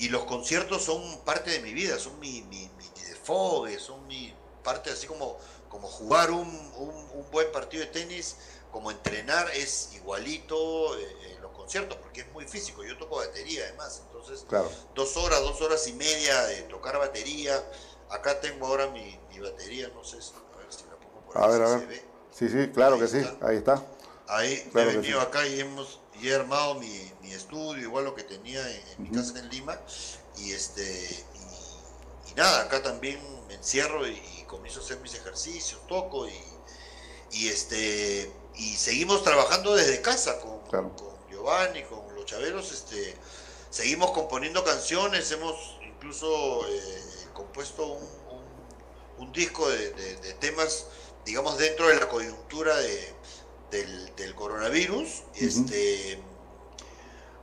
y 0.00 0.08
los 0.08 0.24
conciertos 0.24 0.82
son 0.82 1.02
parte 1.26 1.50
de 1.50 1.60
mi 1.60 1.74
vida, 1.74 1.98
son 1.98 2.18
mi, 2.18 2.40
mi, 2.42 2.70
mi 2.78 2.88
desfogue, 3.06 3.78
son 3.78 4.06
mi 4.06 4.34
parte 4.64 4.90
así 4.90 5.06
como, 5.06 5.36
como 5.68 5.88
jugar 5.88 6.30
un, 6.30 6.48
un, 6.78 7.30
buen 7.30 7.52
partido 7.52 7.84
de 7.84 7.90
tenis, 7.90 8.36
como 8.72 8.90
entrenar 8.90 9.50
es 9.50 9.90
igualito 9.94 10.98
eh, 10.98 11.34
en 11.34 11.42
los 11.42 11.52
conciertos, 11.52 11.98
porque 11.98 12.22
es 12.22 12.32
muy 12.32 12.46
físico. 12.46 12.82
Yo 12.82 12.96
toco 12.96 13.16
batería 13.16 13.64
además, 13.64 14.02
entonces, 14.06 14.46
dos 14.94 15.16
horas, 15.18 15.42
dos 15.42 15.60
horas 15.60 15.86
y 15.86 15.92
media 15.92 16.44
de 16.46 16.62
tocar 16.62 16.98
batería. 16.98 17.62
Acá 18.08 18.40
tengo 18.40 18.66
ahora 18.66 18.86
mi, 18.88 19.20
batería, 19.38 19.88
no 19.94 20.02
sé, 20.02 20.16
a 20.16 20.56
ver 20.56 20.66
si 20.70 20.84
la 20.84 20.96
pongo 20.96 21.20
por 21.26 21.38
a 21.38 21.46
ver, 21.46 21.62
a 21.62 21.76
ver. 21.76 22.04
Sí, 22.32 22.48
sí, 22.48 22.70
claro 22.72 22.98
que 22.98 23.06
sí, 23.06 23.22
ahí 23.42 23.58
está. 23.58 23.84
Ahí 24.28 24.70
he 24.74 24.84
venido 24.84 25.20
acá 25.20 25.46
y 25.46 25.60
hemos 25.60 26.00
y 26.20 26.28
he 26.28 26.34
armado 26.34 26.74
mi, 26.74 27.10
estudio, 27.30 27.82
igual 27.82 28.04
lo 28.04 28.14
que 28.14 28.24
tenía 28.24 28.60
en, 28.70 29.02
mi 29.02 29.10
casa 29.10 29.38
en 29.38 29.48
Lima. 29.48 29.80
Y 30.36 30.52
este 30.52 31.24
y, 32.28 32.34
nada, 32.34 32.62
acá 32.62 32.82
también 32.82 33.20
me 33.46 33.54
encierro 33.54 34.06
y, 34.06 34.20
comienzo 34.46 34.80
a 34.80 34.82
hacer 34.82 34.98
mis 34.98 35.14
ejercicios, 35.14 35.80
toco 35.86 36.26
y, 36.26 36.34
y 37.30 37.48
este 37.48 38.32
y 38.56 38.74
seguimos 38.74 39.22
trabajando 39.22 39.76
desde 39.76 40.02
casa 40.02 40.40
con, 40.40 40.58
con 40.68 41.28
Giovanni, 41.30 41.84
con 41.84 42.14
los 42.16 42.24
chaveros, 42.26 42.72
este 42.72 43.16
seguimos 43.70 44.10
componiendo 44.10 44.64
canciones, 44.64 45.30
hemos 45.30 45.78
incluso 45.82 46.66
eh, 46.68 47.02
compuesto 47.32 47.98
un, 49.18 49.32
disco 49.32 49.68
de, 49.68 49.92
temas, 50.40 50.86
digamos, 51.24 51.56
dentro 51.56 51.86
de 51.86 52.00
la 52.00 52.08
coyuntura 52.08 52.76
de, 52.76 53.14
del, 53.70 54.34
coronavirus, 54.34 55.22
este, 55.34 56.18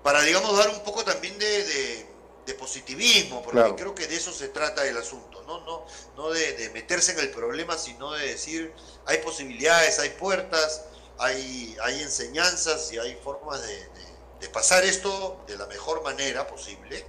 para, 0.03 0.21
digamos, 0.21 0.57
dar 0.57 0.69
un 0.69 0.83
poco 0.83 1.03
también 1.03 1.37
de, 1.37 2.17
positivismo, 2.57 3.43
porque 3.43 3.75
creo 3.75 3.93
que 3.93 4.07
de 4.07 4.15
eso 4.15 4.31
se 4.31 4.47
trata 4.47 4.87
el 4.87 4.97
asunto, 4.97 5.43
no, 5.45 5.59
no, 5.65 5.85
no 6.15 6.29
de, 6.29 6.69
meterse 6.73 7.11
en 7.11 7.19
el 7.19 7.29
problema, 7.29 7.77
sino 7.77 8.13
de 8.13 8.27
decir, 8.27 8.73
hay 9.05 9.17
posibilidades, 9.19 9.99
hay 9.99 10.09
puertas, 10.11 10.85
hay, 11.19 11.75
hay 11.83 12.01
enseñanzas 12.01 12.91
y 12.93 12.97
hay 12.97 13.15
formas 13.21 13.61
de 13.61 14.07
de 14.39 14.49
pasar 14.49 14.83
esto 14.83 15.43
de 15.47 15.57
la 15.57 15.65
mejor 15.67 16.03
manera 16.03 16.47
posible 16.47 17.05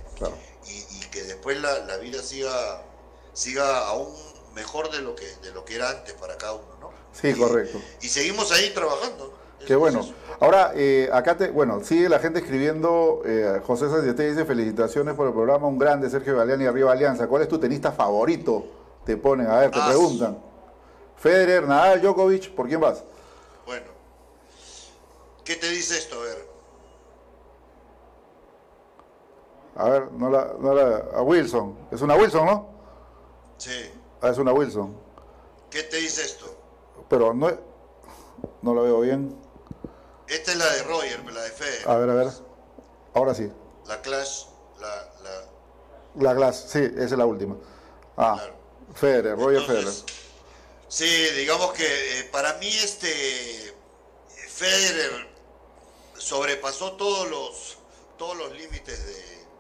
y, 0.67 1.01
que 1.09 1.23
después 1.23 1.59
la, 1.61 1.97
vida 1.99 2.23
siga, 2.23 2.83
siga 3.33 3.87
aún 3.87 4.15
mejor 4.55 4.91
de 4.91 5.01
lo 5.01 5.15
que 5.15 5.27
de 5.37 5.53
lo 5.53 5.65
que 5.65 5.77
era 5.77 5.91
antes 5.91 6.15
para 6.15 6.37
cada 6.37 6.55
uno, 6.55 6.77
Sí, 7.13 7.35
correcto. 7.35 7.81
Y 8.01 8.09
seguimos 8.09 8.53
ahí 8.53 8.71
trabajando. 8.71 9.35
Qué 9.67 9.75
bueno. 9.77 10.07
Ahora, 10.41 10.73
eh, 10.77 11.11
acá 11.13 11.37
te, 11.37 11.51
bueno, 11.51 11.83
sigue 11.83 12.09
la 12.09 12.21
gente 12.21 12.39
escribiendo, 12.39 13.23
eh, 13.25 13.61
José 13.67 13.91
Sánchez 13.91 14.15
te 14.15 14.29
dice 14.29 14.45
felicitaciones 14.45 15.15
por 15.15 15.27
el 15.27 15.33
programa, 15.33 15.67
un 15.67 15.79
grande 15.79 16.09
Sergio 16.09 16.37
Galeani 16.37 16.67
arriba 16.67 16.93
Alianza. 16.93 17.27
¿Cuál 17.27 17.43
es 17.43 17.49
tu 17.49 17.59
tenista 17.59 17.91
favorito? 17.91 18.67
Te 19.05 19.17
ponen, 19.17 19.49
a 19.49 19.59
ver, 19.59 19.71
te 19.73 19.81
ah, 19.81 19.89
preguntan. 19.89 20.39
Federer, 21.17 21.67
Nadal, 21.67 22.01
Djokovic, 22.01 22.55
¿por 22.55 22.69
quién 22.69 22.81
vas? 22.81 23.03
Bueno, 23.67 23.87
¿qué 25.45 25.57
te 25.57 25.69
dice 25.71 25.99
esto? 25.99 26.21
A 26.21 26.25
ver. 26.25 26.49
A 29.75 29.89
ver, 29.89 30.13
no 30.13 30.31
la, 30.31 30.55
no 30.61 30.75
la, 30.75 30.97
a 31.15 31.23
Wilson. 31.23 31.77
Es 31.91 32.01
una 32.01 32.15
Wilson, 32.15 32.47
¿no? 32.47 32.69
Sí. 33.57 33.91
Ah, 34.21 34.29
es 34.31 34.39
una 34.39 34.53
Wilson. 34.53 34.97
¿Qué 35.71 35.83
te 35.83 35.97
dice 35.97 36.23
esto? 36.23 36.58
Pero 37.09 37.35
no, 37.35 37.51
no 38.63 38.75
la 38.75 38.83
veo 38.83 39.01
bien. 39.01 39.37
Esta 40.27 40.53
es 40.53 40.59
la 40.59 40.73
de 40.73 40.83
Roger, 40.83 41.25
la 41.33 41.43
de 41.43 41.51
Federer. 41.51 41.89
A 41.89 41.97
ver, 41.97 42.11
a 42.11 42.15
ver. 42.15 42.29
Ahora 43.15 43.35
sí. 43.35 43.51
La 43.87 44.01
Clash, 44.03 44.45
la... 44.79 45.13
La, 45.23 45.45
la 46.23 46.35
Glass, 46.35 46.67
sí, 46.69 46.81
esa 46.81 47.05
es 47.05 47.13
la 47.13 47.27
última. 47.27 47.57
Ah, 48.17 48.35
claro. 48.37 48.55
Federer, 48.95 49.39
Roger 49.39 49.63
Federer. 49.63 49.93
Sí, 50.89 51.05
digamos 51.37 51.73
que 51.73 52.21
eh, 52.21 52.25
para 52.25 52.55
mí 52.55 52.69
este 52.69 53.75
Federer 54.49 55.29
sobrepasó 56.17 56.93
todos 56.93 57.29
los 57.31 57.79
todos 58.17 58.37
los 58.37 58.53
límites 58.53 58.99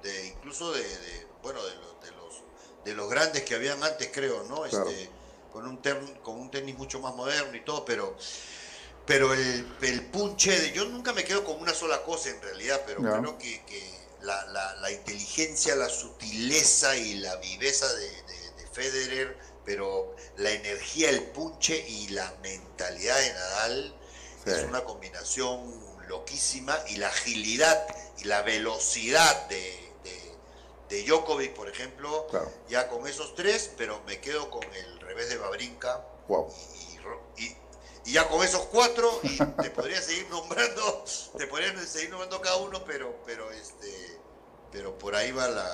de, 0.02 0.26
incluso 0.26 0.72
de, 0.72 0.82
bueno 1.42 1.62
de 1.62 1.74
los, 1.76 2.00
de 2.00 2.10
los 2.12 2.42
de 2.84 2.94
los 2.94 3.10
grandes 3.10 3.42
que 3.44 3.54
habían 3.54 3.82
antes 3.84 4.10
creo, 4.12 4.42
¿no? 4.44 4.64
Este, 4.64 5.10
con 5.52 5.66
un 5.66 5.80
con 6.22 6.40
un 6.40 6.50
tenis 6.50 6.76
mucho 6.76 7.00
más 7.00 7.14
moderno 7.14 7.56
y 7.56 7.60
todo, 7.64 7.84
pero 7.84 8.16
pero 9.06 9.32
el, 9.32 9.66
el 9.82 10.06
punche 10.06 10.58
de 10.60 10.72
yo 10.72 10.84
nunca 10.84 11.12
me 11.12 11.24
quedo 11.24 11.44
con 11.44 11.60
una 11.60 11.72
sola 11.72 12.02
cosa 12.02 12.28
en 12.28 12.42
realidad, 12.42 12.82
pero 12.86 13.00
creo 13.00 13.38
que, 13.38 13.98
la, 14.20 14.44
la, 14.80 14.90
inteligencia, 14.90 15.76
la 15.76 15.88
sutileza 15.88 16.96
y 16.96 17.14
la 17.14 17.36
viveza 17.36 17.90
de, 17.94 18.10
de 18.10 18.66
Federer 18.72 19.36
pero 19.68 20.16
la 20.38 20.50
energía, 20.50 21.10
el 21.10 21.24
punche 21.24 21.84
y 21.86 22.08
la 22.08 22.34
mentalidad 22.42 23.20
de 23.20 23.32
Nadal 23.34 23.94
es 24.46 24.64
una 24.64 24.82
combinación 24.82 25.74
loquísima 26.08 26.74
y 26.88 26.96
la 26.96 27.08
agilidad 27.08 27.86
y 28.16 28.24
la 28.24 28.40
velocidad 28.40 29.46
de, 29.48 29.87
de, 30.88 31.04
Djokovic, 31.04 31.54
por 31.54 31.68
ejemplo, 31.68 32.26
ya 32.68 32.88
con 32.88 33.06
esos 33.06 33.34
tres, 33.34 33.72
pero 33.76 34.00
me 34.06 34.20
quedo 34.20 34.50
con 34.50 34.62
el 34.64 35.00
revés 35.00 35.28
de 35.28 35.36
Babrinka 35.36 36.04
y, 37.36 38.12
ya 38.12 38.26
con 38.28 38.42
esos 38.42 38.62
cuatro, 38.72 39.20
y 39.22 39.36
te 39.62 39.70
podría 39.70 40.00
seguir 40.00 40.28
nombrando, 40.30 41.04
te 41.36 41.46
podría 41.46 41.78
seguir 41.86 42.10
nombrando 42.10 42.40
cada 42.40 42.56
uno, 42.56 42.82
pero, 42.86 43.14
pero 43.26 43.50
este, 43.50 44.18
pero 44.72 44.96
por 44.96 45.14
ahí 45.14 45.30
va 45.30 45.48
la, 45.48 45.70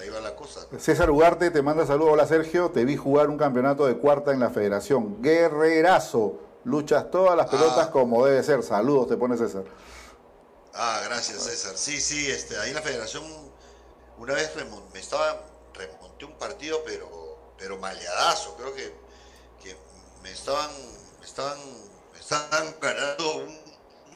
ahí 0.00 0.08
va 0.08 0.20
la 0.20 0.36
cosa. 0.36 0.66
César 0.78 1.10
Ugarte 1.10 1.50
te 1.50 1.62
manda 1.62 1.86
saludos. 1.86 2.12
Hola 2.12 2.26
Sergio, 2.26 2.70
te 2.70 2.84
vi 2.84 2.96
jugar 2.96 3.28
un 3.28 3.38
campeonato 3.38 3.86
de 3.86 3.96
cuarta 3.96 4.32
en 4.32 4.40
la 4.40 4.50
federación. 4.50 5.22
Guerrerazo. 5.22 6.40
Luchas 6.64 7.10
todas 7.10 7.36
las 7.36 7.46
pelotas 7.46 7.86
ah. 7.88 7.90
como 7.90 8.26
debe 8.26 8.42
ser. 8.42 8.62
Saludos, 8.62 9.08
te 9.08 9.16
pone 9.16 9.36
César. 9.36 9.64
Ah, 10.74 11.00
gracias 11.04 11.42
César. 11.42 11.76
Sí, 11.76 12.00
sí, 12.00 12.30
este, 12.30 12.56
ahí 12.58 12.68
en 12.70 12.74
la 12.74 12.82
federación 12.82 13.24
una 14.18 14.34
vez 14.34 14.50
me 14.92 15.00
estaba, 15.00 15.44
remonté 15.74 16.24
un 16.24 16.36
partido, 16.38 16.82
pero, 16.84 17.54
pero 17.56 17.78
maleadazo. 17.78 18.56
Creo 18.56 18.74
que, 18.74 19.08
me 20.22 20.32
estaban, 20.32 20.70
estaban, 21.22 21.58
estaban 22.18 22.74
ganando 22.80 23.36
un, 23.36 23.58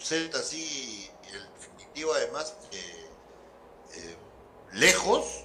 set 0.00 0.34
así, 0.34 1.09
el 1.32 1.48
definitivo 1.55 2.12
además, 2.12 2.55
eh, 2.72 4.16
lejos, 4.72 5.44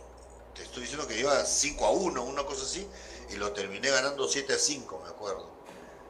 te 0.56 0.64
estoy 0.64 0.82
diciendo 0.82 1.08
que 1.08 1.20
iba 1.20 1.46
5 1.46 1.86
a 1.86 1.92
1, 1.92 2.24
una 2.24 2.44
cosa 2.44 2.64
así, 2.64 2.88
y 3.30 3.36
lo 3.36 3.54
terminé 3.54 3.92
ganando 3.92 4.28
7 4.28 4.54
a 4.54 4.58
5, 4.58 5.02
me 5.04 5.10
acuerdo. 5.10 5.48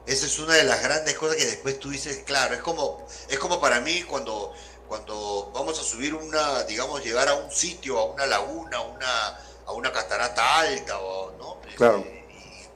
Esa 0.06 0.24
es 0.24 0.38
una 0.38 0.54
de 0.54 0.64
las 0.64 0.82
grandes 0.82 1.18
cosas 1.18 1.36
que 1.36 1.44
después 1.44 1.78
tú 1.78 1.90
dices, 1.90 2.22
claro, 2.24 2.54
es 2.54 2.62
como, 2.62 3.06
es 3.28 3.38
como 3.38 3.60
para 3.60 3.80
mí 3.80 4.04
cuando, 4.04 4.54
cuando 4.88 5.50
vamos 5.54 5.78
a 5.78 5.82
subir 5.82 6.14
una, 6.14 6.64
digamos, 6.64 7.04
llegar 7.04 7.28
a 7.28 7.34
un 7.34 7.50
sitio, 7.50 7.98
a 7.98 8.04
una 8.06 8.26
laguna, 8.26 8.80
una, 8.80 9.38
a 9.66 9.72
una 9.72 9.92
catarata 9.92 10.60
alta, 10.60 10.98
o, 10.98 11.32
¿no? 11.32 11.60
Claro. 11.76 11.98
Y, 11.98 12.18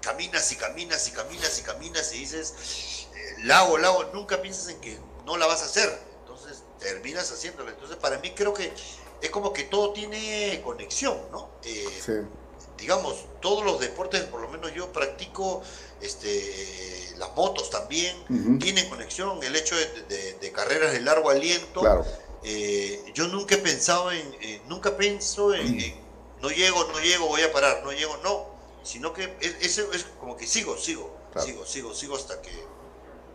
caminas 0.02 0.50
y 0.52 0.56
caminas 0.56 1.08
y 1.08 1.12
caminas 1.12 1.58
y 1.58 1.62
caminas 1.62 2.12
y 2.12 2.18
dices, 2.18 3.06
eh, 3.14 3.44
lago, 3.44 3.78
lago, 3.78 4.04
nunca 4.12 4.42
piensas 4.42 4.68
en 4.68 4.80
que 4.80 4.98
no 5.24 5.36
la 5.36 5.46
vas 5.46 5.62
a 5.62 5.66
hacer. 5.66 5.98
Entonces 6.20 6.62
terminas 6.78 7.30
haciéndola. 7.30 7.70
Entonces 7.70 7.96
para 7.96 8.18
mí 8.18 8.32
creo 8.32 8.52
que 8.52 8.72
es 9.20 9.30
como 9.30 9.52
que 9.52 9.64
todo 9.64 9.92
tiene 9.92 10.60
conexión, 10.64 11.16
¿no? 11.30 11.50
Eh, 11.62 12.26
digamos, 12.76 13.24
todos 13.40 13.64
los 13.64 13.78
deportes, 13.78 14.22
por 14.24 14.40
lo 14.40 14.48
menos 14.48 14.74
yo 14.74 14.92
practico, 14.92 15.62
este, 16.02 17.14
las 17.18 17.34
motos 17.34 17.70
también, 17.70 18.58
tienen 18.58 18.88
conexión, 18.88 19.42
el 19.42 19.54
hecho 19.56 19.76
de, 19.76 20.52
carreras 20.52 20.92
de 20.92 21.00
largo 21.00 21.30
aliento. 21.30 21.82
Eh, 22.44 23.04
yo 23.14 23.28
nunca 23.28 23.54
he 23.54 23.58
pensado 23.58 24.10
en, 24.10 24.34
nunca 24.68 24.96
pienso 24.96 25.54
en, 25.54 25.94
no 26.40 26.50
llego, 26.50 26.84
no 26.84 26.98
llego, 27.00 27.28
voy 27.28 27.42
a 27.42 27.52
parar, 27.52 27.82
no 27.84 27.92
llego, 27.92 28.16
no, 28.18 28.46
sino 28.82 29.12
que 29.12 29.36
eso 29.60 29.92
es, 29.92 30.04
como 30.18 30.36
que 30.36 30.46
sigo, 30.46 30.76
sigo, 30.76 31.16
sigo, 31.44 31.64
sigo, 31.64 31.94
sigo 31.94 32.16
hasta 32.16 32.42
que, 32.42 32.52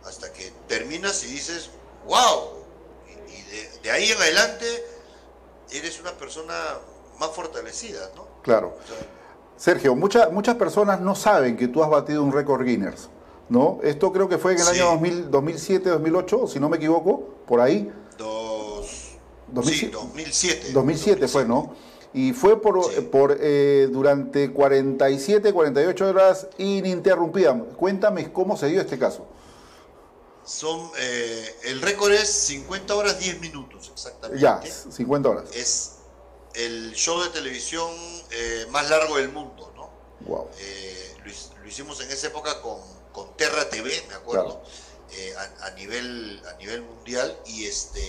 hasta 0.04 0.32
que 0.32 0.52
terminas 0.68 1.24
y 1.24 1.28
dices, 1.28 1.70
wow, 2.06 2.64
y, 3.08 3.82
de 3.82 3.90
ahí 3.90 4.10
en 4.10 4.20
adelante 4.20 4.86
eres 5.70 5.98
una 6.00 6.12
persona 6.12 6.54
más 7.18 7.30
fortalecida, 7.30 8.10
¿no? 8.14 8.28
Claro. 8.42 8.78
Sergio, 9.58 9.96
muchas 9.96 10.32
muchas 10.32 10.54
personas 10.54 11.00
no 11.00 11.16
saben 11.16 11.56
que 11.56 11.66
tú 11.66 11.82
has 11.82 11.90
batido 11.90 12.22
un 12.22 12.32
récord 12.32 12.64
Guinness, 12.64 13.08
¿no? 13.48 13.80
Esto 13.82 14.12
creo 14.12 14.28
que 14.28 14.38
fue 14.38 14.52
en 14.52 14.60
el 14.60 14.68
año 14.68 15.00
2007, 15.30 15.90
2008, 15.90 16.46
si 16.46 16.60
no 16.60 16.68
me 16.68 16.76
equivoco, 16.76 17.28
por 17.44 17.60
ahí. 17.60 17.90
Dos, 18.16 19.16
2007, 19.48 19.92
2007. 19.92 20.72
2007 20.72 21.28
fue, 21.28 21.44
¿no? 21.44 21.74
Y 22.14 22.32
fue 22.32 22.62
por, 22.62 22.80
por 23.10 23.36
eh, 23.40 23.88
durante 23.90 24.52
47, 24.52 25.52
48 25.52 26.06
horas 26.08 26.46
ininterrumpidas. 26.56 27.56
Cuéntame 27.76 28.32
cómo 28.32 28.56
se 28.56 28.68
dio 28.68 28.80
este 28.80 28.96
caso. 28.96 29.26
Son, 30.44 30.88
eh, 31.00 31.56
el 31.64 31.82
récord 31.82 32.12
es 32.12 32.28
50 32.28 32.94
horas 32.94 33.18
10 33.18 33.40
minutos, 33.40 33.90
exactamente. 33.92 34.40
Ya, 34.40 34.62
50 34.62 35.28
horas. 35.28 35.44
Es 35.52 35.97
el 36.58 36.92
show 36.94 37.22
de 37.22 37.30
televisión 37.30 37.90
eh, 38.30 38.66
más 38.70 38.88
largo 38.90 39.16
del 39.16 39.30
mundo, 39.30 39.72
¿no? 39.76 39.90
Wow. 40.26 40.50
Eh, 40.58 41.16
lo, 41.24 41.66
hicimos 41.68 42.00
en 42.00 42.10
esa 42.10 42.28
época 42.28 42.60
con, 42.62 42.80
con 43.12 43.36
Terra 43.36 43.68
TV, 43.68 44.04
me 44.08 44.14
acuerdo, 44.14 44.62
a, 45.62 45.70
nivel, 45.70 46.42
a 46.48 46.56
nivel 46.56 46.82
mundial, 46.82 47.38
y 47.46 47.66
este 47.66 48.00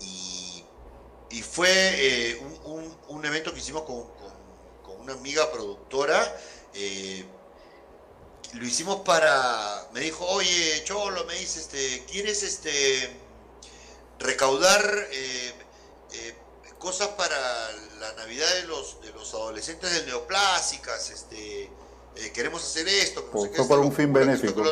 y, 0.00 0.64
y 1.30 1.42
fue 1.42 2.40
un, 2.64 2.96
un, 3.08 3.24
evento 3.24 3.52
que 3.52 3.60
hicimos 3.60 3.82
con, 3.82 4.04
con, 4.82 5.00
una 5.00 5.12
amiga 5.14 5.50
productora 5.50 6.36
lo 8.54 8.66
hicimos 8.66 9.02
para, 9.02 9.88
me 9.92 10.00
dijo, 10.00 10.26
oye, 10.26 10.82
Cholo, 10.84 11.24
me 11.24 11.34
dice, 11.34 11.60
este, 11.60 12.04
¿quieres 12.10 12.42
este 12.42 13.10
recaudar 14.18 15.08
eh, 15.12 15.12
eh, 15.12 15.54
cosas 16.80 17.08
para 17.08 17.36
la 18.00 18.12
Navidad 18.14 18.52
de 18.54 18.64
los, 18.64 19.00
de 19.02 19.12
los 19.12 19.32
adolescentes 19.34 19.92
de 19.92 20.06
Neoplásicas? 20.06 21.10
Este, 21.10 21.64
eh, 22.16 22.32
queremos 22.32 22.64
hacer 22.64 22.88
esto. 22.88 23.28
Fue 23.30 23.50
por 23.68 23.78
un 23.78 23.92
fin 23.92 24.12
benéfico. 24.12 24.64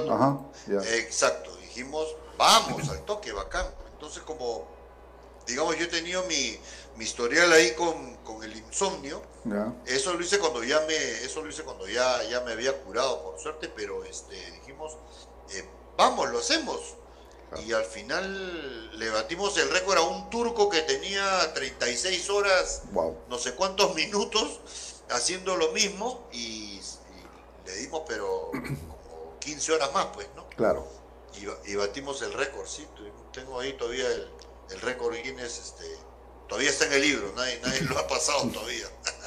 Exacto, 0.94 1.54
dijimos, 1.58 2.08
vamos 2.36 2.88
al 2.88 3.04
toque, 3.04 3.30
bacán. 3.30 3.66
Entonces, 3.92 4.22
como, 4.22 4.66
digamos, 5.46 5.76
yo 5.78 5.84
he 5.84 5.88
tenido 5.88 6.24
mi, 6.24 6.58
mi 6.96 7.04
historial 7.04 7.52
ahí 7.52 7.74
con, 7.74 8.16
con 8.24 8.42
el 8.42 8.56
insomnio. 8.56 9.22
Eso 9.86 10.12
lo 10.14 10.20
hice 10.20 10.38
cuando 10.38 10.64
ya 10.64 10.80
me, 10.80 10.94
eso 10.94 11.42
lo 11.42 11.48
hice 11.48 11.62
cuando 11.62 11.86
ya, 11.86 12.22
ya 12.24 12.40
me 12.40 12.52
había 12.52 12.76
curado, 12.82 13.22
por 13.22 13.40
suerte, 13.40 13.68
pero 13.68 14.04
este, 14.04 14.34
dijimos, 14.52 14.96
eh, 15.52 15.64
vamos, 15.96 16.30
lo 16.30 16.38
hacemos. 16.38 16.80
Y 17.66 17.72
al 17.72 17.84
final 17.84 18.98
le 18.98 19.10
batimos 19.10 19.56
el 19.58 19.70
récord 19.70 19.98
a 19.98 20.02
un 20.02 20.28
turco 20.30 20.68
que 20.68 20.82
tenía 20.82 21.52
36 21.54 22.30
horas, 22.30 22.82
no 23.28 23.38
sé 23.38 23.54
cuántos 23.54 23.94
minutos, 23.96 24.60
haciendo 25.10 25.56
lo 25.56 25.72
mismo 25.72 26.28
y, 26.32 26.80
le 27.66 27.74
dimos, 27.76 28.02
pero 28.06 28.50
como 28.50 29.38
15 29.40 29.72
horas 29.72 29.92
más, 29.94 30.06
pues, 30.14 30.28
¿no? 30.36 30.48
Claro. 30.50 30.86
Y, 31.66 31.74
batimos 31.76 32.20
el 32.22 32.32
récord, 32.32 32.66
sí. 32.66 32.86
Tengo 33.32 33.60
ahí 33.60 33.74
todavía 33.74 34.06
el, 34.06 34.28
el 34.70 34.80
récord 34.80 35.14
Guinness, 35.14 35.58
este, 35.58 35.84
Todavía 36.48 36.70
está 36.70 36.86
en 36.86 36.94
el 36.94 37.02
libro, 37.02 37.26
nadie, 37.36 37.60
lo 37.88 37.98
ha 37.98 38.06
pasado 38.06 38.48
todavía. 38.52 38.86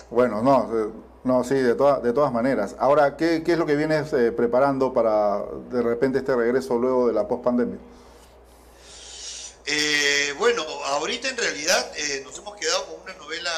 bueno, 0.10 0.42
no, 0.42 0.70
eh, 0.76 0.90
no, 1.24 1.44
sí, 1.44 1.54
de, 1.54 1.76
todas 1.76 2.02
de 2.02 2.14
todas 2.14 2.34
maneras. 2.34 2.76
Ahora, 2.80 3.16
¿qué, 3.16 3.44
es 3.46 3.58
lo 3.58 3.66
que 3.68 3.76
vienes 3.76 4.12
eh, 4.14 4.32
preparando 4.32 4.92
para 4.92 5.44
de 5.70 5.84
repente 5.84 6.18
este 6.18 6.36
regreso 6.36 6.80
luego 6.80 7.08
de 7.08 7.14
la 7.14 7.28
post-pandemia? 7.28 7.78
Eh, 9.74 10.34
bueno, 10.38 10.64
ahorita 10.64 11.30
en 11.30 11.38
realidad 11.38 11.94
eh, 11.96 12.22
nos 12.26 12.38
hemos 12.38 12.58
quedado 12.58 12.88
con 12.88 13.00
una 13.04 13.14
novela 13.14 13.52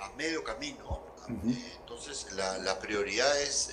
a 0.00 0.10
medio 0.16 0.44
camino. 0.44 1.02
entonces 1.80 2.28
la, 2.34 2.78
prioridad 2.78 3.40
es, 3.42 3.70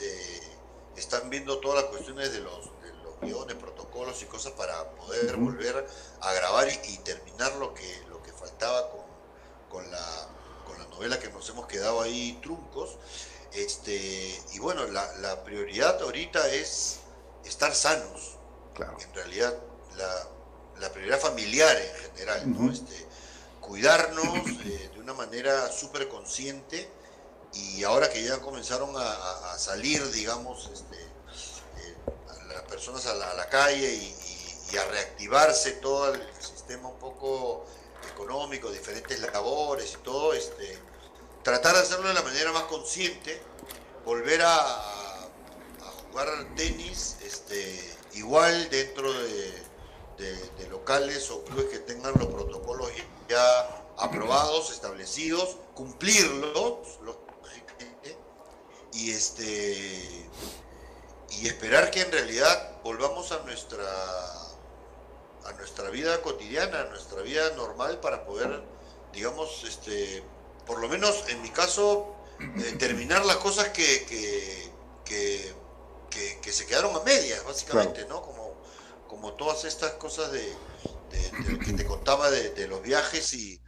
están 0.97 1.29
viendo 1.29 1.59
todas 1.59 1.83
las 1.83 1.91
cuestiones 1.91 2.33
de 2.33 2.39
los, 2.39 2.65
de 2.81 2.93
los 3.03 3.19
guiones, 3.21 3.57
protocolos 3.57 4.19
y 4.23 4.25
cosas 4.25 4.53
para 4.53 4.89
poder 4.95 5.37
volver 5.37 5.85
a 6.21 6.33
grabar 6.33 6.67
y, 6.67 6.97
terminar 6.97 7.53
lo 7.57 7.75
que, 7.75 8.01
lo 8.09 8.23
que 8.23 8.33
faltaba 8.33 8.89
con, 8.89 9.05
con, 9.69 9.91
la, 9.91 10.29
con 10.65 10.79
la 10.79 10.85
novela 10.87 11.19
que 11.19 11.29
nos 11.29 11.47
hemos 11.49 11.67
quedado 11.67 12.01
ahí 12.01 12.39
truncos. 12.41 12.97
Este, 13.51 14.41
y 14.53 14.57
bueno, 14.57 14.87
la, 14.87 15.13
la 15.17 15.43
prioridad 15.43 16.01
ahorita 16.01 16.47
es 16.55 17.01
estar 17.45 17.75
sanos. 17.75 18.39
Claro. 18.73 18.97
En 18.99 19.13
realidad, 19.13 19.55
la, 19.95 20.27
la 20.83 20.91
prioridad 20.91 21.19
familiar 21.19 21.75
en 21.77 22.11
general, 22.11 22.51
¿no? 22.51 22.71
este, 22.71 23.07
cuidarnos 23.61 24.25
eh, 24.65 24.89
de 24.93 24.99
una 24.99 25.13
manera 25.13 25.71
súper 25.71 26.09
consciente 26.09 26.89
y 27.53 27.83
ahora 27.85 28.09
que 28.09 28.21
ya 28.21 28.39
comenzaron 28.41 28.93
a, 28.97 29.57
salir, 29.57 30.05
digamos, 30.11 30.69
este, 30.73 30.97
eh, 30.97 31.95
las 32.49 32.63
personas 32.63 33.05
a 33.05 33.13
la, 33.13 33.47
calle 33.47 33.93
y, 33.93 34.75
a 34.75 34.85
reactivarse 34.85 35.73
todo 35.73 36.11
el 36.11 36.21
sistema 36.39 36.89
un 36.89 36.97
poco 36.97 37.63
económico, 38.11 38.71
diferentes 38.71 39.19
labores 39.19 39.93
y 39.93 40.03
todo, 40.03 40.33
este, 40.33 40.79
tratar 41.43 41.75
de 41.75 41.81
hacerlo 41.81 42.07
de 42.07 42.15
la 42.15 42.23
manera 42.23 42.51
más 42.51 42.63
consciente, 42.63 43.39
volver 44.03 44.41
a, 44.41 44.57
a 44.57 45.91
jugar 46.09 46.27
tenis 46.55 47.17
este, 47.23 47.95
igual 48.15 48.67
dentro 48.71 49.13
de 49.13 49.62
de, 50.17 50.67
locales 50.69 51.29
o 51.29 51.43
clubes 51.43 51.65
que 51.65 51.79
tengan 51.79 52.13
los 52.17 52.27
protocolos 52.27 52.89
ya 53.29 53.85
aprobados, 53.97 54.71
establecidos, 54.71 55.57
cumplirlos, 55.75 56.99
y 58.93 59.11
este 59.11 60.29
y 61.31 61.47
esperar 61.47 61.89
que 61.89 62.01
en 62.01 62.11
realidad 62.11 62.81
volvamos 62.83 63.31
a 63.31 63.39
nuestra 63.39 63.85
a 65.45 65.51
nuestra 65.57 65.89
vida 65.89 66.21
cotidiana, 66.21 66.81
a 66.81 66.85
nuestra 66.85 67.21
vida 67.21 67.49
normal 67.55 67.99
para 67.99 68.23
poder, 68.25 68.63
digamos, 69.11 69.63
este, 69.65 70.23
por 70.65 70.79
lo 70.79 70.87
menos 70.87 71.25
en 71.29 71.41
mi 71.41 71.49
caso, 71.49 72.15
eh, 72.39 72.75
terminar 72.79 73.25
las 73.25 73.37
cosas 73.37 73.69
que, 73.69 74.05
que, 74.05 74.71
que, 75.05 76.51
se 76.51 76.67
quedaron 76.67 76.95
a 76.95 76.99
medias, 76.99 77.43
básicamente, 77.43 78.05
¿no? 78.05 78.21
Como 78.21 78.42
como 79.13 79.33
todas 79.33 79.63
estas 79.65 79.91
cosas 79.93 80.31
de, 80.31 80.57
que 81.63 81.73
te 81.73 81.85
contaba 81.85 82.31
de, 82.31 82.67
los 82.67 82.81
viajes 82.81 83.31
y, 83.35 83.61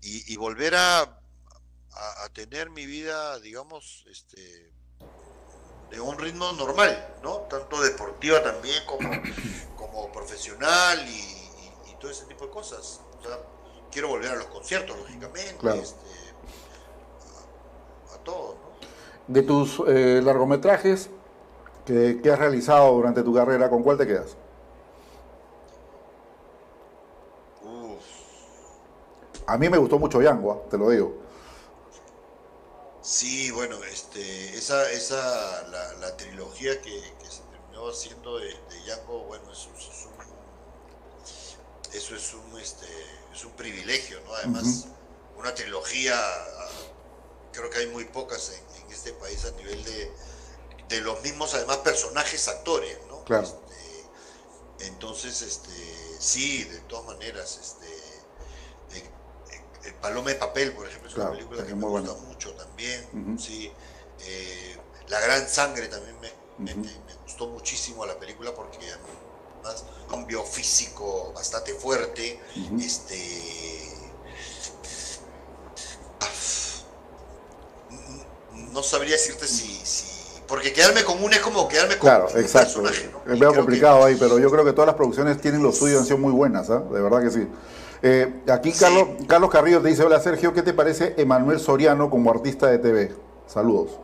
y, 0.00 0.36
volver 0.36 0.76
a, 0.76 1.00
a, 1.02 2.28
tener 2.32 2.70
mi 2.70 2.86
vida, 2.86 3.40
digamos, 3.40 4.04
este, 4.08 4.72
de 5.90 6.00
un 6.00 6.16
ritmo 6.16 6.52
normal, 6.52 7.16
¿no? 7.24 7.38
Tanto 7.50 7.82
deportiva 7.82 8.40
también 8.40 8.84
como, 8.86 9.10
como 9.76 10.12
profesional 10.12 11.04
y, 11.08 11.40
todo 12.00 12.12
ese 12.12 12.26
tipo 12.26 12.44
de 12.44 12.50
cosas. 12.52 13.00
O 13.18 13.22
sea, 13.22 13.38
quiero 13.90 14.08
volver 14.08 14.30
a 14.30 14.36
los 14.36 14.46
conciertos, 14.46 14.96
lógicamente, 14.96 15.68
este, 15.70 16.10
a, 18.14 18.18
todo, 18.22 18.54
¿no? 18.54 19.34
De 19.34 19.42
tus 19.42 19.82
eh, 19.88 20.20
largometrajes 20.22 21.10
que, 21.84 22.20
que 22.22 22.30
has 22.30 22.38
realizado 22.38 22.92
durante 22.92 23.24
tu 23.24 23.34
carrera, 23.34 23.68
¿con 23.68 23.82
cuál 23.82 23.98
te 23.98 24.06
quedas? 24.06 24.36
A 29.46 29.58
mí 29.58 29.68
me 29.68 29.78
gustó 29.78 29.98
mucho 29.98 30.22
Yangua, 30.22 30.62
te 30.70 30.78
lo 30.78 30.90
digo. 30.90 31.24
Sí, 33.02 33.50
bueno, 33.50 33.76
este, 33.84 34.56
esa, 34.56 34.90
esa, 34.90 35.68
la, 36.00 36.16
trilogía 36.16 36.80
que, 36.80 36.98
se 37.28 37.42
terminó 37.50 37.90
haciendo 37.90 38.38
de, 38.38 38.46
de 38.46 38.96
bueno, 39.06 39.52
eso, 39.52 39.68
es 39.76 40.06
un, 40.06 40.14
eso 41.92 42.16
es 42.16 42.32
un, 42.32 42.58
este, 42.58 42.86
es 43.30 43.44
un 43.44 43.52
privilegio, 43.52 44.18
¿no? 44.22 44.34
Además, 44.36 44.86
una 45.36 45.54
trilogía, 45.54 46.18
creo 47.52 47.68
que 47.68 47.80
hay 47.80 47.88
muy 47.88 48.06
pocas 48.06 48.52
en, 48.52 48.90
este 48.90 49.12
país 49.12 49.44
a 49.44 49.50
nivel 49.50 49.84
de, 49.84 50.10
de, 50.88 51.00
los 51.02 51.20
mismos, 51.22 51.52
además, 51.52 51.78
personajes 51.78 52.48
actores, 52.48 52.96
¿no? 53.08 53.22
Claro. 53.24 53.46
Este, 53.46 54.86
entonces, 54.86 55.42
este, 55.42 56.16
sí, 56.20 56.64
de 56.64 56.78
todas 56.80 57.04
maneras, 57.04 57.58
este, 57.60 58.03
el 59.86 59.94
Paloma 59.94 60.30
de 60.30 60.36
Papel, 60.36 60.72
por 60.72 60.86
ejemplo, 60.86 61.10
es 61.10 61.16
una 61.16 61.30
película 61.30 61.64
que 61.64 61.74
me 61.74 61.86
gusta 61.86 62.14
mucho 62.26 62.52
también. 62.54 63.38
sí. 63.38 63.72
Eh, 64.26 64.76
la 65.08 65.20
Gran 65.20 65.46
Sangre 65.46 65.88
también 65.88 66.16
me, 66.20 66.32
gustó 67.24 67.48
muchísimo 67.48 68.06
la 68.06 68.18
película 68.18 68.54
porque 68.54 68.78
además 68.78 69.84
un 70.12 70.26
biofísico 70.26 71.32
bastante 71.34 71.74
fuerte. 71.74 72.40
Este. 72.80 73.90
no 78.72 78.82
sabría 78.82 79.12
decirte 79.12 79.46
si, 79.46 79.80
porque 80.48 80.72
quedarme 80.72 81.04
con 81.04 81.22
una 81.22 81.36
es 81.36 81.42
como 81.42 81.68
quedarme 81.68 81.96
con 81.96 82.08
claro, 82.08 82.26
un 82.26 82.32
personaje. 82.32 83.10
Es 83.24 83.38
medio 83.38 83.54
complicado 83.54 84.04
ahí, 84.04 84.16
pero 84.18 84.38
yo 84.38 84.50
creo 84.50 84.64
que 84.64 84.72
todas 84.72 84.86
las 84.86 84.96
producciones 84.96 85.40
tienen 85.40 85.62
lo 85.62 85.72
suyo, 85.72 85.98
han 85.98 86.04
sido 86.04 86.18
muy 86.18 86.32
buenas, 86.32 86.68
¿eh? 86.70 86.80
de 86.92 87.00
verdad 87.00 87.22
que 87.22 87.30
sí. 87.30 87.46
Eh, 88.02 88.42
aquí 88.48 88.72
Carlos, 88.72 89.08
Carlos 89.26 89.50
Carrillo 89.50 89.80
te 89.80 89.88
dice, 89.88 90.02
hola 90.02 90.20
Sergio, 90.20 90.52
¿qué 90.52 90.62
te 90.62 90.72
parece 90.72 91.14
Emanuel 91.16 91.58
Soriano 91.60 92.10
como 92.10 92.30
artista 92.30 92.66
de 92.68 92.78
TV? 92.78 93.14
Saludos. 93.46 93.98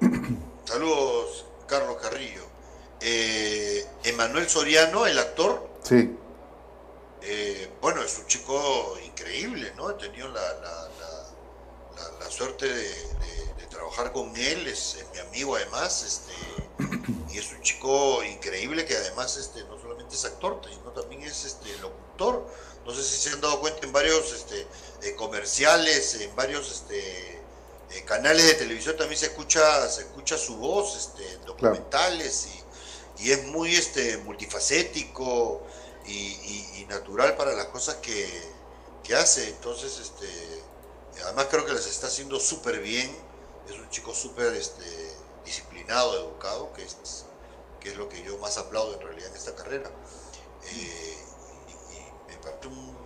Saludos, 0.64 1.46
Carlos 1.66 1.96
Carrillo. 2.00 2.42
Eh, 3.00 3.86
Emanuel 4.04 4.48
Soriano, 4.48 5.06
el 5.06 5.18
actor. 5.18 5.68
Sí. 5.82 6.16
Eh, 7.22 7.70
bueno, 7.80 8.02
es 8.02 8.18
un 8.18 8.26
chico 8.26 8.96
increíble, 9.04 9.72
¿no? 9.76 9.90
He 9.90 9.94
tenido 9.94 10.28
la, 10.28 10.40
suerte 12.30 12.66
de, 12.66 12.90
trabajar 13.70 14.12
con 14.12 14.34
él, 14.36 14.66
es, 14.66 15.04
mi 15.12 15.20
amigo 15.20 15.54
además, 15.54 16.02
este, 16.02 16.32
y 17.32 17.38
es 17.38 17.52
un 17.52 17.60
chico 17.60 18.24
increíble 18.24 18.84
que 18.84 18.96
además 18.96 19.36
este, 19.36 19.62
no 19.64 19.73
solamente 20.14 20.16
es 20.16 20.24
actor, 20.24 20.60
sino 20.70 20.90
también 20.92 21.22
es 21.22 21.44
este, 21.44 21.70
no 22.18 22.94
sé 22.94 23.02
si 23.02 23.16
se 23.16 23.30
han 23.30 23.40
dado 23.40 23.60
cuenta 23.60 23.86
en 23.86 23.92
varios 23.92 24.32
este, 24.32 24.66
eh, 25.02 25.14
comerciales, 25.16 26.14
en 26.20 26.34
varios 26.36 26.70
este, 26.70 27.42
eh, 27.90 28.04
canales 28.04 28.46
de 28.46 28.54
televisión 28.54 28.96
también 28.96 29.18
se 29.18 29.26
escucha, 29.26 29.88
se 29.88 30.02
escucha 30.02 30.36
su 30.38 30.56
voz, 30.56 30.96
este, 30.96 31.38
documentales 31.46 32.48
y, 33.18 33.30
es 33.30 33.44
muy 33.46 33.74
este, 33.74 34.18
multifacético 34.18 35.62
y, 36.06 36.84
natural 36.88 37.36
para 37.36 37.54
las 37.54 37.66
cosas 37.66 37.96
que, 37.96 38.52
hace. 39.14 39.48
Entonces, 39.48 39.98
este, 39.98 40.62
además 41.24 41.46
creo 41.50 41.64
que 41.64 41.72
las 41.72 41.86
está 41.86 42.08
haciendo 42.08 42.38
súper 42.38 42.80
bien. 42.80 43.16
Es 43.68 43.78
un 43.78 43.88
chico 43.88 44.14
súper 44.14 44.52
este, 44.54 44.84
disciplinado, 45.44 46.14
educado, 46.18 46.72
que 46.74 46.82
es, 46.82 47.24
que 47.84 47.90
es 47.90 47.96
lo 47.96 48.08
que 48.08 48.22
yo 48.24 48.38
más 48.38 48.56
aplaudo 48.58 48.94
en 48.94 49.00
realidad 49.00 49.28
en 49.28 49.36
esta 49.36 49.54
carrera. 49.54 49.90
Eh, 50.72 51.18
un, 52.66 53.04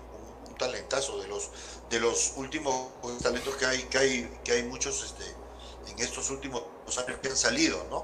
talentazo 0.56 1.20
de 1.20 1.28
los 1.28 1.50
de 1.88 2.00
los 2.00 2.32
últimos 2.36 2.88
talentos 3.22 3.54
que 3.56 3.66
hay 3.66 3.82
que 3.84 3.98
hay 3.98 4.38
que 4.42 4.52
hay 4.52 4.62
muchos 4.64 5.04
este 5.04 5.24
en 5.92 5.98
estos 6.00 6.30
últimos 6.30 6.62
años 6.98 7.18
que 7.22 7.28
han 7.28 7.36
salido 7.36 7.84
no 7.88 8.02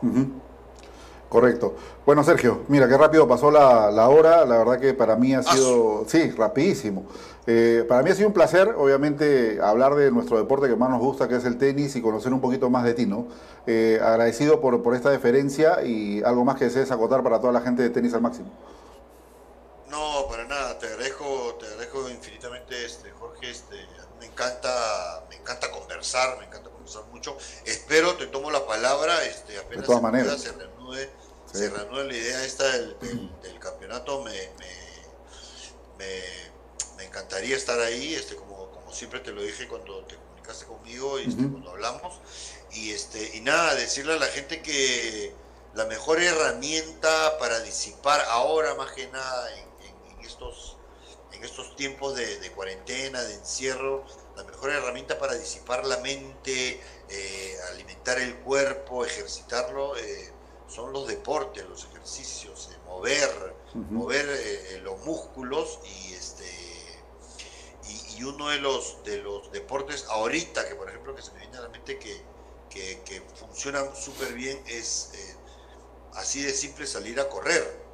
Correcto. 1.29 1.75
Bueno, 2.07 2.23
Sergio, 2.23 2.63
mira 2.69 2.87
qué 2.89 2.97
rápido 2.97 3.27
pasó 3.27 3.51
la, 3.51 4.09
hora. 4.09 4.45
La 4.45 4.59
verdad 4.59 4.79
que 4.79 4.95
para 4.95 5.17
mí 5.17 5.35
ha 5.35 5.43
sido, 5.43 6.05
sí, 6.07 6.31
rapidísimo. 6.31 7.07
Eh, 7.47 7.85
para 7.89 8.03
mí 8.03 8.11
ha 8.11 8.15
sido 8.15 8.29
un 8.29 8.35
placer, 8.35 8.75
obviamente, 8.77 9.59
hablar 9.63 9.95
de 9.95 10.11
nuestro 10.11 10.39
deporte 10.39 10.67
que 10.69 10.77
más 10.77 10.89
nos 10.89 11.01
gusta, 11.01 11.29
que 11.29 11.37
es 11.37 11.45
el 11.45 11.59
tenis, 11.59 11.95
y 11.95 12.01
conocer 12.01 12.33
un 12.33 12.41
poquito 12.41 12.71
más 12.71 12.85
de 12.85 12.95
ti, 12.95 13.07
¿no? 13.07 13.29
Eh, 13.67 14.01
agradecido 14.03 14.61
por, 14.61 14.83
por 14.83 14.95
esta 14.95 15.11
deferencia 15.11 15.83
y 15.85 16.23
algo 16.23 16.45
más 16.45 16.57
que 16.57 16.65
desees 16.65 16.91
acotar 16.91 17.23
para 17.23 17.41
toda 17.41 17.53
la 17.53 17.61
gente 17.61 17.83
de 17.83 17.91
tenis 17.91 18.15
al 18.15 18.23
máximo. 18.23 18.51
No, 19.89 20.27
para 20.29 20.45
nada, 20.45 20.79
te 20.79 20.87
agradezco, 20.87 21.57
te 21.61 21.67
agradezco 21.67 22.09
infinitamente, 22.09 22.85
este, 22.85 23.11
Jorge, 23.13 23.51
este, 23.51 23.77
me 24.19 24.27
encanta, 24.27 25.25
me 25.29 25.37
encanta 25.37 25.71
conversar, 25.71 26.39
me 26.39 26.47
encanta 26.47 26.71
conversar 26.71 27.05
mucho. 27.13 27.37
Espero, 27.65 28.15
te 28.15 28.27
tomo 28.27 28.51
la 28.51 28.67
palabra, 28.67 29.25
este, 29.25 29.59
apenas 29.59 29.87
se, 30.41 30.53
reanude, 30.53 31.11
se 31.53 31.71
reanude 31.71 32.05
la 32.05 32.13
idea 32.13 32.45
esta 32.45 32.65
del, 32.65 32.97
campeonato, 33.61 34.25
me, 34.25 34.33
me, 35.99 36.54
encantaría 37.15 37.57
estar 37.57 37.79
ahí, 37.81 38.15
este, 38.15 38.35
como, 38.35 38.71
como 38.73 38.93
siempre 38.93 39.21
te 39.21 39.31
lo 39.31 39.43
dije 39.43 39.69
cuando 39.69 40.05
te 40.05 40.17
comunicaste 40.17 40.67
conmigo 40.67 41.21
y 41.21 41.29
este, 41.29 41.49
cuando 41.49 41.71
hablamos. 41.71 42.19
Y 42.73 42.91
este, 42.91 43.37
y 43.37 43.41
nada, 43.41 43.75
decirle 43.77 44.15
a 44.15 44.19
la 44.19 44.27
gente 44.27 44.61
que 44.63 45.33
la 45.75 45.85
mejor 45.87 46.21
herramienta 46.21 47.39
para 47.39 47.61
disipar 47.61 48.21
ahora 48.31 48.75
más 48.75 48.93
que 48.93 49.07
nada 49.09 49.49
en 49.57 50.25
estos 50.25 50.77
en 51.35 51.45
estos 51.45 51.75
tiempos 51.77 52.15
de, 52.15 52.51
cuarentena, 52.53 53.23
de 53.23 53.35
encierro, 53.35 54.05
la 54.37 54.45
mejor 54.45 54.71
herramienta 54.71 55.19
para 55.19 55.35
disipar 55.35 55.85
la 55.85 55.99
mente, 55.99 56.81
eh, 57.09 57.57
alimentar 57.73 58.19
el 58.19 58.37
cuerpo, 58.37 59.05
ejercitarlo, 59.05 59.97
eh, 59.97 60.33
son 60.69 60.93
los 60.93 61.07
deportes, 61.09 61.65
los 61.69 61.85
ejercicios, 61.87 62.71
mover, 62.87 63.55
mover 63.75 64.81
los 64.83 65.05
músculos 65.05 65.81
y 65.85 66.15
y, 68.17 68.25
uno 68.25 68.49
de 68.49 68.59
los 68.59 69.03
de 69.05 69.19
los 69.19 69.51
deportes 69.53 70.07
ahorita 70.09 70.69
que 70.69 70.75
por 70.75 70.89
ejemplo 70.89 71.15
que 71.15 71.23
se 71.23 71.33
me 71.33 71.41
viene 71.41 71.59
a 71.59 71.63
la 71.63 71.69
mente 71.69 71.99
que, 71.99 72.23
que, 72.71 73.23
funcionan 73.39 73.95
súper 73.95 74.33
bien 74.33 74.61
es 74.67 75.11
así 76.15 76.43
de 76.43 76.53
simple 76.53 76.87
salir 76.87 77.21
a 77.21 77.29
correr 77.29 77.85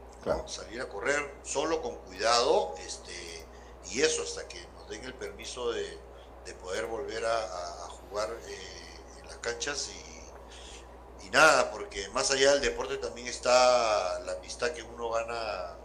salir 0.46 0.80
a 0.80 0.88
correr 0.88 1.34
solo 1.42 1.82
con 1.82 1.96
cuidado 1.96 2.74
este, 2.86 3.46
y 3.90 4.02
eso 4.02 4.22
hasta 4.22 4.46
que 4.46 4.64
nos 4.74 4.88
den 4.88 5.04
el 5.04 5.14
permiso 5.14 5.72
de, 5.72 5.98
poder 6.62 6.86
volver 6.86 7.24
a, 7.24 7.88
jugar 8.10 8.28
eh, 8.48 8.98
en 9.20 9.26
las 9.28 9.36
canchas 9.36 9.88
y, 9.88 11.30
nada, 11.30 11.70
porque 11.70 12.08
más 12.08 12.28
allá 12.32 12.54
del 12.54 12.60
deporte 12.60 12.96
también 12.96 13.28
está 13.28 14.18
la 14.24 14.32
amistad 14.32 14.72
que 14.72 14.82
uno 14.82 15.10
gana 15.10 15.76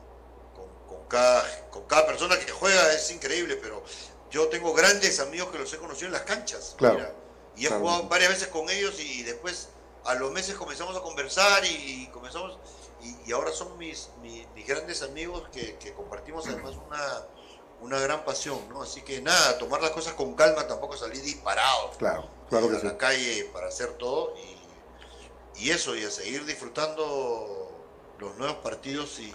con, 0.56 1.06
cada, 1.08 1.70
con 1.70 1.84
cada 1.86 2.08
persona 2.08 2.40
que 2.40 2.52
juega, 2.52 2.94
es 2.94 3.12
increíble, 3.12 3.56
pero 3.58 3.84
yo 4.36 4.50
tengo 4.50 4.74
grandes 4.74 5.22
amigos 5.22 5.50
que 5.50 5.58
los 5.58 5.72
he 5.74 5.78
conocido 5.78 6.08
en 6.08 6.14
las 6.14 6.24
canchas. 6.24 6.76
y 7.56 7.66
he 7.66 7.70
jugado 7.70 8.04
varias 8.10 8.32
veces 8.32 8.50
con 8.50 8.70
ellos 8.70 9.00
y, 9.00 9.24
después 9.24 9.70
a 10.04 10.14
los 10.16 10.30
meses 10.32 10.56
comenzamos 10.56 10.96
a 10.98 11.02
conversar 11.02 11.64
y 11.66 12.08
comenzamos 12.08 12.60
y, 13.26 13.32
ahora 13.32 13.52
son 13.52 13.78
mis, 13.78 14.10
mis, 14.22 14.68
grandes 14.68 15.02
amigos 15.04 15.48
que, 15.54 15.94
compartimos 15.96 16.46
además 16.48 16.74
una, 16.86 17.26
una 17.80 18.00
gran 18.00 18.26
pasión, 18.26 18.60
¿no? 18.68 18.82
Así 18.82 19.04
que 19.04 19.22
nada, 19.22 19.58
tomar 19.58 19.82
las 19.82 19.92
cosas 19.92 20.16
con 20.16 20.36
calma, 20.36 20.68
tampoco 20.68 20.98
salir 20.98 21.22
disparado 21.22 21.92
claro, 21.98 22.30
claro 22.50 22.68
a 22.68 22.84
la 22.84 22.98
calle 22.98 23.50
para 23.54 23.68
hacer 23.68 23.94
todo 23.94 24.34
y, 25.56 25.70
eso, 25.70 25.96
y 25.96 26.04
a 26.04 26.12
seguir 26.12 26.44
disfrutando 26.46 27.72
los 28.20 28.36
nuevos 28.36 28.58
partidos 28.58 29.18
y, 29.20 29.34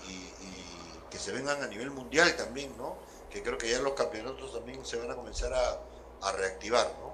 que 1.11 1.19
se 1.19 1.33
vengan 1.33 1.61
a 1.63 1.67
nivel 1.67 1.91
mundial 1.91 2.37
también, 2.37 2.77
¿no? 2.77 2.97
Que 3.31 3.43
creo 3.43 3.57
que 3.59 3.71
ya 3.71 3.81
los 3.81 3.93
campeonatos 3.95 4.53
también 4.53 4.85
se 4.85 4.99
van 4.99 5.11
a 5.11 5.15
comenzar 5.15 5.53
a, 5.53 5.81
a 6.23 6.33
reactivar, 6.33 6.87
¿no? 7.01 7.11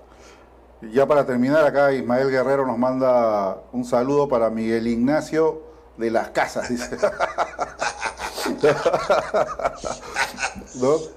Ya 0.92 1.06
para 1.06 1.24
terminar, 1.24 1.64
acá 1.64 1.92
Ismael 1.92 2.30
Guerrero 2.30 2.66
nos 2.66 2.76
manda 2.78 3.62
un 3.72 3.84
saludo 3.84 4.28
para 4.28 4.50
Miguel 4.50 4.86
Ignacio 4.86 5.62
de 5.96 6.10
las 6.10 6.28
casas, 6.30 6.68
dice. 6.68 6.96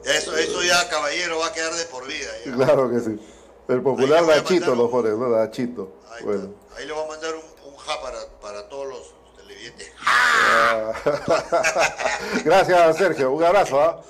eso, 0.05 0.37
eso 0.37 0.63
ya, 0.63 0.89
caballero, 0.89 1.39
va 1.39 1.47
a 1.47 1.53
quedar 1.53 1.73
de 1.73 1.85
por 1.85 2.07
vida. 2.07 2.29
Claro 2.55 2.89
que 2.89 3.01
sí. 3.01 3.19
El 3.67 3.81
popular 3.83 4.25
Dachito, 4.25 4.73
los 4.75 4.89
jóvenes, 4.89 5.19
¿no? 5.19 5.29
Dachito. 5.29 5.91
Ahí, 6.11 6.23
bueno. 6.23 6.53
ahí 6.75 6.87
le 6.87 6.93
voy 6.93 7.03
a 7.03 7.07
mandar 7.07 7.35
un, 7.35 7.43
un 7.69 7.77
ja 7.77 8.01
para, 8.01 8.19
para 8.41 8.69
todos 8.69 8.87
los 8.87 9.13
televidentes. 9.37 9.91
Ah. 10.05 10.93
Gracias, 12.45 12.97
Sergio. 12.97 13.31
Un 13.31 13.43
abrazo. 13.43 13.79
¿ah? 13.81 14.01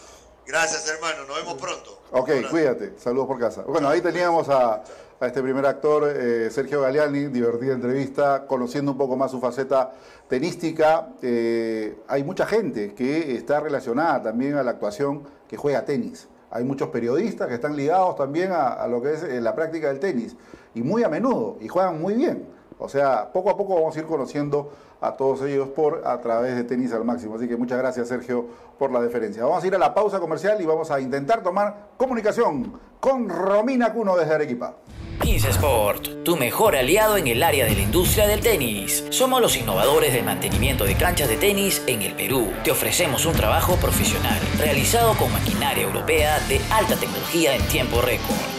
Gracias, 0.49 0.89
hermano. 0.89 1.25
Nos 1.25 1.37
vemos 1.37 1.61
pronto. 1.61 2.01
Ok, 2.11 2.31
cuídate. 2.49 2.93
Saludos 2.97 3.27
por 3.27 3.39
casa. 3.39 3.61
Bueno, 3.61 3.87
ahí 3.87 4.01
teníamos 4.01 4.49
a 4.49 4.83
a 5.19 5.27
este 5.27 5.41
primer 5.41 5.65
actor, 5.65 6.09
eh, 6.15 6.49
Sergio 6.49 6.81
Galeani, 6.81 7.25
divertida 7.25 7.73
entrevista, 7.73 8.45
conociendo 8.47 8.93
un 8.93 8.97
poco 8.97 9.17
más 9.17 9.31
su 9.31 9.39
faceta 9.39 9.91
tenística. 10.29 11.09
Eh, 11.21 11.97
hay 12.07 12.23
mucha 12.23 12.45
gente 12.45 12.93
que 12.93 13.35
está 13.35 13.59
relacionada 13.59 14.23
también 14.23 14.55
a 14.55 14.63
la 14.63 14.71
actuación 14.71 15.23
que 15.47 15.57
juega 15.57 15.83
tenis. 15.83 16.29
Hay 16.51 16.63
muchos 16.63 16.89
periodistas 16.89 17.47
que 17.49 17.55
están 17.55 17.75
ligados 17.75 18.15
también 18.15 18.51
a, 18.53 18.87
lo 18.87 19.01
que 19.01 19.13
es 19.13 19.23
eh, 19.23 19.41
la 19.41 19.53
práctica 19.53 19.89
del 19.89 19.99
tenis, 19.99 20.35
y 20.73 20.83
muy 20.83 21.03
a 21.03 21.09
menudo, 21.09 21.57
y 21.59 21.67
juegan 21.67 22.01
muy 22.01 22.13
bien. 22.13 22.47
O 22.79 22.87
sea, 22.87 23.31
poco 23.31 23.49
a 23.49 23.57
poco 23.57 23.75
vamos 23.75 23.95
a 23.95 23.99
ir 23.99 24.05
conociendo 24.05 24.71
a 25.01 25.11
todos 25.11 25.41
ellos 25.43 25.67
por 25.69 26.01
a 26.07 26.19
través 26.21 26.55
de 26.55 26.63
Tenis 26.63 26.93
al 26.93 27.03
Máximo. 27.03 27.35
Así 27.35 27.47
que 27.47 27.57
muchas 27.57 27.77
gracias, 27.77 28.07
Sergio, 28.07 28.45
por 28.77 28.91
la 28.91 29.01
deferencia. 29.01 29.43
Vamos 29.43 29.63
a 29.63 29.67
ir 29.67 29.75
a 29.75 29.77
la 29.77 29.93
pausa 29.93 30.19
comercial 30.19 30.59
y 30.61 30.65
vamos 30.65 30.89
a 30.89 30.99
intentar 30.99 31.43
tomar 31.43 31.89
comunicación 31.97 32.79
con 32.99 33.29
Romina 33.29 33.93
Cuno 33.93 34.15
desde 34.15 34.35
Arequipa. 34.35 34.75
15 35.21 35.49
Sport, 35.49 36.23
tu 36.23 36.37
mejor 36.37 36.77
aliado 36.77 37.17
en 37.17 37.27
el 37.27 37.43
área 37.43 37.65
de 37.65 37.75
la 37.75 37.81
industria 37.81 38.25
del 38.25 38.39
tenis. 38.39 39.03
Somos 39.09 39.41
los 39.41 39.57
innovadores 39.57 40.13
del 40.13 40.23
mantenimiento 40.23 40.85
de 40.85 40.95
canchas 40.95 41.27
de 41.27 41.35
tenis 41.35 41.83
en 41.87 42.01
el 42.01 42.15
Perú. 42.15 42.47
Te 42.63 42.71
ofrecemos 42.71 43.25
un 43.25 43.33
trabajo 43.33 43.75
profesional, 43.75 44.39
realizado 44.57 45.13
con 45.17 45.31
maquinaria 45.33 45.83
europea 45.83 46.39
de 46.47 46.61
alta 46.71 46.95
tecnología 46.95 47.53
en 47.53 47.67
tiempo 47.67 48.01
récord 48.01 48.58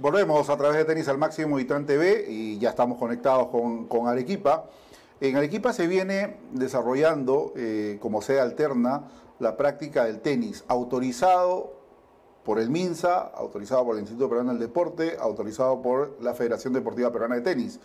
Volvemos 0.00 0.48
a 0.48 0.56
través 0.56 0.78
de 0.78 0.86
Tenis 0.86 1.08
al 1.08 1.18
Máximo 1.18 1.60
y 1.60 1.66
Tran 1.66 1.84
TV 1.84 2.24
y 2.26 2.58
ya 2.58 2.70
estamos 2.70 2.96
conectados 2.96 3.48
con, 3.48 4.08
Arequipa. 4.08 4.64
En 5.20 5.36
Arequipa 5.36 5.74
se 5.74 5.86
viene 5.86 6.38
desarrollando 6.52 7.52
eh, 7.54 7.98
como 8.00 8.22
sede 8.22 8.40
alterna 8.40 9.02
la 9.40 9.58
práctica 9.58 10.06
del 10.06 10.20
tenis, 10.20 10.64
autorizado 10.68 11.74
por 12.44 12.58
el 12.58 12.70
MINSA, 12.70 13.18
autorizado 13.34 13.84
por 13.84 13.96
el 13.96 14.00
Instituto 14.00 14.30
Peruano 14.30 14.52
del 14.52 14.60
Deporte, 14.60 15.18
autorizado 15.20 15.82
por 15.82 16.16
la 16.22 16.32
Federación 16.32 16.72
Deportiva 16.72 17.12
Peruana 17.12 17.34
de 17.34 17.42
Tenis. 17.42 17.78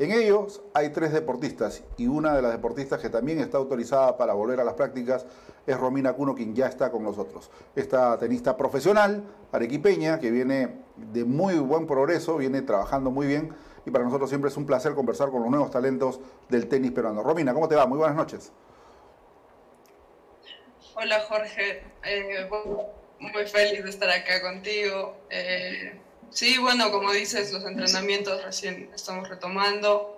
En 0.00 0.12
ellos 0.12 0.62
hay 0.72 0.88
tres 0.88 1.12
deportistas 1.12 1.84
y 1.98 2.06
una 2.06 2.34
de 2.34 2.40
las 2.40 2.52
deportistas 2.52 3.02
que 3.02 3.10
también 3.10 3.38
está 3.38 3.58
autorizada 3.58 4.16
para 4.16 4.32
volver 4.32 4.58
a 4.58 4.64
las 4.64 4.72
prácticas 4.72 5.26
es 5.66 5.76
Romina 5.76 6.14
Cuno, 6.14 6.34
quien 6.34 6.54
ya 6.54 6.68
está 6.68 6.90
con 6.90 7.02
nosotros. 7.02 7.50
Esta 7.76 8.18
tenista 8.18 8.56
profesional, 8.56 9.22
arequipeña, 9.52 10.18
que 10.18 10.30
viene 10.30 10.76
de 10.96 11.26
muy 11.26 11.58
buen 11.58 11.86
progreso, 11.86 12.38
viene 12.38 12.62
trabajando 12.62 13.10
muy 13.10 13.26
bien 13.26 13.54
y 13.84 13.90
para 13.90 14.02
nosotros 14.04 14.30
siempre 14.30 14.48
es 14.48 14.56
un 14.56 14.64
placer 14.64 14.94
conversar 14.94 15.28
con 15.30 15.42
los 15.42 15.50
nuevos 15.50 15.70
talentos 15.70 16.18
del 16.48 16.66
tenis 16.66 16.92
peruano. 16.92 17.22
Romina, 17.22 17.52
¿cómo 17.52 17.68
te 17.68 17.74
va? 17.74 17.84
Muy 17.84 17.98
buenas 17.98 18.16
noches. 18.16 18.52
Hola 20.94 21.20
Jorge, 21.28 21.82
eh, 22.04 22.48
muy 23.18 23.46
feliz 23.46 23.84
de 23.84 23.90
estar 23.90 24.08
acá 24.08 24.40
contigo. 24.40 25.18
Eh, 25.28 25.92
Sí, 26.30 26.58
bueno, 26.58 26.90
como 26.90 27.12
dices, 27.12 27.52
los 27.52 27.64
entrenamientos 27.64 28.42
recién 28.44 28.90
estamos 28.94 29.28
retomando. 29.28 30.16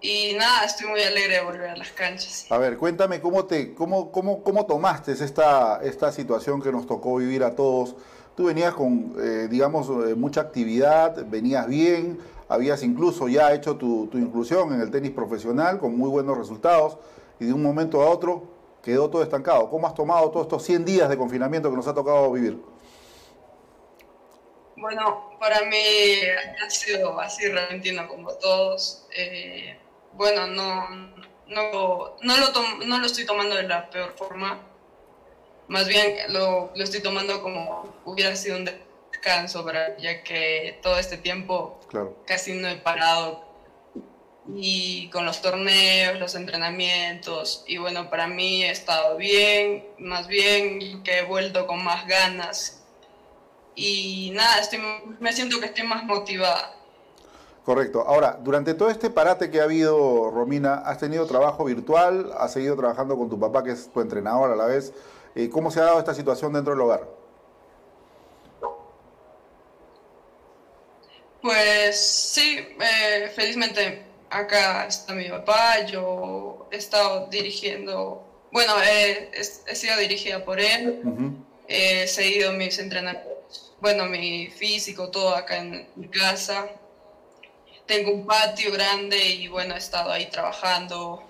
Y 0.00 0.34
nada, 0.34 0.64
estoy 0.64 0.88
muy 0.88 1.00
alegre 1.00 1.34
de 1.34 1.40
volver 1.40 1.70
a 1.70 1.76
las 1.76 1.90
canchas. 1.90 2.46
A 2.50 2.58
ver, 2.58 2.76
cuéntame 2.76 3.20
cómo 3.20 3.46
te, 3.46 3.74
cómo, 3.74 4.12
cómo, 4.12 4.44
cómo 4.44 4.64
tomaste 4.66 5.12
esta, 5.12 5.80
esta 5.82 6.12
situación 6.12 6.62
que 6.62 6.70
nos 6.70 6.86
tocó 6.86 7.16
vivir 7.16 7.42
a 7.42 7.54
todos. 7.56 7.96
Tú 8.36 8.44
venías 8.44 8.74
con, 8.74 9.16
eh, 9.20 9.48
digamos, 9.50 9.88
eh, 9.88 10.14
mucha 10.14 10.40
actividad, 10.40 11.26
venías 11.26 11.66
bien, 11.66 12.18
habías 12.48 12.84
incluso 12.84 13.26
ya 13.26 13.52
hecho 13.52 13.76
tu, 13.76 14.06
tu, 14.06 14.18
inclusión 14.18 14.72
en 14.72 14.80
el 14.80 14.90
tenis 14.92 15.10
profesional 15.10 15.80
con 15.80 15.96
muy 15.96 16.08
buenos 16.08 16.38
resultados 16.38 16.98
y 17.40 17.46
de 17.46 17.52
un 17.52 17.62
momento 17.62 18.00
a 18.00 18.08
otro 18.08 18.44
quedó 18.82 19.10
todo 19.10 19.24
estancado. 19.24 19.68
¿Cómo 19.68 19.88
has 19.88 19.94
tomado 19.94 20.30
todos 20.30 20.46
estos 20.46 20.62
100 20.62 20.84
días 20.84 21.08
de 21.08 21.18
confinamiento 21.18 21.68
que 21.70 21.76
nos 21.76 21.88
ha 21.88 21.94
tocado 21.94 22.30
vivir? 22.30 22.62
Bueno, 24.80 25.36
para 25.40 25.62
mí 25.62 25.76
ha 26.64 26.70
sido 26.70 27.18
así 27.20 27.48
repentino 27.48 28.06
como 28.06 28.32
todos. 28.34 29.06
Eh, 29.16 29.76
bueno, 30.12 30.46
no, 30.46 30.88
no, 31.46 32.16
no, 32.22 32.36
lo 32.36 32.86
no 32.86 32.98
lo 32.98 33.06
estoy 33.06 33.26
tomando 33.26 33.56
de 33.56 33.64
la 33.64 33.90
peor 33.90 34.14
forma. 34.16 34.60
Más 35.66 35.88
bien 35.88 36.32
lo, 36.32 36.72
lo 36.74 36.84
estoy 36.84 37.00
tomando 37.00 37.42
como 37.42 38.00
hubiera 38.04 38.34
sido 38.36 38.56
un 38.56 38.64
descanso, 39.10 39.66
ya 39.98 40.22
que 40.22 40.78
todo 40.82 40.98
este 40.98 41.18
tiempo 41.18 41.80
casi 42.26 42.54
no 42.54 42.68
he 42.68 42.76
parado. 42.76 43.46
Y 44.54 45.10
con 45.10 45.26
los 45.26 45.42
torneos, 45.42 46.18
los 46.18 46.34
entrenamientos, 46.34 47.64
y 47.66 47.76
bueno, 47.76 48.08
para 48.08 48.26
mí 48.26 48.64
he 48.64 48.70
estado 48.70 49.18
bien, 49.18 49.86
más 49.98 50.26
bien 50.26 51.02
que 51.02 51.18
he 51.18 51.22
vuelto 51.22 51.66
con 51.66 51.84
más 51.84 52.06
ganas 52.06 52.77
y 53.78 54.30
nada, 54.32 54.58
estoy, 54.60 54.80
me 55.20 55.32
siento 55.32 55.60
que 55.60 55.66
estoy 55.66 55.86
más 55.86 56.04
motivada. 56.04 56.74
Correcto. 57.64 58.02
Ahora, 58.06 58.38
durante 58.42 58.74
todo 58.74 58.88
este 58.90 59.10
parate 59.10 59.50
que 59.50 59.60
ha 59.60 59.64
habido, 59.64 60.30
Romina, 60.30 60.76
¿has 60.86 60.98
tenido 60.98 61.26
trabajo 61.26 61.64
virtual? 61.64 62.32
¿Has 62.38 62.54
seguido 62.54 62.74
trabajando 62.76 63.16
con 63.16 63.28
tu 63.28 63.38
papá, 63.38 63.62
que 63.62 63.72
es 63.72 63.92
tu 63.92 64.00
entrenador 64.00 64.50
a 64.50 64.56
la 64.56 64.64
vez? 64.64 64.92
Eh, 65.34 65.48
¿Cómo 65.50 65.70
se 65.70 65.78
ha 65.80 65.84
dado 65.84 65.98
esta 65.98 66.14
situación 66.14 66.52
dentro 66.52 66.72
del 66.72 66.80
hogar? 66.80 67.06
Pues 71.40 72.00
sí, 72.00 72.58
eh, 72.80 73.30
felizmente 73.36 74.02
acá 74.28 74.86
está 74.86 75.14
mi 75.14 75.28
papá, 75.28 75.84
yo 75.84 76.66
he 76.72 76.76
estado 76.76 77.28
dirigiendo, 77.28 78.24
bueno, 78.50 78.72
he, 78.82 79.44
sido 79.74 79.96
dirigida 79.98 80.44
por 80.44 80.58
él, 80.58 81.02
he 81.68 82.08
seguido 82.08 82.52
mis 82.52 82.78
entrenamientos, 82.78 83.37
bueno, 83.80 84.06
mi 84.06 84.48
físico, 84.48 85.08
todo 85.08 85.34
acá 85.34 85.58
en 85.58 85.88
mi 85.96 86.08
casa. 86.08 86.66
Tengo 87.86 88.12
un 88.12 88.26
patio 88.26 88.72
grande 88.72 89.16
y 89.16 89.48
bueno, 89.48 89.74
he 89.74 89.78
estado 89.78 90.10
ahí 90.10 90.28
trabajando 90.30 91.22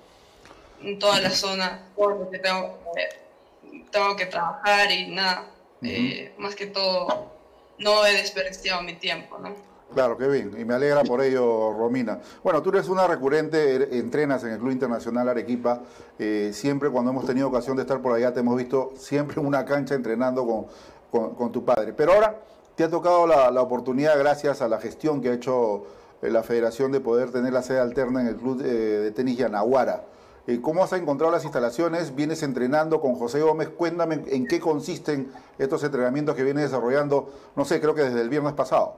en 0.83 0.99
toda 0.99 1.21
la 1.21 1.31
zona, 1.31 1.87
todo 1.97 2.11
lo 2.11 2.31
que 2.31 2.39
tengo 2.39 2.79
que, 2.95 3.83
tengo 3.91 4.17
que 4.17 4.27
trabajar 4.27 4.91
y 4.91 5.09
nada, 5.09 5.47
eh, 5.83 6.35
más 6.39 6.55
que 6.55 6.67
todo, 6.67 7.33
no 7.79 8.05
he 8.07 8.13
desperdiciado 8.13 8.83
mi 8.83 8.95
tiempo, 8.95 9.39
¿no? 9.39 9.69
Claro, 9.95 10.19
qué 10.19 10.29
bien. 10.29 10.55
Y 10.59 10.65
me 10.67 10.75
alegra 10.75 11.03
por 11.03 11.23
ello, 11.23 11.73
Romina. 11.73 12.21
Bueno, 12.43 12.63
tú 12.63 12.69
eres 12.69 12.89
una 12.89 13.07
recurrente, 13.07 13.75
er, 13.75 13.89
entrenas 13.93 14.45
en 14.45 14.51
el 14.51 14.59
Club 14.59 14.73
Internacional 14.73 15.29
Arequipa. 15.31 15.81
Eh, 16.19 16.51
siempre 16.53 16.91
cuando 16.91 17.11
hemos 17.11 17.25
tenido 17.25 17.49
ocasión 17.49 17.77
de 17.77 17.83
estar 17.83 18.03
por 18.03 18.15
allá, 18.15 18.35
te 18.35 18.41
hemos 18.41 18.57
visto 18.57 18.93
siempre 18.99 19.41
en 19.41 19.47
una 19.47 19.65
cancha 19.65 19.95
entrenando 19.95 20.47
con, 20.47 20.67
tu 21.11 21.65
padre. 21.65 21.93
Pero 21.93 22.13
ahora 22.13 22.39
te 22.77 22.85
ha 22.85 22.91
tocado 22.91 23.27
la, 23.27 23.61
oportunidad, 23.61 24.19
gracias 24.19 24.63
a 24.63 24.69
la 24.69 24.79
gestión 24.81 25.21
que 25.21 25.31
ha 25.31 25.35
hecho 25.35 25.87
eh, 26.23 26.31
la 26.31 26.43
federación, 26.43 26.93
de 26.93 27.01
poder 27.01 27.31
tener 27.33 27.53
la 27.53 27.63
sede 27.63 27.81
alterna 27.81 28.21
en 28.21 28.29
el 28.29 28.37
Club 28.37 28.61
eh, 28.63 28.65
de 28.65 29.11
Tenis 29.13 29.39
Yanaguara. 29.39 30.05
¿Cómo 30.63 30.83
has 30.83 30.95
encontrado 30.95 31.31
las 31.31 31.45
instalaciones? 31.45 32.15
¿Vienes 32.15 32.43
entrenando 32.43 33.03
con 33.03 33.17
José 33.17 33.43
Gómez? 33.43 33.69
Cuéntame 33.69 34.23
en 34.29 34.47
qué 34.47 34.61
consisten 34.61 35.31
estos 35.59 35.85
entrenamientos 35.85 36.35
que 36.35 36.43
vienes 36.43 36.63
desarrollando, 36.63 37.31
no 37.55 37.67
sé, 37.67 37.83
creo 37.83 37.95
que 37.95 38.01
desde 38.01 38.23
el 38.23 38.31
viernes 38.31 38.55
pasado. 38.55 38.97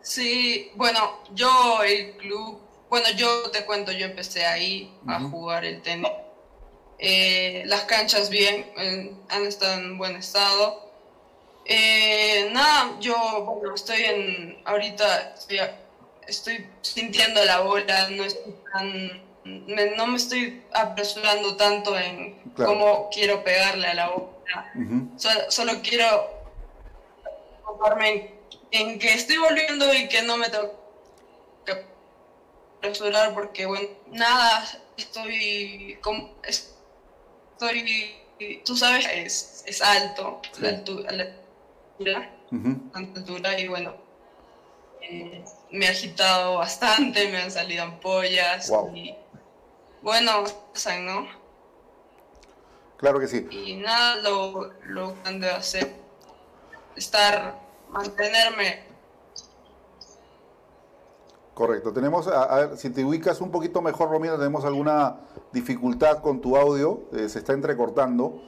Sí, 0.00 0.70
bueno, 0.76 1.00
yo 1.34 1.82
el 1.82 2.16
club, 2.16 2.60
bueno, 2.88 3.06
yo 3.16 3.50
te 3.50 3.66
cuento, 3.66 3.90
yo 3.90 4.06
empecé 4.06 4.46
ahí 4.46 4.96
a 5.08 5.20
jugar 5.20 5.64
el 5.64 5.82
tenis. 5.82 6.08
Eh, 7.00 7.62
las 7.66 7.82
canchas 7.82 8.28
bien, 8.28 8.70
han 9.28 9.46
estado 9.46 9.74
en 9.74 9.98
buen 9.98 10.16
estado. 10.16 10.90
Eh, 11.64 12.50
nada, 12.52 12.96
yo 13.00 13.14
bueno, 13.44 13.74
estoy 13.74 14.02
en, 14.02 14.60
ahorita 14.64 15.34
estoy, 16.26 16.66
sintiendo 16.82 17.44
la 17.44 17.60
bola, 17.60 18.08
no 18.10 18.24
estoy 18.24 18.54
tan, 18.72 19.22
no 19.96 20.06
me 20.06 20.16
estoy 20.16 20.62
apresurando 20.72 21.56
tanto 21.56 21.98
en 21.98 22.38
cómo 22.54 23.08
quiero 23.10 23.42
pegarle 23.44 23.88
a 23.88 23.94
la 23.94 24.08
bola. 24.10 24.72
solo, 25.16 25.50
solo 25.50 25.72
quiero 25.82 26.30
ocuparme 27.64 28.10
en 28.10 28.40
en 28.70 28.98
que 28.98 29.14
estoy 29.14 29.38
volviendo 29.38 29.92
y 29.94 30.08
que 30.08 30.22
no 30.22 30.36
me 30.36 30.48
tengo 30.48 30.72
que 31.64 31.84
apresurar 32.78 33.34
porque, 33.34 33.66
bueno, 33.66 33.88
nada, 34.06 34.64
estoy, 34.96 35.98
como, 36.00 36.34
estoy, 37.60 38.62
tú 38.64 38.76
sabes, 38.76 39.06
es, 39.12 39.64
es 39.66 39.82
alto, 39.82 40.40
la 40.60 40.68
altura, 40.70 41.12
la 41.12 42.28
altura, 42.94 43.60
y 43.60 43.68
bueno, 43.68 43.94
eh, 45.02 45.44
me 45.70 45.86
ha 45.86 45.90
agitado 45.90 46.56
bastante, 46.56 47.30
me 47.30 47.42
han 47.42 47.50
salido 47.50 47.84
ampollas 47.84 48.72
y, 48.94 49.14
bueno, 50.02 50.44
¿no? 51.02 51.28
Claro 52.96 53.20
que 53.20 53.28
sí. 53.28 53.46
Y 53.50 53.76
nada, 53.76 54.16
lo, 54.16 54.72
lo 54.86 55.22
que 55.22 55.28
han 55.28 55.40
de 55.40 55.50
hacer, 55.50 55.94
estar 56.96 57.58
mantenerme. 57.90 58.84
Correcto. 61.54 61.92
Tenemos, 61.92 62.26
a, 62.26 62.56
ver, 62.56 62.78
si 62.78 62.88
te 62.90 63.04
ubicas 63.04 63.40
un 63.42 63.50
poquito 63.50 63.82
mejor, 63.82 64.10
Romina, 64.10 64.36
tenemos 64.36 64.64
alguna 64.64 65.16
dificultad 65.52 66.18
con 66.18 66.40
tu 66.40 66.56
audio, 66.56 67.02
eh, 67.12 67.28
se 67.28 67.38
está 67.38 67.52
entrecortando. 67.52 68.40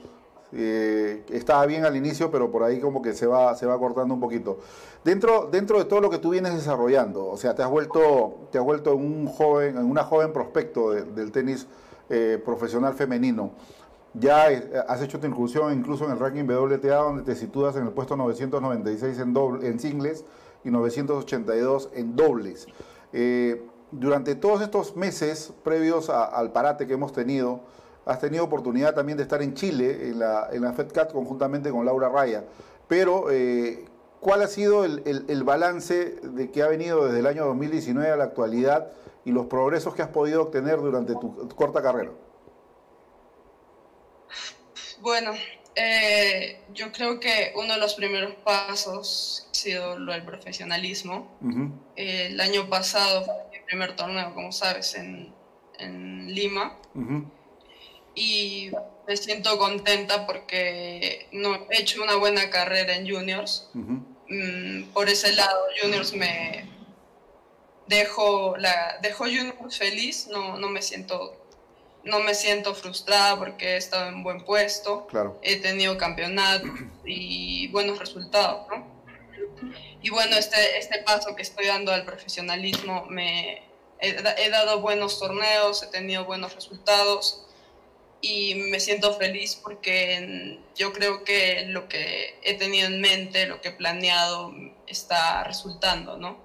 Eh, 0.55 1.23
estaba 1.29 1.65
bien 1.65 1.83
al 1.83 1.95
inicio, 1.95 2.29
pero 2.29 2.51
por 2.51 2.61
ahí 2.63 2.79
como 2.79 3.01
que 3.01 3.13
se 3.13 3.25
va, 3.25 3.55
se 3.55 3.65
va 3.65 3.77
cortando 3.79 4.13
un 4.13 4.19
poquito. 4.19 4.59
Dentro, 5.03 5.49
dentro 5.51 5.79
de 5.79 5.85
todo 5.85 5.99
lo 5.99 6.11
que 6.11 6.19
tú 6.19 6.29
vienes 6.29 6.53
desarrollando, 6.53 7.25
o 7.25 7.37
sea, 7.37 7.55
te 7.55 7.63
has 7.63 7.69
vuelto, 7.69 8.47
te 8.51 8.59
has 8.59 8.63
vuelto 8.63 8.95
un 8.95 9.25
joven, 9.25 9.77
en 9.77 9.85
una 9.85 10.03
joven 10.03 10.31
prospecto 10.31 10.91
del 10.91 11.31
tenis 11.31 11.67
eh, 12.09 12.39
profesional 12.43 12.93
femenino. 12.93 13.51
Ya 14.13 14.45
has 14.87 15.01
hecho 15.01 15.19
tu 15.19 15.25
inclusión 15.25 15.73
incluso 15.73 16.05
en 16.05 16.11
el 16.11 16.19
ranking 16.19 16.43
WTA, 16.43 16.97
donde 16.97 17.23
te 17.23 17.35
sitúas 17.35 17.75
en 17.75 17.87
el 17.87 17.91
puesto 17.91 18.15
996 18.15 19.17
en, 19.17 19.33
doble, 19.33 19.67
en 19.67 19.79
singles 19.79 20.23
y 20.63 20.69
982 20.69 21.89
en 21.95 22.15
dobles. 22.15 22.67
Eh, 23.11 23.65
durante 23.99 24.35
todos 24.35 24.61
estos 24.61 24.95
meses 24.95 25.53
previos 25.63 26.09
al 26.09 26.51
parate 26.51 26.87
que 26.87 26.93
hemos 26.93 27.13
tenido, 27.13 27.61
has 28.05 28.19
tenido 28.19 28.43
oportunidad 28.43 28.93
también 28.93 29.17
de 29.17 29.23
estar 29.23 29.41
en 29.41 29.53
Chile, 29.53 30.09
en 30.09 30.19
la, 30.19 30.49
en 30.51 30.61
la 30.61 30.73
FedCat, 30.73 31.11
conjuntamente 31.13 31.69
con 31.69 31.85
Laura 31.85 32.09
Raya. 32.09 32.43
Pero, 32.87 33.31
eh, 33.31 33.85
¿cuál 34.19 34.41
ha 34.41 34.47
sido 34.47 34.83
el, 34.83 35.01
el 35.05 35.43
balance 35.43 36.15
de 36.21 36.51
que 36.51 36.63
ha 36.63 36.67
venido 36.67 37.05
desde 37.05 37.19
el 37.19 37.27
año 37.27 37.45
2019 37.45 38.11
a 38.11 38.15
la 38.15 38.25
actualidad 38.25 38.91
y 39.25 39.31
los 39.31 39.45
progresos 39.45 39.95
que 39.95 40.01
has 40.01 40.09
podido 40.09 40.41
obtener 40.41 40.77
durante 40.77 41.13
tu 41.13 41.47
corta 41.55 41.81
carrera? 41.81 42.11
Bueno, 44.99 45.31
eh, 45.75 46.61
yo 46.73 46.91
creo 46.91 47.19
que 47.19 47.53
uno 47.55 47.73
de 47.73 47.79
los 47.79 47.95
primeros 47.95 48.35
pasos 48.43 49.47
ha 49.51 49.55
sido 49.55 49.99
lo 49.99 50.13
del 50.13 50.23
profesionalismo. 50.23 51.27
Eh, 51.95 52.27
el 52.27 52.39
año 52.39 52.69
pasado 52.69 53.25
primer 53.73 53.95
torneo, 53.95 54.35
como 54.35 54.51
sabes, 54.51 54.93
en, 54.93 55.33
Lima. 56.27 56.77
Y 58.15 58.69
me 59.07 59.17
siento 59.17 59.57
contenta 59.57 60.27
porque 60.27 61.27
no, 61.31 61.55
he 61.71 61.81
hecho 61.81 62.03
una 62.03 62.15
buena 62.15 62.49
carrera 62.51 62.95
en 62.95 63.09
juniors. 63.09 63.69
Mm, 63.73 64.83
por 64.93 65.09
ese 65.09 65.33
lado, 65.33 65.59
juniors 65.81 66.13
me 66.13 66.69
dejo, 67.87 68.55
la, 68.57 68.99
dejo 69.01 69.25
juniors 69.25 69.77
feliz, 69.77 70.27
no, 70.27 70.57
no 70.57 70.69
me 70.69 70.81
siento 70.81 71.39
no 72.03 72.19
me 72.19 72.35
siento 72.35 72.75
frustrada 72.75 73.39
porque 73.39 73.73
he 73.73 73.77
estado 73.77 74.09
en 74.09 74.23
buen 74.23 74.43
puesto, 74.43 75.07
he 75.41 75.55
tenido 75.55 75.97
campeonato 75.97 76.67
y 77.05 77.69
buenos 77.69 77.97
resultados, 77.97 78.67
¿no? 78.69 78.85
Y 80.03 80.09
bueno, 80.09 80.35
este, 80.35 80.77
este 80.77 80.99
paso 80.99 81.35
que 81.35 81.41
estoy 81.41 81.65
dando 81.65 81.93
al 81.93 82.05
profesionalismo, 82.05 83.05
me 83.05 83.63
he, 83.99 84.49
dado 84.49 84.81
buenos 84.81 85.17
torneos, 85.17 85.81
he 85.81 85.87
tenido 85.87 86.25
buenos 86.25 86.53
resultados 86.53 87.45
y 88.19 88.55
me 88.69 88.81
siento 88.81 89.13
feliz 89.13 89.55
porque 89.55 90.59
yo 90.75 90.91
creo 90.91 91.23
que 91.23 91.67
lo 91.69 91.87
que 91.87 92.37
he 92.43 92.57
tenido 92.57 92.87
en 92.87 92.99
mente, 92.99 93.47
lo 93.47 93.61
que 93.61 93.69
he 93.69 93.71
planeado, 93.71 94.53
está 94.87 95.45
resultando, 95.45 96.17
¿no? 96.17 96.37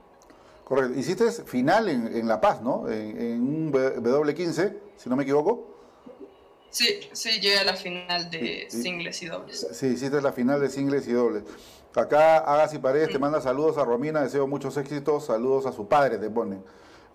Correcto. 0.62 0.98
Hiciste 0.98 1.30
final 1.44 1.88
en, 1.88 2.28
La 2.28 2.40
Paz, 2.40 2.62
¿no? 2.62 2.88
En, 2.88 3.20
en 3.20 3.40
un 3.40 3.72
W15 3.72 4.76
si 4.96 5.08
no 5.08 5.16
me 5.16 5.24
equivoco. 5.24 5.66
Sí, 6.70 7.00
sí, 7.12 7.40
llegué 7.40 7.58
a 7.58 7.64
la 7.64 7.74
final 7.74 8.30
de 8.30 8.66
singles 8.68 9.22
y 9.22 9.26
dobles. 9.26 9.66
Sí, 9.72 9.86
hiciste 9.86 10.20
la 10.20 10.32
final 10.32 10.60
de 10.60 10.68
singles 10.68 11.08
y 11.08 11.12
dobles. 11.12 11.44
Acá 11.98 12.38
Hagas 12.38 12.74
y 12.74 12.78
Paredes 12.78 13.08
te 13.08 13.18
manda 13.18 13.40
saludos 13.40 13.76
a 13.76 13.84
Romina, 13.84 14.22
deseo 14.22 14.46
muchos 14.46 14.76
éxitos, 14.76 15.24
saludos 15.26 15.66
a 15.66 15.72
su 15.72 15.88
padre, 15.88 16.18
te 16.18 16.30
ponen. 16.30 16.62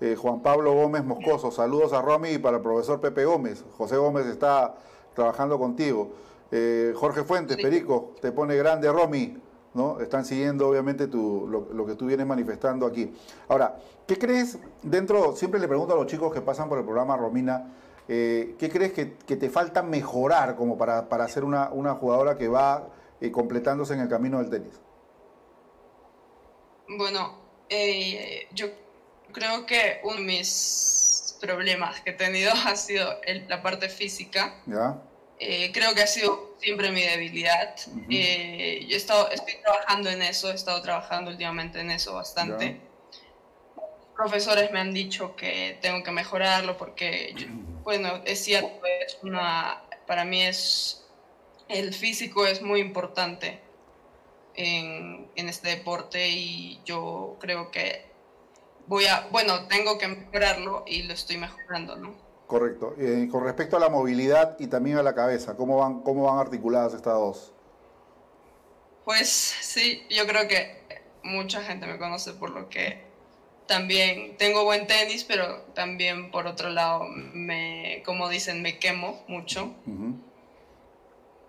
Eh, 0.01 0.17
Juan 0.17 0.41
Pablo 0.41 0.73
Gómez 0.73 1.05
Moscoso, 1.05 1.51
saludos 1.51 1.93
a 1.93 2.01
Romy 2.01 2.31
y 2.31 2.37
para 2.37 2.57
el 2.57 2.63
profesor 2.63 2.99
Pepe 2.99 3.23
Gómez. 3.23 3.63
José 3.77 3.95
Gómez 3.95 4.25
está 4.25 4.75
trabajando 5.13 5.57
contigo. 5.57 6.11
Eh, 6.51 6.93
Jorge 6.97 7.23
Fuentes, 7.23 7.55
Perico, 7.55 8.11
te 8.19 8.33
pone 8.33 8.57
grande 8.57 8.91
Romy. 8.91 9.37
¿no? 9.73 10.01
Están 10.01 10.25
siguiendo 10.25 10.67
obviamente 10.67 11.07
tu, 11.07 11.47
lo, 11.47 11.85
que 11.85 11.95
tú 11.95 12.07
vienes 12.07 12.27
manifestando 12.27 12.85
aquí. 12.85 13.13
Ahora, 13.47 13.77
¿qué 14.05 14.17
crees 14.17 14.59
dentro, 14.81 15.33
siempre 15.37 15.61
le 15.61 15.67
pregunto 15.69 15.93
a 15.93 15.97
los 15.97 16.07
chicos 16.07 16.33
que 16.33 16.41
pasan 16.41 16.67
por 16.67 16.77
el 16.77 16.83
programa 16.83 17.15
Romina, 17.15 17.71
eh, 18.09 18.55
¿qué 18.59 18.69
crees 18.69 18.91
que, 18.91 19.05
te 19.05 19.49
falta 19.49 19.81
mejorar 19.81 20.57
como 20.57 20.77
para, 20.77 21.07
para 21.07 21.25
ser 21.29 21.45
una, 21.45 21.69
jugadora 21.95 22.35
que 22.35 22.49
va 22.49 22.83
eh, 23.23 23.31
completándose 23.31 23.93
en 23.93 24.01
el 24.01 24.09
camino 24.09 24.39
del 24.39 24.49
tenis? 24.49 24.79
Bueno, 26.89 27.39
eh, 27.69 28.47
yo 28.51 28.67
creo 29.31 29.65
que 29.65 30.01
uno 30.03 30.15
de 30.15 30.23
mis 30.23 31.37
problemas 31.39 32.01
que 32.01 32.09
he 32.09 32.13
tenido 32.13 32.51
ha 32.65 32.75
sido 32.75 33.09
la 33.47 33.61
parte 33.61 33.87
física. 33.89 34.61
¿Ya? 34.65 35.01
creo 35.73 35.93
que 35.93 36.01
ha 36.01 36.07
sido 36.07 36.55
siempre 36.57 36.91
mi 36.91 37.01
debilidad. 37.01 37.75
Eh, 38.09 38.85
yo 38.87 38.93
he 38.93 38.97
estado, 38.97 39.29
estoy 39.29 39.55
trabajando 39.61 40.09
en 40.09 40.21
eso, 40.21 40.49
he 40.51 40.55
estado 40.55 40.81
trabajando 40.81 41.31
últimamente 41.31 41.79
en 41.79 41.91
eso 41.91 42.13
bastante. 42.13 42.79
Profesores 44.15 44.71
me 44.71 44.79
han 44.79 44.93
dicho 44.93 45.35
que 45.35 45.77
tengo 45.81 46.03
que 46.03 46.11
mejorarlo 46.11 46.77
porque, 46.77 47.35
bueno, 47.83 48.21
es 48.25 48.43
cierto, 48.43 48.79
es 49.05 49.17
una, 49.21 49.83
para 50.07 50.23
mí 50.23 50.43
es, 50.43 51.02
el 51.69 51.93
físico 51.93 52.45
es 52.45 52.61
muy 52.61 52.79
importante. 52.79 53.61
en, 54.55 55.27
en 55.35 55.49
este 55.49 55.69
deporte 55.69 56.29
y 56.29 56.79
yo 56.85 57.37
creo 57.39 57.71
que 57.71 58.05
voy 58.87 59.05
a, 59.05 59.27
bueno, 59.31 59.67
tengo 59.67 59.97
que 59.97 60.07
mejorarlo 60.07 60.83
y 60.85 61.03
lo 61.03 61.13
estoy 61.13 61.37
mejorando, 61.37 61.95
¿no? 61.95 62.13
Correcto. 62.47 62.93
Eh, 62.99 63.27
con 63.31 63.43
respecto 63.43 63.77
a 63.77 63.79
la 63.79 63.89
movilidad 63.89 64.55
y 64.59 64.67
también 64.67 64.97
a 64.97 65.03
la 65.03 65.15
cabeza, 65.15 65.55
¿cómo 65.55 65.77
van, 65.77 66.01
cómo 66.01 66.25
van 66.25 66.37
articuladas 66.37 66.93
estas 66.93 67.13
dos? 67.15 67.51
Pues 69.05 69.27
sí, 69.27 70.05
yo 70.09 70.27
creo 70.27 70.47
que 70.47 70.83
mucha 71.23 71.63
gente 71.63 71.87
me 71.87 71.97
conoce 71.97 72.33
por 72.33 72.51
lo 72.51 72.69
que 72.69 73.01
también 73.65 74.37
tengo 74.37 74.65
buen 74.65 74.85
tenis, 74.87 75.23
pero 75.23 75.61
también 75.73 76.29
por 76.29 76.45
otro 76.45 76.69
lado, 76.69 77.05
me, 77.05 78.03
como 78.05 78.29
dicen, 78.29 78.61
me 78.61 78.77
quemo 78.77 79.23
mucho. 79.27 79.73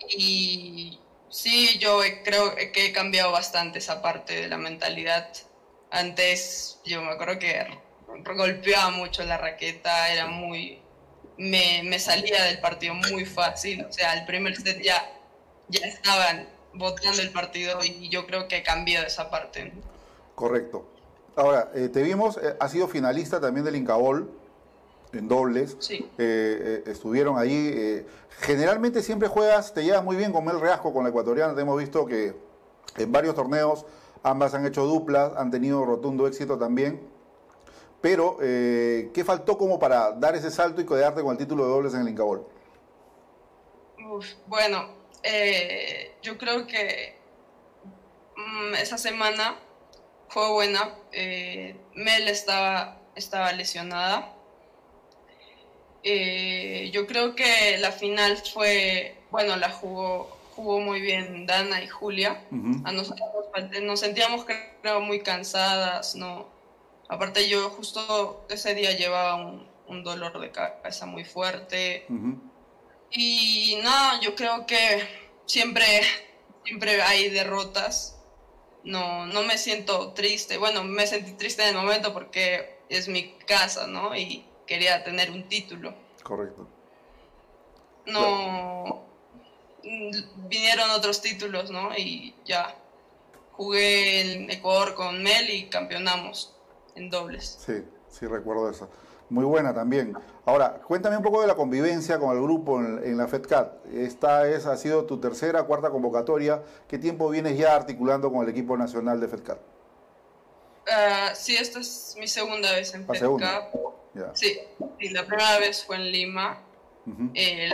Y 0.09 0.99
sí, 1.29 1.79
yo 1.79 2.01
creo 2.25 2.55
que 2.73 2.87
he 2.87 2.93
cambiado 2.93 3.33
bastante 3.33 3.79
esa 3.79 4.03
parte 4.03 4.43
de 4.43 4.49
la 4.49 4.59
mentalidad. 4.59 5.29
Antes 5.91 6.81
yo 6.85 7.03
me 7.03 7.13
acuerdo 7.13 7.39
que 7.39 7.67
golpeaba 8.37 8.91
mucho 8.91 9.25
la 9.25 9.39
raqueta, 9.39 10.13
era 10.13 10.27
muy... 10.27 10.81
Me, 11.37 11.83
me 11.85 11.99
salía 11.99 12.45
del 12.45 12.61
partido 12.61 12.95
muy 12.95 13.25
fácil, 13.25 13.85
o 13.85 13.93
sea, 13.93 14.15
el 14.15 14.25
primer 14.25 14.55
set 14.57 14.81
ya, 14.81 15.13
ya 15.69 15.85
estaban 15.87 16.49
votando 16.75 17.21
el 17.21 17.31
partido 17.31 17.81
y 17.83 18.09
yo 18.09 18.25
creo 18.27 18.47
que 18.47 18.63
cambió 18.63 19.01
esa 19.03 19.31
parte. 19.31 19.73
Correcto. 20.37 20.89
Ahora, 21.35 21.71
eh, 21.75 21.89
te 21.89 22.03
vimos, 22.03 22.37
eh, 22.37 22.55
ha 22.61 22.69
sido 22.69 22.87
finalista 22.87 23.41
también 23.41 23.65
del 23.65 23.75
Incabol 23.75 24.31
en 25.17 25.29
dobles. 25.29 25.77
Sí. 25.79 26.09
Eh, 26.19 26.85
estuvieron 26.87 27.39
ahí. 27.39 28.05
generalmente 28.41 29.03
siempre 29.03 29.29
juegas, 29.29 29.75
te 29.75 29.85
llevas 29.85 30.05
muy 30.05 30.17
bien 30.17 30.33
con 30.33 30.45
Mel 30.45 30.61
Reasco, 30.61 30.93
con 30.93 31.05
la 31.05 31.11
ecuatoriana. 31.11 31.55
Te 31.55 31.61
hemos 31.62 31.79
visto 31.79 32.07
que 32.07 32.35
en 32.97 33.12
varios 33.12 33.35
torneos 33.35 33.87
ambas 34.23 34.55
han 34.55 34.67
hecho 34.67 34.85
duplas, 34.85 35.33
han 35.37 35.51
tenido 35.51 35.85
rotundo 35.85 36.27
éxito 36.27 36.59
también. 36.59 37.01
Pero, 38.01 38.37
¿qué 38.39 39.23
faltó 39.25 39.57
como 39.57 39.79
para 39.79 40.12
dar 40.12 40.37
ese 40.37 40.51
salto 40.51 40.83
y 40.83 40.85
quedarte 40.85 41.23
con 41.23 41.33
el 41.33 41.39
título 41.39 41.65
de 41.65 41.71
dobles 41.71 41.95
en 41.95 42.03
el 42.03 42.09
Incabol? 42.11 42.47
bueno, 44.47 44.89
yo 46.23 46.37
creo 46.37 46.67
que 46.67 47.17
mm, 48.37 48.75
esa 48.75 48.99
semana 48.99 49.57
fue 50.35 50.51
buena. 50.51 50.95
Eh, 51.12 51.77
Mel 51.95 52.29
estaba, 52.29 52.99
estaba 53.15 53.53
lesionada. 53.53 54.34
Eh, 56.05 56.91
yo 56.93 57.07
creo 57.07 57.35
que 57.35 57.79
la 57.79 57.91
final 57.91 58.37
fue, 58.53 59.17
bueno, 59.31 59.57
la 59.57 59.71
jugó, 59.71 60.37
jugó 60.55 60.81
muy 60.81 61.01
bien 61.01 61.47
Dana 61.47 61.83
y 61.83 61.89
Julia. 61.89 62.45
A 62.85 62.93
nosotros 62.93 63.29
nos 63.83 64.01
sentíamos 64.01 64.45
creo 64.83 65.01
muy 65.01 65.21
cansadas, 65.21 66.15
¿no? 66.15 66.47
Aparte 67.09 67.49
yo 67.49 67.71
justo 67.71 68.47
ese 68.49 68.75
día 68.75 68.93
llevaba 68.93 69.37
un, 69.37 69.75
dolor 70.05 70.39
de 70.41 70.51
cabeza 70.51 71.07
muy 71.07 71.25
fuerte. 71.25 72.07
Y 73.11 73.79
no, 73.83 74.21
yo 74.21 74.35
creo 74.35 74.67
que 74.67 75.03
siempre, 75.47 76.03
siempre 76.65 77.01
hay 77.01 77.31
derrotas 77.31 78.15
no, 78.85 79.27
no 79.27 79.43
me 79.43 79.59
siento 79.59 80.13
triste. 80.13 80.59
Bueno, 80.59 80.85
me 80.85 81.07
sentí 81.07 81.33
triste 81.33 81.63
en 81.63 81.71
el 81.71 81.75
momento 81.75 82.13
porque 82.13 82.79
es 82.89 83.09
mi 83.09 83.33
casa, 83.47 83.87
¿no? 83.87 84.15
Y 84.17 84.45
quería 84.67 85.03
tener 85.05 85.31
un 85.31 85.49
título. 85.49 85.95
Correcto. 86.23 86.67
No. 88.07 89.05
Vinieron 89.83 90.91
otros 90.91 91.21
títulos, 91.21 91.71
¿no? 91.71 91.97
Y 91.97 92.35
ya. 92.45 92.75
Jugué 93.53 94.21
en 94.21 94.51
Ecuador 94.51 94.95
con 94.95 95.23
Mel 95.23 95.49
y 95.49 95.69
campeonamos 95.69 96.57
en 96.97 97.09
dobles. 97.09 97.59
Sí, 97.65 97.85
sí, 98.09 98.27
recuerdo 98.27 98.69
eso. 98.69 98.91
Muy 99.31 99.45
buena 99.45 99.73
también. 99.73 100.15
Ahora, 100.45 100.81
cuéntame 100.87 101.17
un 101.17 101.23
poco 101.23 101.41
de 101.41 101.47
la 101.47 101.55
convivencia 101.55 102.19
con 102.19 102.37
el 102.37 102.43
grupo 102.43 102.81
en, 102.81 103.17
la 103.17 103.27
FedCat. 103.27 103.87
Esta 103.87 104.49
es, 104.49 104.67
ha 104.67 104.77
sido 104.77 105.07
tu 105.07 105.19
tercera, 105.19 105.62
cuarta 105.62 105.91
convocatoria. 105.91 106.62
¿Qué 106.89 106.99
tiempo 106.99 107.31
vienes 107.31 107.57
ya 107.57 107.75
articulando 107.75 108.31
con 108.31 108.43
el 108.43 108.49
equipo 108.49 108.77
nacional 108.77 109.21
de 109.21 109.29
FedCat? 109.29 109.59
Uh, 110.87 111.35
sí, 111.35 111.57
esta 111.57 111.80
es 111.80 112.14
mi 112.18 112.26
segunda 112.26 112.72
vez 112.72 112.95
en 112.95 113.07
FedCat. 113.07 113.74
Sí, 114.35 114.61
la 115.11 115.26
primera 115.26 115.59
vez 115.59 115.85
fue 115.85 115.97
en 115.97 116.11
Lima. 116.11 116.61
Eh, 117.35 117.70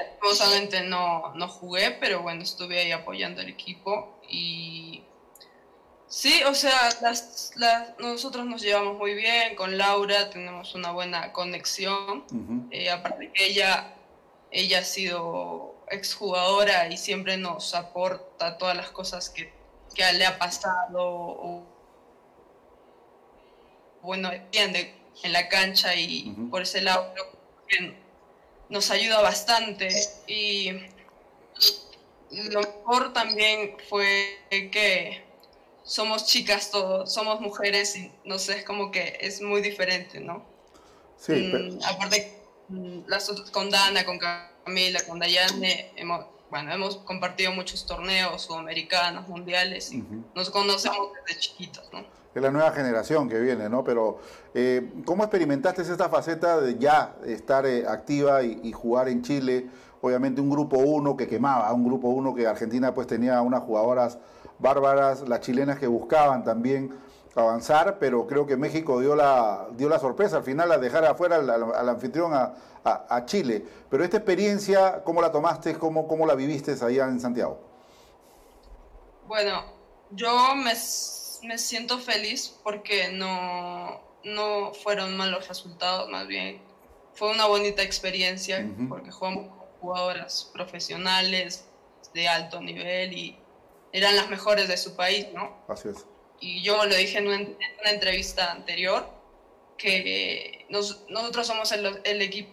no, 0.86 1.34
no 1.34 1.48
jugué, 1.48 1.92
pero 2.00 2.22
bueno, 2.22 2.42
estuve 2.42 2.80
ahí 2.80 2.92
apoyando 2.92 3.40
al 3.40 3.48
equipo 3.48 4.20
y 4.28 5.04
Sí, 6.10 6.42
o 6.42 6.54
sea, 6.54 6.76
las, 7.02 7.52
nosotros 8.00 8.44
nos 8.44 8.62
llevamos 8.62 8.98
muy 8.98 9.14
bien 9.14 9.54
con 9.54 9.78
Laura, 9.78 10.28
tenemos 10.28 10.74
una 10.74 10.90
buena 10.90 11.32
conexión. 11.32 12.24
Eh, 12.72 12.90
aparte 12.90 13.30
que 13.32 13.46
ella, 13.46 13.94
ella 14.50 14.80
ha 14.80 14.84
sido 14.84 15.84
exjugadora 15.88 16.88
y 16.88 16.96
siempre 16.96 17.36
nos 17.36 17.76
aporta 17.76 18.58
todas 18.58 18.76
las 18.76 18.90
cosas 18.90 19.30
que, 19.30 19.52
le 19.96 20.26
ha 20.26 20.36
pasado 20.36 20.98
o, 20.98 21.64
bueno, 24.02 24.32
entiende 24.32 24.94
en 25.22 25.32
la 25.32 25.48
cancha 25.48 25.94
y 25.94 26.34
por 26.50 26.62
ese 26.62 26.80
lado 26.80 27.12
nos 28.68 28.90
ayuda 28.90 29.20
bastante. 29.20 29.88
Y 30.26 30.72
lo 32.30 32.60
mejor 32.60 33.12
también 33.12 33.76
fue 33.88 34.38
que 34.50 35.24
somos 35.82 36.26
chicas 36.26 36.70
todos, 36.70 37.12
somos 37.12 37.40
mujeres 37.40 37.96
y 37.96 38.12
no 38.24 38.38
sé, 38.38 38.58
es 38.58 38.64
como 38.64 38.90
que 38.90 39.18
es 39.20 39.42
muy 39.42 39.60
diferente, 39.60 40.20
¿no? 40.20 40.44
Sí. 41.18 41.32
Mm, 41.32 41.80
aparte, 41.84 42.32
mm, 42.68 43.00
las, 43.08 43.28
con 43.50 43.70
Dana, 43.70 44.04
con 44.04 44.18
Camila, 44.18 45.00
con 45.06 45.18
Dayane, 45.18 45.90
hemos, 45.96 46.26
bueno, 46.50 46.72
hemos 46.72 46.96
compartido 46.98 47.52
muchos 47.52 47.86
torneos 47.86 48.42
sudamericanos, 48.42 49.28
mundiales, 49.28 49.92
y 49.92 50.04
nos 50.34 50.50
conocemos 50.50 51.10
desde 51.26 51.40
chiquitos, 51.40 51.88
¿no? 51.92 52.00
Es 52.34 52.42
la 52.42 52.50
nueva 52.50 52.70
generación 52.72 53.28
que 53.28 53.40
viene, 53.40 53.68
¿no? 53.68 53.82
Pero, 53.82 54.18
eh, 54.54 54.92
¿cómo 55.04 55.24
experimentaste 55.24 55.82
esta 55.82 56.08
faceta 56.08 56.60
de 56.60 56.78
ya 56.78 57.16
estar 57.24 57.66
eh, 57.66 57.86
activa 57.88 58.42
y, 58.42 58.60
y, 58.62 58.72
jugar 58.72 59.08
en 59.08 59.22
Chile? 59.22 59.68
Obviamente 60.00 60.40
un 60.40 60.48
grupo 60.48 60.78
uno 60.78 61.16
que 61.16 61.26
quemaba, 61.26 61.72
un 61.72 61.84
grupo 61.84 62.08
uno 62.08 62.34
que 62.34 62.46
Argentina 62.46 62.94
pues 62.94 63.06
tenía 63.06 63.40
unas 63.42 63.62
jugadoras 63.62 64.18
bárbaras, 64.58 65.28
las 65.28 65.40
chilenas 65.40 65.78
que 65.78 65.86
buscaban 65.86 66.44
también 66.44 66.90
avanzar, 67.34 67.98
pero 67.98 68.26
creo 68.26 68.46
que 68.46 68.56
México 68.56 69.00
dio 69.00 69.14
la, 69.14 69.68
dio 69.76 69.88
la 69.88 69.98
sorpresa 69.98 70.38
al 70.38 70.42
final 70.42 70.72
al 70.72 70.80
dejar 70.80 71.04
afuera 71.04 71.36
al, 71.36 71.88
anfitrión 71.88 72.34
a, 72.34 72.54
Chile. 73.26 73.64
Pero 73.90 74.04
esta 74.04 74.16
experiencia, 74.18 75.02
¿cómo 75.04 75.20
la 75.20 75.30
tomaste? 75.30 75.74
¿Cómo, 75.78 76.06
cómo 76.08 76.26
la 76.26 76.34
viviste 76.34 76.72
allá 76.82 77.06
en 77.06 77.20
Santiago? 77.20 77.60
Bueno, 79.26 79.64
yo 80.10 80.54
me, 80.56 80.74
siento 80.74 81.98
feliz 81.98 82.58
porque 82.62 83.12
no, 83.12 84.00
no 84.24 84.72
fueron 84.74 85.16
malos 85.16 85.46
resultados, 85.48 86.08
más 86.10 86.26
bien 86.26 86.70
fue 87.14 87.30
una 87.30 87.46
bonita 87.46 87.82
experiencia 87.82 88.66
porque 88.88 89.10
jugamos 89.10 89.48
con 89.48 89.66
jugadoras 89.80 90.50
profesionales 90.52 91.66
de 92.14 92.28
alto 92.28 92.60
nivel 92.60 93.12
y 93.12 93.38
eran 93.92 94.16
las 94.16 94.30
mejores 94.30 94.68
de 94.68 94.76
su 94.76 94.96
país, 94.96 95.26
¿no? 95.34 95.56
Así 95.68 95.88
es. 95.88 96.06
Y 96.40 96.62
yo 96.62 96.84
lo 96.86 96.94
dije 96.94 97.18
en 97.18 97.26
una, 97.26 97.90
entrevista 97.90 98.52
anterior, 98.52 99.06
que 99.80 100.66
nosotros 100.68 101.50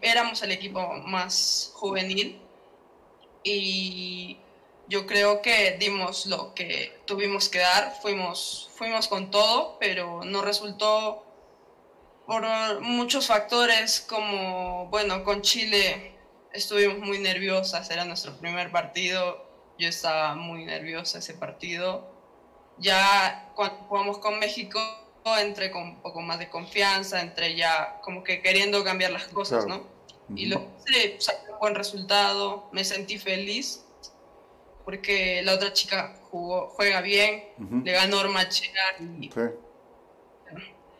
éramos 0.02 0.42
el 0.42 0.52
equipo 0.52 0.94
más 1.06 1.72
juvenil 1.74 2.40
y 3.44 4.38
yo 4.88 5.06
creo 5.06 5.42
que 5.42 5.76
dimos 5.78 6.26
lo 6.26 6.54
que 6.54 7.02
tuvimos 7.06 7.50
que 7.50 7.60
dar, 7.60 7.98
fuimos, 8.02 8.70
fuimos 8.76 9.10
con 9.10 9.30
todo, 9.30 9.78
pero 9.78 10.24
no 10.24 10.42
resultó 10.42 11.26
por 12.26 12.46
muchos 12.80 13.28
factores 13.28 14.00
como, 14.00 14.88
bueno, 14.88 15.24
con 15.26 15.42
Chile 15.42 16.16
estuvimos 16.54 17.00
muy 17.00 17.20
nerviosas, 17.20 17.90
era 17.90 18.06
nuestro 18.06 18.38
primer 18.38 18.72
partido, 18.72 19.46
yo 19.78 19.90
estaba 19.90 20.36
muy 20.36 20.64
nerviosa 20.64 21.20
ese 21.20 21.34
partido. 21.34 22.10
Ya 22.80 23.52
cuando 23.56 23.78
jugamos 23.88 24.20
con 24.20 24.40
México, 24.40 24.80
entré 25.36 25.72
con 25.72 25.84
un 25.84 26.02
poco 26.02 26.22
más 26.22 26.40
de 26.40 26.50
confianza, 26.50 27.22
entré 27.22 27.56
ya 27.56 28.00
como 28.04 28.24
que 28.24 28.42
queriendo 28.42 28.84
cambiar 28.84 29.12
las 29.12 29.28
cosas, 29.28 29.66
¿no? 29.66 29.82
Y 30.36 30.46
lo 30.46 30.68
hice, 30.88 31.18
saqué 31.20 31.52
un 31.52 31.60
buen 31.60 31.76
resultado, 31.76 32.70
me 32.72 32.84
sentí 32.84 33.18
feliz 33.18 33.84
porque 34.86 35.42
la 35.44 35.56
otra 35.56 35.74
chica 35.74 36.16
jugó, 36.30 36.70
juega 36.70 37.02
bien, 37.02 37.44
le 37.84 37.92
ganó 37.92 38.20
Ormachea 38.20 38.98
y 39.20 39.30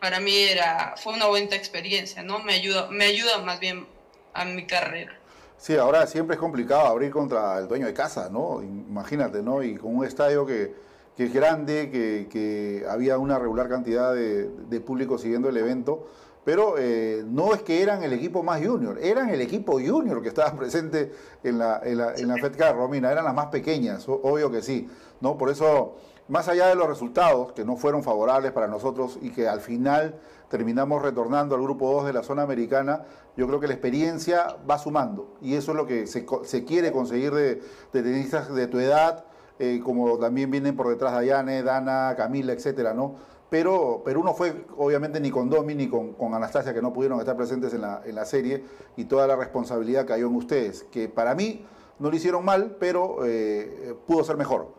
para 0.00 0.20
mí 0.20 0.36
era, 0.36 0.94
fue 0.96 1.14
una 1.14 1.26
buena 1.26 1.56
experiencia, 1.56 2.22
¿no? 2.22 2.38
Me 2.40 2.54
ayuda, 2.54 2.88
me 2.90 3.04
ayuda 3.04 3.38
más 3.38 3.60
bien 3.60 3.86
a 4.34 4.44
mi 4.44 4.66
carrera. 4.66 5.18
Sí, 5.56 5.76
ahora 5.76 6.06
siempre 6.06 6.34
es 6.34 6.40
complicado 6.40 6.86
abrir 6.86 7.10
contra 7.10 7.58
el 7.58 7.66
dueño 7.66 7.86
de 7.86 7.94
casa, 7.94 8.28
¿no? 8.30 8.62
Imagínate, 8.62 9.42
¿no? 9.42 9.62
Y 9.62 9.76
con 9.76 9.96
un 9.96 10.04
estadio 10.04 10.46
que, 10.46 10.72
que 11.18 11.24
es 11.24 11.34
grande, 11.34 11.90
que, 11.90 12.86
había 12.88 13.18
una 13.18 13.40
regular 13.40 13.68
cantidad 13.68 14.14
de, 14.14 14.80
público 14.86 15.18
siguiendo 15.18 15.48
el 15.48 15.56
evento, 15.56 16.06
pero 16.44 16.76
eh, 16.78 17.24
no 17.26 17.54
es 17.54 17.62
que 17.62 17.82
eran 17.82 18.04
el 18.04 18.12
equipo 18.12 18.44
más 18.44 18.64
junior, 18.64 19.00
eran 19.02 19.28
el 19.28 19.40
equipo 19.40 19.80
junior 19.84 20.22
que 20.22 20.28
estaba 20.28 20.52
presente 20.56 21.10
en 21.42 21.58
la, 21.58 21.80
en 21.82 21.98
la, 21.98 22.14
en 22.14 22.32
FedCar, 22.38 22.76
Romina, 22.76 23.10
eran 23.10 23.24
las 23.24 23.34
más 23.34 23.46
pequeñas, 23.46 24.08
obvio 24.08 24.48
que 24.52 24.62
sí, 24.62 24.88
¿no? 25.20 25.36
Por 25.36 25.50
eso, 25.50 25.96
más 26.28 26.46
allá 26.46 26.68
de 26.68 26.76
los 26.76 26.86
resultados, 26.86 27.50
que 27.52 27.64
no 27.64 27.74
fueron 27.74 28.04
favorables 28.04 28.52
para 28.52 28.68
nosotros 28.68 29.18
y 29.20 29.30
que 29.30 29.48
al 29.48 29.60
final 29.60 30.20
terminamos 30.48 31.02
retornando 31.02 31.56
al 31.56 31.62
grupo 31.62 31.92
2 31.94 32.06
de 32.06 32.12
la 32.12 32.22
zona 32.22 32.42
americana, 32.42 33.06
yo 33.36 33.48
creo 33.48 33.58
que 33.58 33.66
la 33.66 33.74
experiencia 33.74 34.56
va 34.70 34.78
sumando 34.78 35.36
y 35.42 35.56
eso 35.56 35.72
es 35.72 35.76
lo 35.76 35.84
que 35.84 36.06
se, 36.06 36.64
quiere 36.64 36.92
conseguir 36.92 37.32
de 37.34 37.60
tenistas 37.90 38.54
de 38.54 38.68
tu 38.68 38.78
edad, 38.78 39.24
eh, 39.58 39.80
como 39.82 40.18
también 40.18 40.50
vienen 40.50 40.76
por 40.76 40.88
detrás 40.88 41.12
Dayane, 41.12 41.62
Dana, 41.62 42.14
Camila, 42.16 42.52
etcétera, 42.52 42.94
¿no? 42.94 43.16
Pero 43.50 44.02
Perú 44.04 44.22
no 44.22 44.34
fue, 44.34 44.66
obviamente, 44.76 45.20
ni 45.20 45.30
con 45.30 45.48
Domi 45.48 45.74
ni 45.74 45.88
con, 45.88 46.14
Anastasia, 46.34 46.74
que 46.74 46.82
no 46.82 46.92
pudieron 46.92 47.18
estar 47.18 47.36
presentes 47.36 47.72
en 47.72 47.80
la, 47.80 48.02
en 48.04 48.14
la, 48.14 48.24
serie, 48.26 48.62
y 48.96 49.06
toda 49.06 49.26
la 49.26 49.36
responsabilidad 49.36 50.06
cayó 50.06 50.26
en 50.26 50.36
ustedes, 50.36 50.84
que 50.90 51.08
para 51.08 51.34
mí 51.34 51.64
no 51.98 52.10
lo 52.10 52.16
hicieron 52.16 52.44
mal, 52.44 52.76
pero 52.78 53.24
eh, 53.24 53.94
pudo 54.06 54.22
ser 54.22 54.36
mejor. 54.36 54.76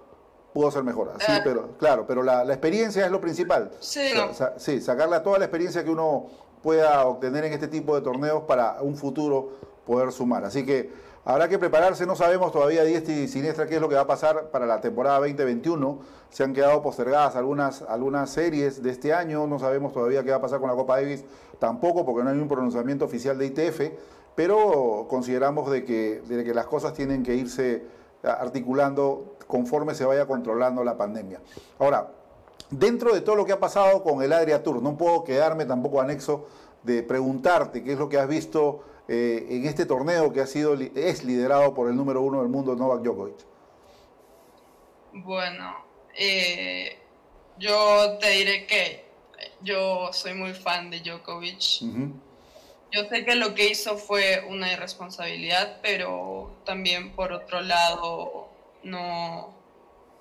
Pudo 0.53 0.71
ser 0.71 0.83
mejor, 0.83 1.13
así, 1.15 1.31
ah. 1.31 1.41
pero 1.43 1.77
claro, 1.77 2.05
pero 2.07 2.23
la, 2.23 2.43
experiencia 2.43 3.05
es 3.05 3.11
lo 3.11 3.21
principal. 3.21 3.71
Sí, 3.79 4.11
sí, 4.57 4.81
sacarle 4.81 5.19
toda 5.19 5.37
la 5.37 5.45
experiencia 5.45 5.83
que 5.83 5.91
uno 5.91 6.25
pueda 6.63 7.05
obtener 7.05 7.45
en 7.45 7.53
este 7.53 7.67
tipo 7.67 7.95
de 7.95 8.01
torneos 8.01 8.43
para 8.43 8.81
un 8.81 8.95
futuro 8.95 9.51
poder 9.85 10.11
sumar. 10.11 10.45
Así 10.45 10.65
que 10.65 10.91
Habrá 11.29 11.47
que 11.47 11.59
prepararse, 11.59 12.07
no 12.07 12.15
sabemos 12.15 12.51
todavía 12.51 12.83
diestra 12.83 13.13
y 13.13 13.27
siniestra 13.27 13.67
qué 13.67 13.75
es 13.75 13.81
lo 13.81 13.87
que 13.87 13.93
va 13.93 14.01
a 14.01 14.07
pasar 14.07 14.49
para 14.49 14.65
la 14.65 14.81
temporada 14.81 15.19
2021. 15.19 15.99
Se 16.31 16.43
han 16.43 16.55
quedado 16.55 16.81
postergadas 16.81 17.35
algunas, 17.35 17.83
algunas 17.83 18.31
series 18.31 18.81
de 18.81 18.89
este 18.89 19.13
año, 19.13 19.45
no 19.45 19.59
sabemos 19.59 19.93
todavía 19.93 20.23
qué 20.23 20.31
va 20.31 20.37
a 20.37 20.41
pasar 20.41 20.59
con 20.59 20.71
la 20.71 20.75
Copa 20.75 20.95
Davis, 20.95 21.23
tampoco 21.59 22.03
porque 22.03 22.23
no 22.23 22.31
hay 22.31 22.39
un 22.39 22.47
pronunciamiento 22.47 23.05
oficial 23.05 23.37
de 23.37 23.45
ITF, 23.45 23.79
pero 24.33 25.05
consideramos 25.07 25.69
de 25.69 25.85
que, 25.85 26.23
de 26.27 26.43
que 26.43 26.51
las 26.51 26.65
cosas 26.65 26.95
tienen 26.95 27.21
que 27.21 27.35
irse 27.35 27.85
articulando 28.23 29.35
conforme 29.45 29.93
se 29.93 30.05
vaya 30.05 30.25
controlando 30.25 30.83
la 30.83 30.97
pandemia. 30.97 31.41
Ahora, 31.77 32.07
dentro 32.71 33.13
de 33.13 33.21
todo 33.21 33.35
lo 33.35 33.45
que 33.45 33.51
ha 33.51 33.59
pasado 33.59 34.01
con 34.01 34.23
el 34.23 34.33
Adria 34.33 34.63
Tour, 34.63 34.81
no 34.81 34.97
puedo 34.97 35.23
quedarme 35.23 35.65
tampoco 35.65 36.01
anexo 36.01 36.47
de 36.81 37.03
preguntarte 37.03 37.83
qué 37.83 37.93
es 37.93 37.99
lo 37.99 38.09
que 38.09 38.17
has 38.17 38.27
visto 38.27 38.81
eh, 39.11 39.47
en 39.49 39.65
este 39.65 39.87
torneo 39.87 40.31
que 40.31 40.39
ha 40.39 40.45
sido 40.45 40.75
es 40.75 41.23
liderado 41.23 41.73
por 41.73 41.89
el 41.89 41.95
número 41.95 42.21
uno 42.21 42.41
del 42.41 42.49
mundo, 42.49 42.75
Novak 42.75 43.01
Djokovic? 43.01 43.37
Bueno, 45.13 45.83
eh, 46.15 46.95
yo 47.57 48.19
te 48.19 48.29
diré 48.29 48.67
que 48.67 49.05
yo 49.61 50.13
soy 50.13 50.35
muy 50.35 50.53
fan 50.53 50.91
de 50.91 50.99
Djokovic. 50.99 51.81
Yo 52.91 53.03
sé 53.09 53.25
que 53.25 53.33
lo 53.33 53.55
que 53.55 53.69
hizo 53.69 53.97
fue 53.97 54.45
una 54.47 54.71
irresponsabilidad, 54.71 55.79
pero 55.81 56.51
también 56.63 57.11
por 57.13 57.33
otro 57.33 57.61
lado 57.61 58.49
no, 58.83 59.55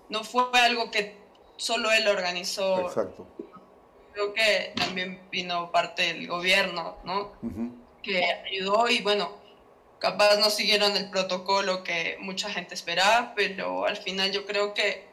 no 0.08 0.24
fue 0.24 0.44
algo 0.54 0.90
que 0.90 1.14
solo 1.58 1.92
él 1.92 2.08
organizó. 2.08 2.86
Exacto. 2.86 3.26
Creo 4.14 4.32
que 4.32 4.72
también 4.76 5.20
vino 5.30 5.70
parte 5.70 6.14
del 6.14 6.26
gobierno, 6.26 6.96
¿no? 7.04 7.32
Que 8.08 8.24
ayudó 8.24 8.88
y 8.88 9.02
bueno, 9.02 9.30
capaz 9.98 10.36
no 10.36 10.50
siguieron 10.50 10.96
el 10.96 11.10
protocolo 11.10 11.84
que 11.84 12.16
mucha 12.20 12.50
gente 12.50 12.74
esperaba, 12.74 13.34
pero 13.36 13.84
al 13.84 13.96
final 13.96 14.32
yo 14.32 14.46
creo 14.46 14.72
que 14.74 15.06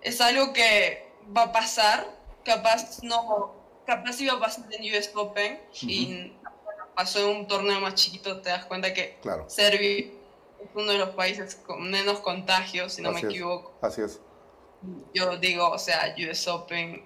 es 0.00 0.20
algo 0.20 0.52
que 0.52 1.06
va 1.36 1.42
a 1.42 1.52
pasar, 1.52 2.06
capaz 2.44 3.02
no, 3.02 3.54
capaz 3.86 4.20
iba 4.20 4.34
a 4.34 4.40
pasar 4.40 4.64
en 4.70 4.94
US 4.94 5.10
Open 5.14 5.60
y 5.82 6.32
pasó 6.94 7.18
en 7.20 7.36
un 7.36 7.46
torneo 7.46 7.80
más 7.80 7.94
chiquito, 7.94 8.40
te 8.40 8.50
das 8.50 8.64
cuenta 8.64 8.94
que 8.94 9.18
Serbia 9.48 9.98
es 9.98 10.70
uno 10.74 10.92
de 10.92 10.98
los 10.98 11.10
países 11.10 11.56
con 11.56 11.90
menos 11.90 12.20
contagios, 12.20 12.94
si 12.94 13.02
no 13.02 13.12
me 13.12 13.20
equivoco. 13.20 13.74
Así 13.82 14.00
es. 14.00 14.20
Yo 15.14 15.36
digo, 15.38 15.70
o 15.70 15.78
sea, 15.78 16.14
US 16.18 16.48
Open 16.48 17.04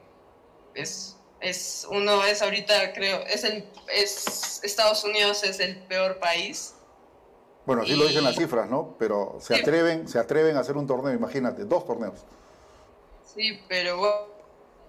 es 0.74 1.17
es 1.40 1.86
uno 1.90 2.24
es 2.24 2.42
ahorita 2.42 2.92
creo 2.92 3.20
es 3.26 3.44
el 3.44 3.64
es 3.88 4.60
Estados 4.64 5.04
Unidos 5.04 5.42
es 5.44 5.60
el 5.60 5.76
peor 5.76 6.18
país. 6.18 6.74
Bueno 7.64 7.82
así 7.82 7.94
lo 7.94 8.06
dicen 8.06 8.24
las 8.24 8.36
cifras 8.36 8.68
no 8.68 8.96
pero 8.98 9.38
se 9.40 9.54
atreven 9.54 10.08
se 10.08 10.18
atreven 10.18 10.56
a 10.56 10.60
hacer 10.60 10.76
un 10.76 10.86
torneo 10.86 11.12
imagínate 11.12 11.64
dos 11.64 11.86
torneos. 11.86 12.20
Sí 13.24 13.60
pero 13.68 14.28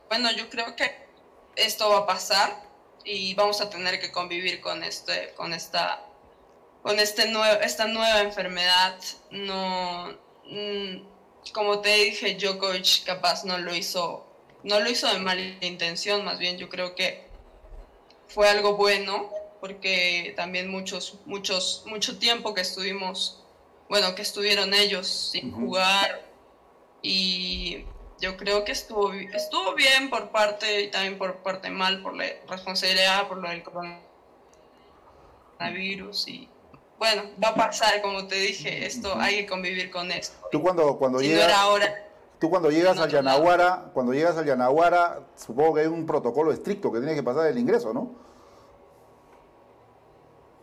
bueno 0.07 0.31
yo 0.31 0.49
creo 0.49 0.75
que 0.75 0.91
esto 1.55 1.89
va 1.89 1.99
a 1.99 2.07
pasar 2.07 2.63
y 3.03 3.33
vamos 3.35 3.61
a 3.61 3.69
tener 3.69 3.99
que 3.99 4.11
convivir 4.11 4.61
con 4.61 4.83
este 4.83 5.33
con 5.35 5.53
esta 5.53 6.05
con 6.81 6.99
este 6.99 7.29
nuevo 7.29 7.61
esta 7.61 7.85
nueva 7.85 8.21
enfermedad. 8.21 8.97
No 9.31 10.17
mm, 10.45 11.03
como 11.53 11.79
te 11.79 11.93
dije 11.93 12.35
Djokovic 12.35 13.05
capaz 13.05 13.45
no 13.45 13.57
lo 13.57 13.75
hizo 13.75 14.28
no 14.63 14.79
lo 14.79 14.89
hizo 14.89 15.07
de 15.07 15.19
mala 15.19 15.41
intención, 15.61 16.25
más 16.25 16.39
bien 16.39 16.57
yo 16.57 16.69
creo 16.69 16.95
que 16.95 17.23
fue 18.27 18.49
algo 18.49 18.75
bueno, 18.75 19.29
porque 19.59 20.33
también 20.35 20.69
muchos, 20.69 21.19
muchos, 21.25 21.83
mucho 21.85 22.17
tiempo 22.17 22.53
que 22.53 22.61
estuvimos, 22.61 23.43
bueno, 23.89 24.15
que 24.15 24.21
estuvieron 24.21 24.73
ellos 24.73 25.31
sin 25.31 25.51
jugar 25.51 26.21
y 27.01 27.85
yo 28.19 28.37
creo 28.37 28.63
que 28.65 28.71
estuvo, 28.71 29.13
estuvo 29.13 29.73
bien 29.75 30.09
por 30.09 30.29
parte 30.29 30.81
y 30.81 30.91
también 30.91 31.17
por 31.17 31.37
parte 31.37 31.69
mal, 31.69 32.01
por 32.01 32.15
la 32.15 32.25
responsabilidad, 32.47 33.27
por 33.27 33.37
lo 33.37 33.49
del 33.49 33.63
coronavirus 35.57 36.27
y 36.27 36.49
bueno, 36.97 37.23
va 37.41 37.49
a 37.49 37.55
pasar, 37.55 38.01
como 38.01 38.27
te 38.27 38.35
dije, 38.35 38.85
esto 38.85 39.15
hay 39.17 39.37
que 39.37 39.45
convivir 39.45 39.89
con 39.89 40.11
esto. 40.11 40.35
Tú 40.51 40.61
cuando, 40.61 40.97
cuando 40.97 41.19
si 41.19 41.29
no 41.29 41.39
era 41.39 41.61
ahora 41.61 42.08
Tú 42.39 42.49
cuando 42.49 42.71
llegas 42.71 42.97
al 42.97 43.09
Yanaguara, 43.09 43.91
cuando 43.93 44.13
llegas 44.13 44.37
al 44.37 44.45
Yanaguara, 44.45 45.27
supongo 45.35 45.75
que 45.75 45.81
hay 45.81 45.87
un 45.87 46.05
protocolo 46.05 46.53
estricto 46.53 46.91
que 46.91 46.99
tiene 46.99 47.13
que 47.13 47.23
pasar 47.23 47.47
el 47.47 47.57
ingreso, 47.57 47.93
¿no? 47.93 48.15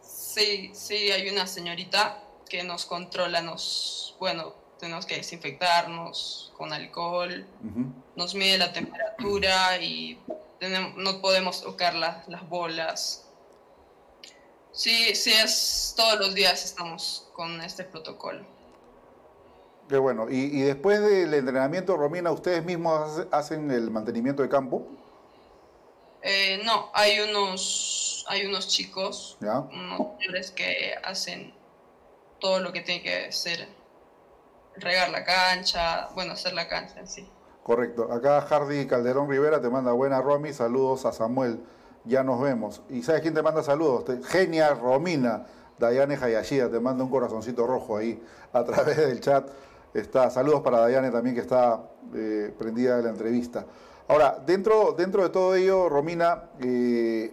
Sí, 0.00 0.70
sí, 0.74 1.10
hay 1.12 1.28
una 1.28 1.46
señorita 1.46 2.22
que 2.48 2.62
nos 2.62 2.86
controla, 2.86 3.42
nos, 3.42 4.16
bueno, 4.18 4.54
tenemos 4.78 5.04
que 5.04 5.16
desinfectarnos 5.16 6.52
con 6.56 6.72
alcohol, 6.72 7.46
nos 8.14 8.34
mide 8.34 8.56
la 8.56 8.72
temperatura 8.72 9.78
y 9.78 10.18
no 10.96 11.20
podemos 11.20 11.62
tocar 11.62 11.94
las 11.94 12.48
bolas. 12.48 13.26
Sí, 14.72 15.14
sí, 15.14 15.32
es 15.32 15.94
todos 15.96 16.18
los 16.18 16.34
días 16.34 16.64
estamos 16.64 17.28
con 17.32 17.60
este 17.62 17.84
protocolo. 17.84 18.55
Qué 19.88 19.98
bueno. 19.98 20.26
Y, 20.28 20.60
después 20.62 21.00
del 21.00 21.32
entrenamiento, 21.32 21.96
Romina, 21.96 22.32
¿ustedes 22.32 22.64
mismos 22.64 23.26
hacen 23.30 23.70
el 23.70 23.90
mantenimiento 23.90 24.42
de 24.42 24.48
campo? 24.48 24.86
Eh, 26.22 26.60
no, 26.64 26.90
hay 26.92 27.20
unos, 27.20 28.24
hay 28.28 28.46
unos 28.46 28.66
chicos, 28.66 29.38
unos 29.40 30.18
señores 30.18 30.50
que 30.50 30.94
hacen 31.04 31.54
todo 32.40 32.58
lo 32.58 32.72
que 32.72 32.80
tiene 32.80 33.02
que 33.02 33.26
hacer, 33.26 33.68
regar 34.76 35.10
la 35.10 35.24
cancha, 35.24 36.08
bueno, 36.14 36.32
hacer 36.32 36.52
la 36.52 36.66
cancha 36.66 36.98
en 36.98 37.06
sí. 37.06 37.28
Correcto. 37.62 38.12
Acá 38.12 38.40
Hardy 38.40 38.86
Calderón 38.86 39.30
Rivera 39.30 39.60
te 39.60 39.68
manda 39.68 39.92
buena 39.92 40.20
Romy, 40.20 40.52
saludos 40.52 41.04
a 41.04 41.12
Samuel, 41.12 41.60
ya 42.04 42.24
nos 42.24 42.40
vemos. 42.40 42.82
¿Y 42.90 43.02
sabes 43.02 43.22
quién 43.22 43.34
te 43.34 43.42
manda 43.42 43.62
saludos? 43.62 44.04
Genia 44.26 44.74
Romina, 44.74 45.46
Dayane 45.78 46.16
Hayashida, 46.16 46.70
te 46.70 46.80
manda 46.80 47.04
un 47.04 47.10
corazoncito 47.10 47.66
rojo 47.66 47.96
ahí 47.96 48.20
a 48.52 48.64
través 48.64 48.96
del 48.96 49.20
chat. 49.20 49.48
Está, 49.96 50.28
saludos 50.28 50.60
para 50.60 50.80
Dayane 50.80 51.10
también 51.10 51.34
que 51.34 51.40
está 51.40 51.88
eh, 52.14 52.52
prendida 52.58 52.98
de 52.98 53.02
la 53.04 53.08
entrevista. 53.08 53.64
Ahora, 54.08 54.38
dentro, 54.44 54.92
dentro 54.92 55.22
de 55.22 55.30
todo 55.30 55.54
ello, 55.54 55.88
Romina, 55.88 56.50
eh, 56.60 57.32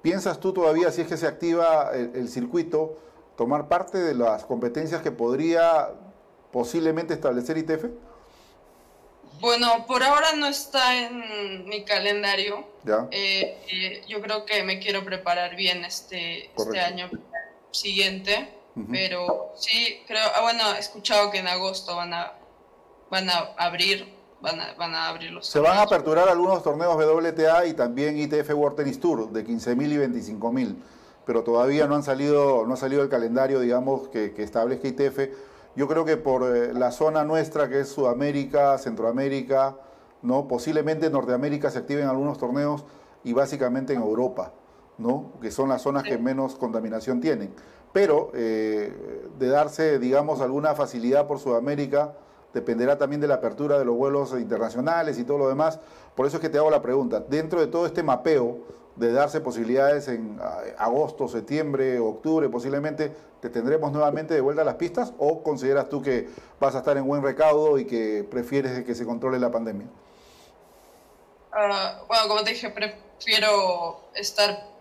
¿piensas 0.00 0.40
tú 0.40 0.54
todavía, 0.54 0.90
si 0.90 1.02
es 1.02 1.06
que 1.06 1.18
se 1.18 1.26
activa 1.26 1.90
el, 1.92 2.30
circuito, 2.30 2.96
tomar 3.36 3.68
parte 3.68 3.98
de 3.98 4.14
las 4.14 4.46
competencias 4.46 5.02
que 5.02 5.10
podría 5.10 5.90
posiblemente 6.50 7.12
establecer 7.12 7.58
ITF? 7.58 7.84
Bueno, 9.40 9.84
por 9.86 10.02
ahora 10.02 10.32
no 10.34 10.46
está 10.46 10.96
en 10.96 11.68
mi 11.68 11.84
calendario. 11.84 12.66
Eh, 13.10 14.02
yo 14.08 14.22
creo 14.22 14.46
que 14.46 14.62
me 14.62 14.78
quiero 14.78 15.04
preparar 15.04 15.56
bien 15.56 15.84
este, 15.84 16.50
este 16.56 16.80
año 16.80 17.10
siguiente. 17.70 18.48
Pero 18.90 19.52
sí, 19.56 20.02
creo, 20.06 20.20
ah, 20.34 20.42
bueno, 20.42 20.62
he 20.76 20.78
escuchado 20.78 21.30
que 21.30 21.38
en 21.38 21.48
agosto 21.48 21.96
van 21.96 22.12
a, 22.12 22.32
van 23.10 23.30
a 23.30 23.54
abrir, 23.56 24.14
van 24.42 24.60
a, 24.60 24.74
van 24.74 24.94
a 24.94 25.08
abrir 25.08 25.30
los 25.30 25.46
Se 25.46 25.60
van 25.60 25.78
a 25.78 25.82
aperturar 25.82 26.28
algunos 26.28 26.62
torneos 26.62 26.94
WTA 26.94 27.64
y 27.66 27.72
también 27.72 28.18
ITF 28.18 28.50
World 28.50 28.76
Tennis 28.76 29.00
Tour 29.00 29.30
de 29.30 29.46
15.000 29.46 29.92
y 29.92 30.30
25.000, 30.30 30.76
pero 31.24 31.42
todavía 31.42 31.86
no 31.86 31.94
han 31.94 32.02
salido, 32.02 32.66
no 32.66 32.74
ha 32.74 32.76
salido 32.76 33.02
el 33.02 33.08
calendario, 33.08 33.60
digamos, 33.60 34.08
que, 34.08 34.34
que 34.34 34.42
establezca 34.42 34.88
ITF 34.88 35.20
Yo 35.74 35.88
creo 35.88 36.04
que 36.04 36.18
por 36.18 36.42
eh, 36.54 36.74
la 36.74 36.92
zona 36.92 37.24
nuestra, 37.24 37.70
que 37.70 37.80
es 37.80 37.88
Sudamérica, 37.88 38.76
Centroamérica, 38.76 39.76
¿no? 40.20 40.46
posiblemente 40.46 41.06
en 41.06 41.12
Norteamérica 41.12 41.70
se 41.70 41.78
activen 41.78 42.08
algunos 42.08 42.36
torneos 42.36 42.84
y 43.24 43.32
básicamente 43.32 43.94
en 43.94 44.02
Europa, 44.02 44.52
¿no? 44.98 45.32
que 45.40 45.50
son 45.50 45.70
las 45.70 45.80
zonas 45.80 46.02
que 46.02 46.18
menos 46.18 46.56
contaminación 46.56 47.22
tienen. 47.22 47.54
Pero 47.96 48.30
eh, 48.34 48.92
de 49.38 49.48
darse, 49.48 49.98
digamos, 49.98 50.42
alguna 50.42 50.74
facilidad 50.74 51.26
por 51.26 51.38
Sudamérica, 51.38 52.12
dependerá 52.52 52.98
también 52.98 53.22
de 53.22 53.26
la 53.26 53.36
apertura 53.36 53.78
de 53.78 53.86
los 53.86 53.96
vuelos 53.96 54.32
internacionales 54.32 55.18
y 55.18 55.24
todo 55.24 55.38
lo 55.38 55.48
demás. 55.48 55.80
Por 56.14 56.26
eso 56.26 56.36
es 56.36 56.42
que 56.42 56.50
te 56.50 56.58
hago 56.58 56.70
la 56.70 56.82
pregunta. 56.82 57.20
Dentro 57.20 57.58
de 57.58 57.68
todo 57.68 57.86
este 57.86 58.02
mapeo 58.02 58.58
de 58.96 59.12
darse 59.12 59.40
posibilidades 59.40 60.08
en 60.08 60.38
agosto, 60.76 61.26
septiembre, 61.26 61.98
octubre, 61.98 62.50
posiblemente, 62.50 63.14
¿te 63.40 63.48
tendremos 63.48 63.90
nuevamente 63.92 64.34
de 64.34 64.42
vuelta 64.42 64.60
a 64.60 64.66
las 64.66 64.74
pistas 64.74 65.14
o 65.16 65.42
consideras 65.42 65.88
tú 65.88 66.02
que 66.02 66.28
vas 66.60 66.74
a 66.74 66.80
estar 66.80 66.98
en 66.98 67.06
buen 67.06 67.22
recaudo 67.22 67.78
y 67.78 67.86
que 67.86 68.28
prefieres 68.30 68.84
que 68.84 68.94
se 68.94 69.06
controle 69.06 69.38
la 69.38 69.50
pandemia? 69.50 69.86
Ah, 71.50 72.02
bueno, 72.06 72.28
como 72.28 72.44
te 72.44 72.50
dije, 72.50 72.68
prefiero 72.68 74.10
estar 74.14 74.76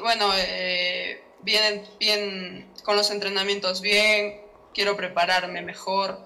bueno, 0.00 0.30
eh, 0.34 1.20
bien, 1.42 1.82
bien 1.98 2.70
con 2.84 2.96
los 2.96 3.10
entrenamientos 3.10 3.80
bien, 3.80 4.40
quiero 4.74 4.96
prepararme 4.96 5.62
mejor 5.62 6.18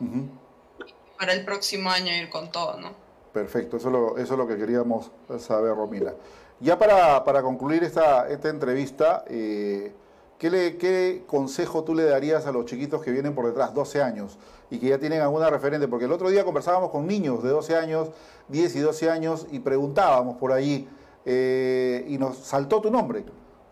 para 1.18 1.32
el 1.32 1.44
próximo 1.44 1.90
año 1.90 2.12
ir 2.12 2.30
con 2.30 2.50
todo, 2.50 2.78
¿no? 2.78 2.92
Perfecto, 3.32 3.76
eso 3.76 3.88
es 3.88 3.92
lo, 3.92 4.18
eso 4.18 4.34
es 4.34 4.38
lo 4.38 4.46
que 4.46 4.56
queríamos 4.56 5.10
saber, 5.38 5.74
Romina. 5.74 6.12
Ya 6.60 6.78
para, 6.78 7.24
para 7.24 7.42
concluir 7.42 7.82
esta, 7.82 8.28
esta 8.28 8.48
entrevista, 8.48 9.24
eh, 9.26 9.92
¿qué, 10.38 10.50
le, 10.50 10.76
¿qué 10.76 11.24
consejo 11.26 11.82
tú 11.82 11.94
le 11.94 12.04
darías 12.04 12.46
a 12.46 12.52
los 12.52 12.64
chiquitos 12.64 13.02
que 13.02 13.10
vienen 13.10 13.34
por 13.34 13.46
detrás, 13.46 13.74
12 13.74 14.02
años, 14.02 14.38
y 14.70 14.78
que 14.78 14.86
ya 14.86 14.98
tienen 14.98 15.20
alguna 15.20 15.50
referente? 15.50 15.88
Porque 15.88 16.04
el 16.04 16.12
otro 16.12 16.30
día 16.30 16.44
conversábamos 16.44 16.90
con 16.90 17.06
niños 17.06 17.42
de 17.42 17.50
12 17.50 17.76
años, 17.76 18.10
10 18.48 18.76
y 18.76 18.80
12 18.80 19.10
años, 19.10 19.46
y 19.50 19.58
preguntábamos 19.58 20.36
por 20.36 20.52
allí, 20.52 20.88
eh, 21.24 22.04
y 22.06 22.18
nos 22.18 22.38
saltó 22.38 22.80
tu 22.80 22.90
nombre. 22.90 23.24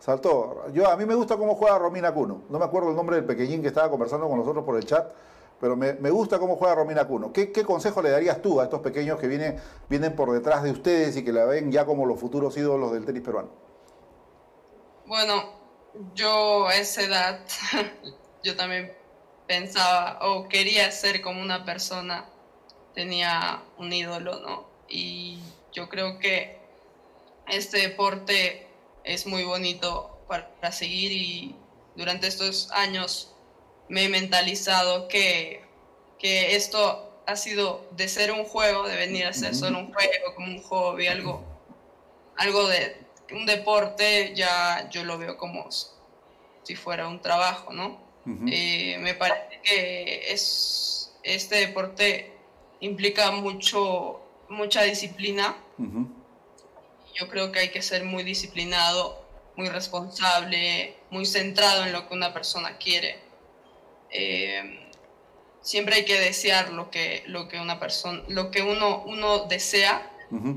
Saltó. 0.03 0.65
Yo, 0.73 0.89
a 0.89 0.97
mí 0.97 1.05
me 1.05 1.15
gusta 1.15 1.37
cómo 1.37 1.55
juega 1.55 1.79
Romina 1.79 2.13
Cuno. 2.13 2.41
No 2.49 2.59
me 2.59 2.65
acuerdo 2.65 2.89
el 2.89 2.95
nombre 2.97 3.15
del 3.15 3.23
pequeñín 3.23 3.61
que 3.61 3.69
estaba 3.69 3.89
conversando 3.89 4.27
con 4.27 4.37
nosotros 4.37 4.65
por 4.65 4.75
el 4.75 4.85
chat, 4.85 5.09
pero 5.61 5.77
me, 5.77 5.93
gusta 6.09 6.39
cómo 6.39 6.57
juega 6.57 6.75
Romina 6.75 7.07
Cuno. 7.07 7.31
¿Qué, 7.31 7.53
consejo 7.63 8.01
le 8.01 8.09
darías 8.09 8.41
tú 8.41 8.59
a 8.59 8.65
estos 8.65 8.81
pequeños 8.81 9.17
que 9.17 9.29
vienen, 9.29 9.55
vienen 9.87 10.13
por 10.13 10.29
detrás 10.33 10.61
de 10.61 10.71
ustedes 10.71 11.15
y 11.15 11.23
que 11.23 11.31
la 11.31 11.45
ven 11.45 11.71
ya 11.71 11.85
como 11.85 12.05
los 12.05 12.19
futuros 12.19 12.57
ídolos 12.57 12.91
del 12.91 13.05
tenis 13.05 13.23
peruano? 13.23 13.49
Bueno, 15.05 15.41
yo 16.13 16.67
a 16.67 16.75
esa 16.75 17.01
edad, 17.03 17.39
yo 18.43 18.57
también 18.57 18.91
pensaba 19.47 20.19
o 20.23 20.49
quería 20.49 20.91
ser 20.91 21.21
como 21.21 21.41
una 21.41 21.63
persona, 21.63 22.25
tenía 22.93 23.63
un 23.77 23.93
ídolo, 23.93 24.37
¿no? 24.41 24.65
Y 24.89 25.39
yo 25.71 25.87
creo 25.87 26.19
que 26.19 26.59
este 27.47 27.77
deporte 27.77 28.72
es 29.03 29.25
muy 29.25 29.43
bonito 29.43 30.17
para, 30.27 30.71
seguir 30.71 31.11
y 31.11 31.55
durante 31.95 32.27
estos 32.27 32.71
años 32.71 33.33
me 33.89 34.05
he 34.05 34.09
mentalizado 34.09 35.07
que, 35.07 35.61
que, 36.17 36.55
esto 36.55 37.21
ha 37.25 37.35
sido 37.35 37.85
de 37.91 38.07
ser 38.07 38.31
un 38.31 38.45
juego, 38.45 38.87
de 38.87 38.95
venir 38.95 39.25
a 39.25 39.33
ser 39.33 39.55
solo 39.55 39.79
un 39.79 39.93
juego, 39.93 40.35
como 40.35 40.47
un 40.47 40.61
hobby, 40.63 41.07
algo, 41.07 41.43
algo 42.37 42.67
de 42.67 42.97
un 43.31 43.45
deporte, 43.45 44.33
ya 44.35 44.89
yo 44.89 45.03
lo 45.03 45.17
veo 45.17 45.37
como 45.37 45.67
si 46.63 46.75
fuera 46.75 47.07
un 47.07 47.21
trabajo, 47.21 47.73
¿no? 47.73 48.01
Eh, 48.47 48.97
me 48.99 49.13
parece 49.15 49.59
que 49.61 50.31
es, 50.31 51.13
este 51.23 51.57
deporte 51.57 52.31
implica 52.79 53.31
mucho, 53.31 54.21
mucha 54.47 54.83
disciplina 54.83 55.57
yo 57.13 57.29
creo 57.29 57.51
que 57.51 57.59
hay 57.59 57.69
que 57.69 57.81
ser 57.81 58.03
muy 58.03 58.23
disciplinado, 58.23 59.23
muy 59.55 59.69
responsable, 59.69 60.95
muy 61.09 61.25
centrado 61.25 61.85
en 61.85 61.93
lo 61.93 62.07
que 62.07 62.13
una 62.13 62.33
persona 62.33 62.77
quiere. 62.77 63.19
Eh, 64.09 64.89
siempre 65.61 65.95
hay 65.95 66.05
que 66.05 66.19
desear 66.19 66.71
lo 66.71 66.89
que, 66.89 67.23
lo 67.27 67.47
que 67.47 67.59
una 67.59 67.79
persona, 67.79 68.23
lo 68.27 68.51
que 68.51 68.61
uno, 68.61 69.03
uno 69.05 69.45
desea, 69.45 70.09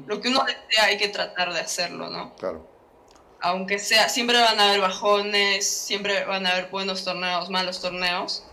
lo 0.07 0.22
que 0.22 0.28
uno 0.28 0.42
desea 0.44 0.84
hay 0.86 0.96
que 0.96 1.09
tratar 1.09 1.52
de 1.52 1.61
hacerlo, 1.61 2.09
¿no? 2.09 2.34
Claro. 2.36 2.66
Aunque 3.40 3.78
sea, 3.78 4.09
siempre 4.09 4.40
van 4.40 4.59
a 4.59 4.68
haber 4.68 4.80
bajones, 4.80 5.68
siempre 5.68 6.24
van 6.24 6.46
a 6.46 6.52
haber 6.52 6.68
buenos 6.70 7.04
torneos, 7.04 7.50
malos 7.50 7.82
torneos, 7.82 8.44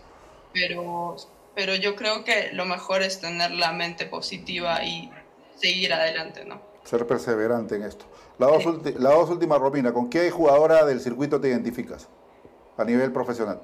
pero, 0.52 1.16
pero 1.54 1.74
yo 1.74 1.96
creo 1.96 2.24
que 2.24 2.50
lo 2.52 2.66
mejor 2.66 3.02
es 3.02 3.20
tener 3.20 3.52
la 3.52 3.72
mente 3.72 4.04
positiva 4.04 4.84
y 4.84 5.10
seguir 5.56 5.94
adelante, 5.94 6.44
¿no? 6.44 6.73
Ser 6.84 7.06
perseverante 7.06 7.76
en 7.76 7.82
esto. 7.82 8.04
La 8.38 8.46
dos, 8.46 8.64
la 8.98 9.10
dos 9.10 9.30
últimas, 9.30 9.58
Romina, 9.58 9.92
¿con 9.92 10.08
qué 10.08 10.30
jugadora 10.30 10.84
del 10.84 11.00
circuito 11.00 11.40
te 11.40 11.48
identificas 11.48 12.08
a 12.76 12.84
nivel 12.84 13.12
profesional? 13.12 13.60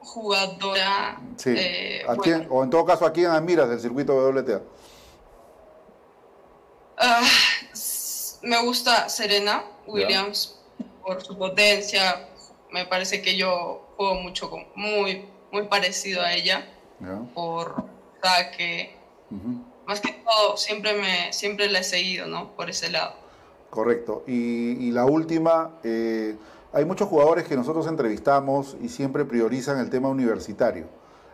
Jugadora. 0.00 1.20
Sí. 1.36 1.54
Eh, 1.56 2.04
o 2.50 2.62
en 2.62 2.70
todo 2.70 2.84
caso, 2.84 3.06
¿a 3.06 3.12
quién 3.12 3.26
admiras 3.26 3.68
del 3.68 3.80
circuito 3.80 4.14
WTA? 4.14 4.60
Ah, 6.98 7.22
me 8.42 8.62
gusta 8.64 9.08
Serena 9.08 9.64
Williams 9.86 10.58
por 11.02 11.22
su 11.22 11.36
potencia. 11.38 12.28
Me 12.70 12.86
parece 12.86 13.22
que 13.22 13.36
yo 13.36 13.86
juego 13.96 14.14
mucho, 14.16 14.50
muy, 14.74 15.28
muy 15.50 15.68
parecido 15.68 16.22
a 16.22 16.32
ella. 16.32 16.68
Por 17.34 17.84
saque 18.22 18.96
más 19.86 20.00
que 20.00 20.12
todo, 20.12 20.56
siempre, 20.56 20.94
me, 20.94 21.32
siempre 21.32 21.68
la 21.70 21.80
he 21.80 21.84
seguido, 21.84 22.26
¿no? 22.26 22.52
Por 22.52 22.70
ese 22.70 22.90
lado. 22.90 23.14
Correcto. 23.70 24.22
Y, 24.26 24.90
la 24.90 25.06
última, 25.06 25.78
eh, 25.82 26.36
hay 26.72 26.84
muchos 26.84 27.08
jugadores 27.08 27.46
que 27.46 27.56
nosotros 27.56 27.86
entrevistamos 27.86 28.76
y 28.82 28.88
siempre 28.88 29.24
priorizan 29.24 29.78
el 29.78 29.88
tema 29.88 30.08
universitario. 30.08 30.88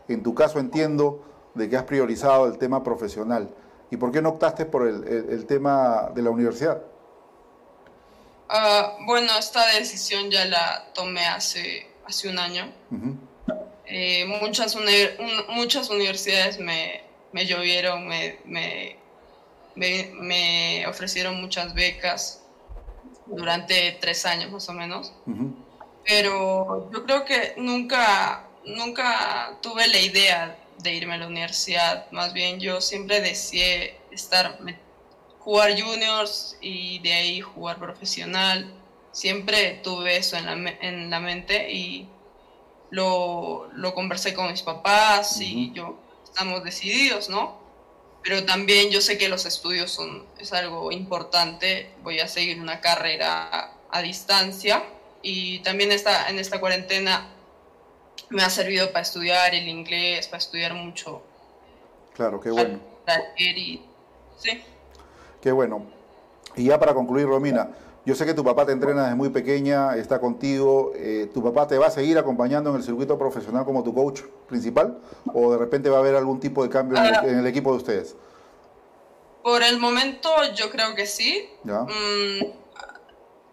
En 0.06 0.22
tu 0.22 0.34
caso 0.34 0.60
entiendo 0.60 1.24
de 1.54 1.68
que 1.68 1.76
has 1.76 1.82
priorizado 1.82 2.46
el 2.46 2.56
tema 2.58 2.84
profesional. 2.84 3.50
¿Y 3.90 3.96
por 3.96 4.12
qué 4.12 4.22
no 4.22 4.30
optaste 4.30 4.66
por 4.66 4.86
el, 4.86 5.46
tema 5.46 6.10
de 6.14 6.22
la 6.22 6.30
universidad? 6.30 6.82
Ah, 8.48 8.96
bueno, 9.06 9.32
esta 9.38 9.66
decisión 9.74 10.30
ya 10.30 10.44
la 10.44 10.92
tomé 10.94 11.26
hace, 11.26 11.86
hace 12.06 12.28
un 12.28 12.38
año. 12.38 12.72
Eh, 13.86 14.26
muchas, 14.26 14.76
muchas 15.48 15.90
universidades 15.90 16.60
me, 16.60 17.07
me 17.32 17.46
llovieron, 17.46 18.06
me, 18.06 18.38
me, 18.44 18.96
me, 19.76 20.86
ofrecieron 20.86 21.40
muchas 21.40 21.74
becas 21.74 22.42
durante 23.26 23.92
tres 24.00 24.24
años 24.26 24.50
más 24.50 24.68
o 24.68 24.72
menos. 24.72 25.12
Pero 26.04 26.90
yo 26.92 27.04
creo 27.04 27.24
que 27.24 27.54
nunca, 27.58 28.48
nunca 28.64 29.58
tuve 29.60 29.86
la 29.88 30.00
idea 30.00 30.58
de 30.78 30.94
irme 30.94 31.14
a 31.14 31.18
la 31.18 31.26
universidad. 31.26 32.10
Más 32.10 32.32
bien 32.32 32.60
yo 32.60 32.80
siempre 32.80 33.20
deseé 33.20 34.00
estar, 34.10 34.58
jugar 35.40 35.80
juniors 35.80 36.56
y 36.60 36.98
de 37.00 37.12
ahí 37.12 37.40
jugar 37.40 37.78
profesional. 37.78 38.72
Siempre 39.12 39.80
tuve 39.82 40.16
eso 40.16 40.36
en 40.36 40.46
la, 40.46 40.70
en 40.80 41.10
la 41.10 41.20
mente 41.20 41.72
y 41.72 42.08
lo, 42.90 43.68
lo 43.72 43.94
conversé 43.94 44.32
con 44.32 44.50
mis 44.50 44.62
papás 44.62 45.40
y 45.40 45.72
yo 45.72 45.98
estamos 46.38 46.62
decididos, 46.62 47.28
¿no? 47.28 47.56
Pero 48.22 48.44
también 48.44 48.90
yo 48.90 49.00
sé 49.00 49.18
que 49.18 49.28
los 49.28 49.44
estudios 49.44 49.90
son, 49.90 50.24
es 50.38 50.52
algo 50.52 50.92
importante, 50.92 51.90
voy 52.04 52.20
a 52.20 52.28
seguir 52.28 52.60
una 52.60 52.80
carrera 52.80 53.72
a 53.90 54.02
distancia 54.02 54.84
y 55.20 55.58
también 55.64 55.90
esta, 55.90 56.28
en 56.28 56.38
esta 56.38 56.60
cuarentena 56.60 57.26
me 58.28 58.44
ha 58.44 58.50
servido 58.50 58.92
para 58.92 59.00
estudiar 59.00 59.52
el 59.52 59.66
inglés, 59.66 60.28
para 60.28 60.38
estudiar 60.38 60.74
mucho. 60.74 61.22
Claro, 62.14 62.40
qué 62.40 62.52
bueno. 62.52 62.78
sí. 64.38 64.62
Qué 65.42 65.50
bueno. 65.50 65.86
Y 66.54 66.66
ya 66.66 66.78
para 66.78 66.94
concluir, 66.94 67.26
Romina, 67.26 67.68
yo 68.08 68.14
sé 68.14 68.24
que 68.24 68.32
tu 68.32 68.42
papá 68.42 68.64
te 68.64 68.72
entrena 68.72 69.02
desde 69.02 69.16
muy 69.16 69.28
pequeña, 69.28 69.94
está 69.94 70.18
contigo. 70.18 70.92
Eh, 70.96 71.28
¿Tu 71.34 71.42
papá 71.42 71.66
te 71.66 71.76
va 71.76 71.88
a 71.88 71.90
seguir 71.90 72.16
acompañando 72.16 72.70
en 72.70 72.76
el 72.76 72.82
circuito 72.82 73.18
profesional 73.18 73.66
como 73.66 73.84
tu 73.84 73.92
coach 73.92 74.22
principal? 74.46 74.98
¿O 75.34 75.52
de 75.52 75.58
repente 75.58 75.90
va 75.90 75.98
a 75.98 76.00
haber 76.00 76.14
algún 76.14 76.40
tipo 76.40 76.62
de 76.62 76.70
cambio 76.70 76.96
en, 76.96 77.04
el, 77.04 77.44
ah. 77.44 77.48
equipo 77.50 77.70
de 77.72 77.76
ustedes? 77.76 78.16
Por 79.42 79.62
el 79.62 79.78
momento 79.78 80.30
yo 80.54 80.70
creo 80.70 80.94
que 80.94 81.04
sí. 81.04 81.50
Mm, 81.64 82.46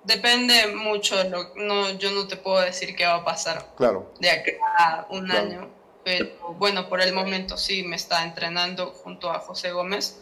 depende 0.06 0.74
mucho. 0.74 1.18
no, 1.26 1.90
yo 1.98 2.12
no 2.12 2.26
te 2.26 2.38
puedo 2.38 2.62
decir 2.62 2.96
qué 2.96 3.06
va 3.06 3.16
a 3.16 3.26
pasar 3.26 3.74
claro. 3.76 4.10
de 4.22 4.30
aquí 4.30 4.52
a 4.80 5.06
un 5.10 5.30
año. 5.32 5.68
Pero 6.06 6.30
bueno, 6.58 6.88
por 6.88 7.02
el 7.02 7.14
momento 7.14 7.58
sí 7.58 7.84
me 7.84 7.98
está 7.98 8.24
entrenando 8.24 8.92
junto 9.04 9.30
a 9.30 9.40
José 9.40 9.72
Gómez. 9.72 10.22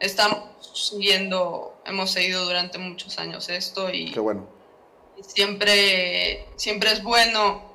Estamos 0.00 0.38
siguiendo, 0.74 1.69
hemos 1.84 2.10
seguido 2.10 2.44
durante 2.44 2.78
muchos 2.78 3.18
años 3.18 3.48
esto 3.48 3.90
y, 3.90 4.12
bueno. 4.14 4.46
siempre, 5.20 6.46
siempre 6.56 6.92
es 6.92 7.02
bueno 7.02 7.70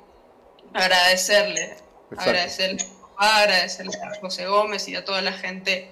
agradecerle 0.72 1.76
Agradecerle 2.16 2.84
a 3.18 3.38
agradecerle 3.38 3.92
a 3.96 4.20
José 4.20 4.46
Gómez 4.46 4.88
y 4.88 4.94
a 4.94 5.04
toda 5.04 5.22
la 5.22 5.32
gente 5.32 5.90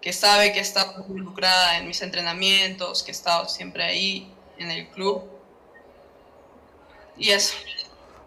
que 0.00 0.12
sabe 0.12 0.52
que 0.52 0.60
estado 0.60 1.04
involucrada 1.08 1.78
en 1.78 1.86
mis 1.86 2.02
entrenamientos, 2.02 3.02
que 3.02 3.12
he 3.12 3.14
estado 3.14 3.48
siempre 3.48 3.84
ahí 3.84 4.30
en 4.58 4.70
el 4.70 4.88
club. 4.88 5.22
Y 7.16 7.30
eso. 7.30 7.54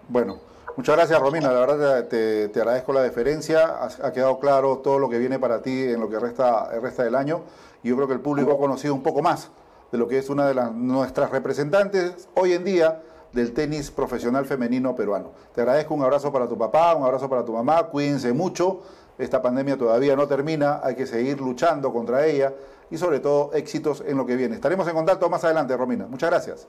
Bueno, 0.08 0.40
muchas 0.78 0.96
gracias 0.96 1.20
Romina, 1.20 1.52
la 1.52 1.60
verdad 1.60 2.08
te, 2.08 2.48
te 2.48 2.60
agradezco 2.60 2.94
la 2.94 3.02
deferencia, 3.02 3.84
ha, 3.84 4.14
quedado 4.14 4.40
claro 4.40 4.78
todo 4.80 4.98
lo 4.98 5.10
que 5.10 5.20
viene 5.20 5.38
para 5.40 5.62
ti 5.62 5.84
en 5.84 6.00
lo 6.00 6.10
que 6.10 6.18
resta, 6.18 6.70
el 6.74 6.82
resta 6.82 7.04
del 7.04 7.16
año 7.16 7.44
y 7.84 7.90
yo 7.90 7.96
creo 7.96 8.08
que 8.08 8.14
el 8.14 8.22
público 8.22 8.52
ha 8.52 8.58
conocido 8.58 8.94
un 8.94 9.04
poco 9.04 9.22
más 9.22 9.50
de 9.92 9.98
lo 9.98 10.08
que 10.08 10.18
es 10.18 10.30
una 10.30 10.48
de 10.48 10.54
las, 10.54 10.72
nuestras 10.74 11.32
representantes 11.32 12.28
hoy 12.36 12.54
en 12.54 12.64
día 12.64 13.02
del 13.34 13.54
tenis 13.54 13.92
profesional 13.92 14.46
femenino 14.46 14.96
peruano. 14.96 15.32
Te 15.54 15.62
agradezco, 15.62 15.94
un 15.94 16.04
abrazo 16.04 16.32
para 16.32 16.48
tu 16.48 16.58
papá, 16.58 16.96
un 16.96 17.04
abrazo 17.06 17.30
para 17.30 17.46
tu 17.46 17.54
mamá, 17.54 17.88
cuídense 17.88 18.34
mucho, 18.34 18.82
esta 19.18 19.42
pandemia 19.42 19.78
todavía 19.78 20.16
no 20.16 20.28
termina, 20.28 20.82
hay 20.84 20.96
que 20.96 21.06
seguir 21.06 21.40
luchando 21.40 21.92
contra 21.92 22.26
ella 22.26 22.54
y 22.90 22.98
sobre 22.98 23.20
todo 23.20 23.52
éxitos 23.54 24.04
en 24.06 24.18
lo 24.18 24.26
que 24.26 24.36
viene. 24.36 24.56
Estaremos 24.56 24.88
en 24.88 24.94
contacto 24.94 25.30
más 25.30 25.44
adelante, 25.44 25.76
Romina. 25.76 26.08
Muchas 26.08 26.30
gracias. 26.30 26.68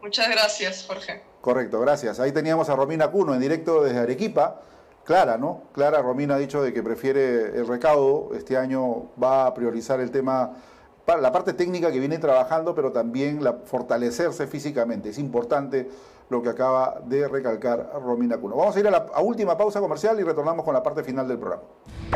Muchas 0.00 0.28
gracias, 0.28 0.84
Jorge. 0.86 1.22
Correcto, 1.40 1.80
gracias. 1.80 2.20
Ahí 2.20 2.32
teníamos 2.32 2.68
a 2.68 2.76
Romina 2.76 3.08
Cuno 3.10 3.34
en 3.34 3.40
directo 3.40 3.82
desde 3.82 3.98
Arequipa. 3.98 4.60
Clara, 5.04 5.36
¿no? 5.36 5.62
Clara 5.72 6.00
Romina 6.00 6.34
ha 6.34 6.38
dicho 6.38 6.62
de 6.62 6.72
que 6.72 6.82
prefiere 6.82 7.58
el 7.58 7.66
recaudo. 7.66 8.34
Este 8.34 8.56
año 8.56 9.10
va 9.22 9.46
a 9.46 9.54
priorizar 9.54 10.00
el 10.00 10.10
tema 10.10 10.54
la 11.06 11.32
parte 11.32 11.52
técnica 11.52 11.92
que 11.92 12.00
viene 12.00 12.18
trabajando, 12.18 12.74
pero 12.74 12.90
también 12.90 13.44
la, 13.44 13.52
fortalecerse 13.64 14.46
físicamente. 14.46 15.10
Es 15.10 15.18
importante 15.18 15.90
lo 16.28 16.42
que 16.42 16.48
acaba 16.48 17.00
de 17.04 17.28
recalcar 17.28 17.90
Romina 18.02 18.38
Cuno. 18.38 18.56
Vamos 18.56 18.76
a 18.76 18.80
ir 18.80 18.86
a 18.88 18.90
la 18.90 19.06
última 19.22 19.56
pausa 19.56 19.80
comercial 19.80 20.18
y 20.20 20.22
retornamos 20.22 20.64
con 20.64 20.74
la 20.74 20.82
parte 20.82 21.02
final 21.02 21.28
del 21.28 21.38
programa. 21.38 21.62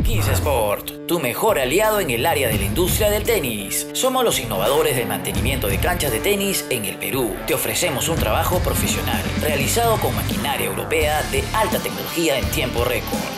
15 0.02 0.32
Sport, 0.32 1.06
tu 1.06 1.18
mejor 1.18 1.58
aliado 1.58 2.00
en 2.00 2.10
el 2.10 2.24
área 2.24 2.48
de 2.48 2.56
la 2.56 2.64
industria 2.64 3.10
del 3.10 3.24
tenis. 3.24 3.88
Somos 3.92 4.24
los 4.24 4.38
innovadores 4.40 4.96
del 4.96 5.08
mantenimiento 5.08 5.66
de 5.66 5.78
canchas 5.78 6.12
de 6.12 6.20
tenis 6.20 6.64
en 6.70 6.84
el 6.84 6.96
Perú. 6.98 7.34
Te 7.46 7.54
ofrecemos 7.54 8.08
un 8.08 8.16
trabajo 8.16 8.58
profesional 8.58 9.22
realizado 9.40 9.96
con 9.98 10.14
maquinaria 10.14 10.66
europea 10.66 11.22
de 11.30 11.42
alta 11.54 11.78
tecnología 11.78 12.38
en 12.38 12.48
tiempo 12.50 12.84
récord 12.84 13.37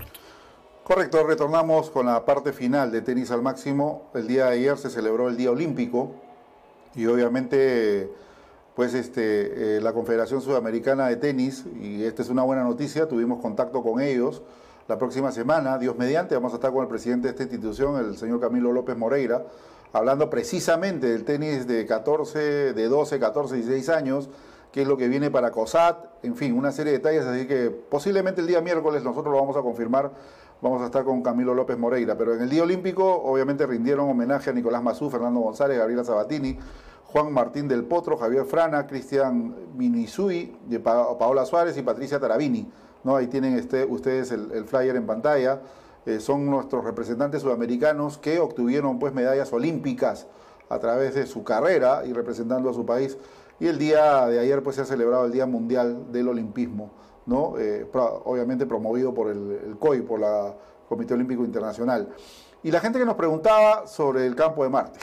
Correcto, 0.83 1.23
retornamos 1.23 1.91
con 1.91 2.07
la 2.07 2.25
parte 2.25 2.53
final 2.53 2.91
de 2.91 3.03
tenis 3.03 3.29
al 3.29 3.43
máximo. 3.43 4.09
El 4.15 4.27
día 4.27 4.45
de 4.45 4.53
ayer 4.53 4.77
se 4.79 4.89
celebró 4.89 5.29
el 5.29 5.37
Día 5.37 5.51
Olímpico 5.51 6.09
y 6.95 7.05
obviamente 7.05 8.11
pues 8.75 8.95
este, 8.95 9.77
eh, 9.77 9.81
la 9.81 9.93
Confederación 9.93 10.41
Sudamericana 10.41 11.07
de 11.07 11.17
Tenis, 11.17 11.65
y 11.79 12.03
esta 12.03 12.23
es 12.23 12.29
una 12.29 12.41
buena 12.41 12.63
noticia, 12.63 13.07
tuvimos 13.07 13.39
contacto 13.41 13.83
con 13.83 14.01
ellos. 14.01 14.41
La 14.87 14.97
próxima 14.97 15.31
semana, 15.31 15.77
Dios 15.77 15.95
mediante, 15.97 16.33
vamos 16.33 16.53
a 16.53 16.55
estar 16.55 16.71
con 16.71 16.81
el 16.81 16.87
presidente 16.87 17.27
de 17.27 17.31
esta 17.33 17.43
institución, 17.43 17.97
el 17.97 18.17
señor 18.17 18.39
Camilo 18.39 18.73
López 18.73 18.97
Moreira, 18.97 19.45
hablando 19.93 20.31
precisamente 20.31 21.07
del 21.09 21.25
tenis 21.25 21.67
de 21.67 21.85
14, 21.85 22.73
de 22.73 22.87
12, 22.87 23.19
14, 23.19 23.55
16 23.55 23.89
años, 23.89 24.29
qué 24.71 24.81
es 24.81 24.87
lo 24.87 24.97
que 24.97 25.07
viene 25.07 25.29
para 25.29 25.51
COSAT, 25.51 26.23
en 26.23 26.35
fin, 26.35 26.57
una 26.57 26.71
serie 26.71 26.93
de 26.93 26.97
detalles, 26.97 27.25
así 27.25 27.45
que 27.45 27.69
posiblemente 27.69 28.41
el 28.41 28.47
día 28.47 28.61
miércoles 28.61 29.03
nosotros 29.03 29.31
lo 29.31 29.39
vamos 29.39 29.55
a 29.55 29.61
confirmar 29.61 30.11
vamos 30.61 30.81
a 30.81 30.85
estar 30.85 31.03
con 31.03 31.21
Camilo 31.21 31.53
López 31.53 31.77
Moreira. 31.77 32.17
Pero 32.17 32.35
en 32.35 32.41
el 32.41 32.49
Día 32.49 32.63
Olímpico, 32.63 33.05
obviamente, 33.23 33.65
rindieron 33.65 34.09
homenaje 34.09 34.51
a 34.51 34.53
Nicolás 34.53 34.83
Mazú, 34.83 35.09
Fernando 35.09 35.39
González, 35.39 35.77
Gabriela 35.77 36.03
Sabatini, 36.03 36.57
Juan 37.05 37.33
Martín 37.33 37.67
del 37.67 37.83
Potro, 37.83 38.17
Javier 38.17 38.45
Frana, 38.45 38.87
Cristian 38.87 39.53
Minizui, 39.75 40.55
Paola 40.83 41.45
Suárez 41.45 41.77
y 41.77 41.81
Patricia 41.81 42.19
Tarabini. 42.19 42.71
¿no? 43.03 43.15
Ahí 43.15 43.27
tienen 43.27 43.57
este, 43.57 43.85
ustedes 43.85 44.31
el, 44.31 44.65
flyer 44.65 44.95
en 44.95 45.05
pantalla. 45.05 45.61
Eh, 46.05 46.19
son 46.19 46.49
nuestros 46.49 46.83
representantes 46.83 47.41
sudamericanos 47.41 48.17
que 48.17 48.39
obtuvieron 48.39 48.97
pues, 48.97 49.13
medallas 49.13 49.51
olímpicas 49.53 50.27
a 50.69 50.79
través 50.79 51.15
de 51.15 51.27
su 51.27 51.43
carrera 51.43 52.03
y 52.05 52.13
representando 52.13 52.69
a 52.69 52.73
su 52.73 52.85
país. 52.85 53.17
Y 53.59 53.67
el 53.67 53.77
día 53.77 54.25
de 54.27 54.39
ayer 54.39 54.63
pues, 54.63 54.77
se 54.77 54.83
ha 54.83 54.85
celebrado 54.85 55.25
el 55.25 55.31
Día 55.31 55.45
Mundial 55.45 56.11
del 56.11 56.29
Olimpismo. 56.29 56.91
Eh, 57.29 57.85
obviamente 58.25 58.65
promovido 58.65 59.13
por 59.13 59.29
el, 59.29 59.75
COI, 59.79 60.01
por 60.01 60.19
la 60.19 60.53
Comité 60.89 61.13
Olímpico 61.13 61.43
Internacional. 61.45 62.09
Y 62.63 62.71
la 62.71 62.79
gente 62.79 62.99
que 62.99 63.05
nos 63.05 63.15
preguntaba 63.15 63.87
sobre 63.87 64.25
el 64.25 64.35
campo 64.35 64.63
de 64.63 64.69
Marte. 64.69 64.99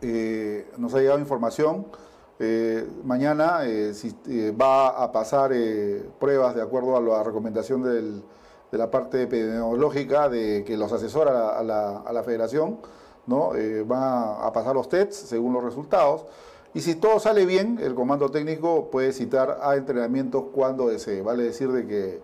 Eh, 0.00 0.70
nos 0.76 0.94
ha 0.94 0.98
llegado 0.98 1.18
información. 1.18 1.86
Eh, 2.40 2.88
mañana 3.04 3.60
si, 3.92 4.14
va 4.50 4.88
a 4.88 5.10
pasar 5.12 5.52
pruebas 6.18 6.54
de 6.54 6.62
acuerdo 6.62 6.96
a 6.96 7.00
la 7.00 7.22
recomendación 7.22 7.82
de 7.82 8.78
la 8.78 8.90
parte 8.90 9.22
epidemiológica 9.22 10.28
de 10.28 10.62
que 10.64 10.76
los 10.76 10.92
asesora 10.92 11.58
a 11.58 11.62
la, 11.62 11.98
a 11.98 12.22
federación. 12.22 12.78
¿no? 13.26 13.50
van 13.84 14.02
a 14.40 14.50
pasar 14.54 14.74
los 14.74 14.88
tests 14.88 15.16
según 15.28 15.52
los 15.52 15.62
resultados. 15.62 16.24
Y 16.74 16.80
si 16.82 16.94
todo 16.94 17.18
sale 17.18 17.46
bien, 17.46 17.78
el 17.82 17.94
comando 17.94 18.30
técnico 18.30 18.90
puede 18.90 19.12
citar 19.12 19.58
a 19.62 19.76
entrenamientos 19.76 20.44
cuando 20.52 20.88
desee. 20.88 21.22
Vale 21.22 21.42
decir 21.42 21.72
de 21.72 21.86
que 21.86 22.20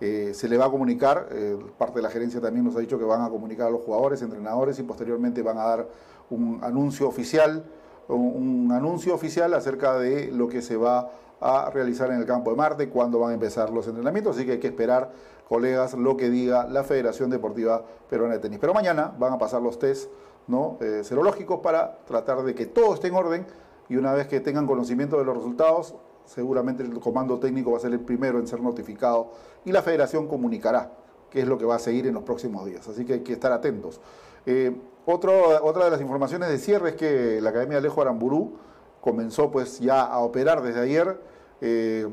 eh, 0.00 0.32
se 0.34 0.48
le 0.48 0.56
va 0.56 0.66
a 0.66 0.70
comunicar, 0.70 1.28
eh, 1.32 1.58
parte 1.76 1.96
de 1.96 2.02
la 2.02 2.10
gerencia 2.10 2.40
también 2.40 2.64
nos 2.64 2.76
ha 2.76 2.78
dicho 2.78 2.98
que 2.98 3.04
van 3.04 3.22
a 3.22 3.28
comunicar 3.28 3.66
a 3.66 3.70
los 3.70 3.82
jugadores, 3.82 4.22
entrenadores 4.22 4.78
y 4.78 4.84
posteriormente 4.84 5.42
van 5.42 5.58
a 5.58 5.64
dar 5.64 5.88
un 6.30 6.60
anuncio 6.62 7.08
oficial, 7.08 7.64
un, 8.06 8.70
anuncio 8.72 9.14
oficial 9.14 9.52
acerca 9.54 9.98
de 9.98 10.30
lo 10.30 10.48
que 10.48 10.62
se 10.62 10.76
va 10.76 11.10
a 11.40 11.70
realizar 11.70 12.10
en 12.10 12.18
el 12.18 12.26
campo 12.26 12.50
de 12.50 12.56
Marte, 12.56 12.88
cuándo 12.88 13.18
van 13.18 13.30
a 13.30 13.34
empezar 13.34 13.70
los 13.70 13.88
entrenamientos, 13.88 14.36
así 14.36 14.46
que 14.46 14.52
hay 14.52 14.60
que 14.60 14.68
esperar, 14.68 15.10
colegas, 15.48 15.94
lo 15.94 16.16
que 16.16 16.30
diga 16.30 16.68
la 16.68 16.84
Federación 16.84 17.30
Deportiva 17.30 17.84
Peruana 18.08 18.34
de 18.34 18.40
Tenis. 18.40 18.58
Pero 18.60 18.74
mañana 18.74 19.12
van 19.18 19.32
a 19.32 19.38
pasar 19.38 19.62
los 19.62 19.78
test 19.78 20.10
¿no? 20.46 20.78
Eh, 20.80 21.02
serológicos 21.04 21.60
para 21.60 21.98
tratar 22.06 22.42
de 22.42 22.54
que 22.54 22.66
todo 22.66 22.94
esté 22.94 23.08
en 23.08 23.14
orden 23.14 23.46
y 23.88 23.96
una 23.96 24.12
vez 24.12 24.26
que 24.26 24.40
tengan 24.40 24.66
conocimiento 24.66 25.18
de 25.18 25.24
los 25.24 25.36
resultados, 25.36 25.94
seguramente 26.24 26.82
el 26.82 26.98
comando 27.00 27.38
técnico 27.38 27.72
va 27.72 27.78
a 27.78 27.80
ser 27.80 27.92
el 27.92 28.00
primero 28.00 28.38
en 28.38 28.46
ser 28.46 28.60
notificado 28.60 29.30
y 29.64 29.72
la 29.72 29.82
federación 29.82 30.28
comunicará 30.28 30.92
qué 31.30 31.40
es 31.40 31.46
lo 31.46 31.58
que 31.58 31.64
va 31.64 31.76
a 31.76 31.78
seguir 31.78 32.06
en 32.06 32.14
los 32.14 32.22
próximos 32.22 32.66
días. 32.66 32.86
Así 32.88 33.04
que 33.04 33.14
hay 33.14 33.20
que 33.20 33.32
estar 33.32 33.52
atentos. 33.52 34.00
Eh, 34.46 34.74
otra 35.06 35.84
de 35.84 35.90
las 35.90 36.00
informaciones 36.00 36.48
de 36.50 36.58
cierre 36.58 36.90
es 36.90 36.96
que 36.96 37.40
la 37.40 37.50
Academia 37.50 37.78
Alejo 37.78 38.02
Aramburú 38.02 38.56
comenzó 39.00 39.50
pues 39.50 39.80
ya 39.80 40.02
a 40.02 40.18
operar 40.18 40.62
desde 40.62 40.80
ayer. 40.80 41.20
Eh, 41.60 42.06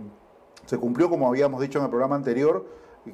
se 0.66 0.78
cumplió, 0.78 1.10
como 1.10 1.28
habíamos 1.28 1.62
dicho 1.62 1.80
en 1.80 1.86
el 1.86 1.90
programa 1.90 2.16
anterior, 2.16 2.66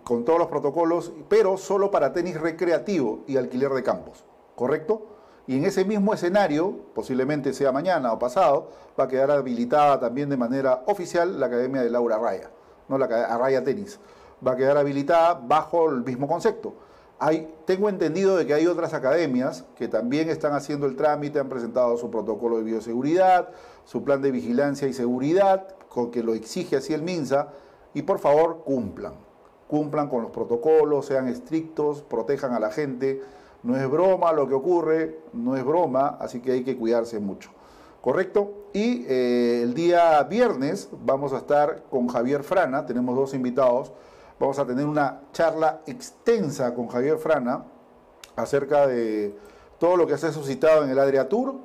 con 0.04 0.24
todos 0.24 0.40
los 0.40 0.48
protocolos, 0.48 1.12
pero 1.28 1.58
solo 1.58 1.92
para 1.92 2.14
tenis 2.14 2.40
recreativo 2.40 3.24
y 3.28 3.38
alquiler 3.38 3.72
de 3.72 3.84
campos. 3.84 4.24
¿Correcto? 4.56 5.08
Y 5.48 5.58
en 5.58 5.66
ese 5.66 5.86
mismo 5.86 6.14
escenario, 6.14 6.76
posiblemente 6.94 7.54
sea 7.54 7.72
mañana 7.72 8.14
o 8.14 8.20
pasado, 8.20 8.70
va 9.00 9.06
a 9.06 9.08
quedar 9.08 9.32
habilitada 9.32 10.00
también 10.00 10.30
de 10.30 10.38
manera 10.38 10.84
oficial 10.86 11.40
la 11.40 11.48
Academia 11.48 11.82
de 11.82 11.90
Laura 11.90 12.16
Arraya, 12.18 12.52
no 12.88 12.98
la 12.98 13.06
Arraya 13.06 13.64
Tenis. 13.64 14.00
Va 14.46 14.54
a 14.54 14.56
quedar 14.56 14.78
habilitada 14.78 15.34
bajo 15.34 15.90
el 15.90 16.04
mismo 16.04 16.28
concepto. 16.28 16.74
Hay, 17.20 17.54
tengo 17.66 17.88
entendido 17.90 18.36
de 18.36 18.48
que 18.48 18.54
hay 18.54 18.66
otras 18.66 18.94
academias 18.96 19.64
que 19.76 19.88
también 19.88 20.30
están 20.30 20.54
haciendo 20.54 20.88
el 20.88 20.96
trámite, 20.96 21.40
han 21.40 21.50
presentado 21.50 21.96
su 21.98 22.10
protocolo 22.10 22.58
de 22.58 22.64
bioseguridad, 22.64 23.50
su 23.86 24.04
plan 24.04 24.22
de 24.22 24.32
vigilancia 24.32 24.88
y 24.88 24.94
seguridad, 24.94 25.68
con 25.88 26.10
que 26.10 26.24
lo 26.24 26.34
exige 26.34 26.78
así 26.78 26.94
el 26.94 27.04
MINSA, 27.04 27.50
y 27.94 28.04
por 28.04 28.20
favor 28.20 28.64
cumplan. 28.64 29.14
Cumplan 29.68 30.10
con 30.10 30.24
los 30.24 30.32
protocolos, 30.32 31.06
sean 31.06 31.28
estrictos, 31.28 32.02
protejan 32.02 32.54
a 32.54 32.60
la 32.60 32.72
gente 32.72 33.22
no 33.64 33.78
es 33.78 33.90
broma 33.90 34.32
lo 34.32 34.48
que 34.48 34.54
ocurre, 34.54 35.20
no 35.34 35.56
es 35.56 35.64
broma, 35.64 36.18
así 36.20 36.40
que 36.40 36.52
hay 36.52 36.64
que 36.64 36.78
cuidarse 36.78 37.20
mucho. 37.20 37.52
¿Correcto? 38.02 38.68
Y 38.74 39.06
eh, 39.08 39.62
el 39.64 39.74
día 39.74 40.22
viernes 40.24 40.90
vamos 41.04 41.34
a 41.34 41.38
estar 41.38 41.84
con 41.90 42.08
Javier 42.08 42.44
Frana, 42.44 42.86
tenemos 42.86 43.16
dos 43.16 43.34
invitados, 43.34 43.92
vamos 44.40 44.58
a 44.58 44.66
tener 44.66 44.86
una 44.86 45.22
charla 45.34 45.82
extensa 45.86 46.74
con 46.74 46.88
Javier 46.88 47.18
Frana 47.18 47.64
acerca 48.36 48.88
de 48.88 49.36
todo 49.78 49.98
lo 49.98 50.08
que 50.08 50.18
se 50.18 50.28
ha 50.28 50.32
suscitado 50.32 50.84
en 50.84 50.90
el 50.90 50.98
Adria 50.98 51.30
Tour, 51.30 51.56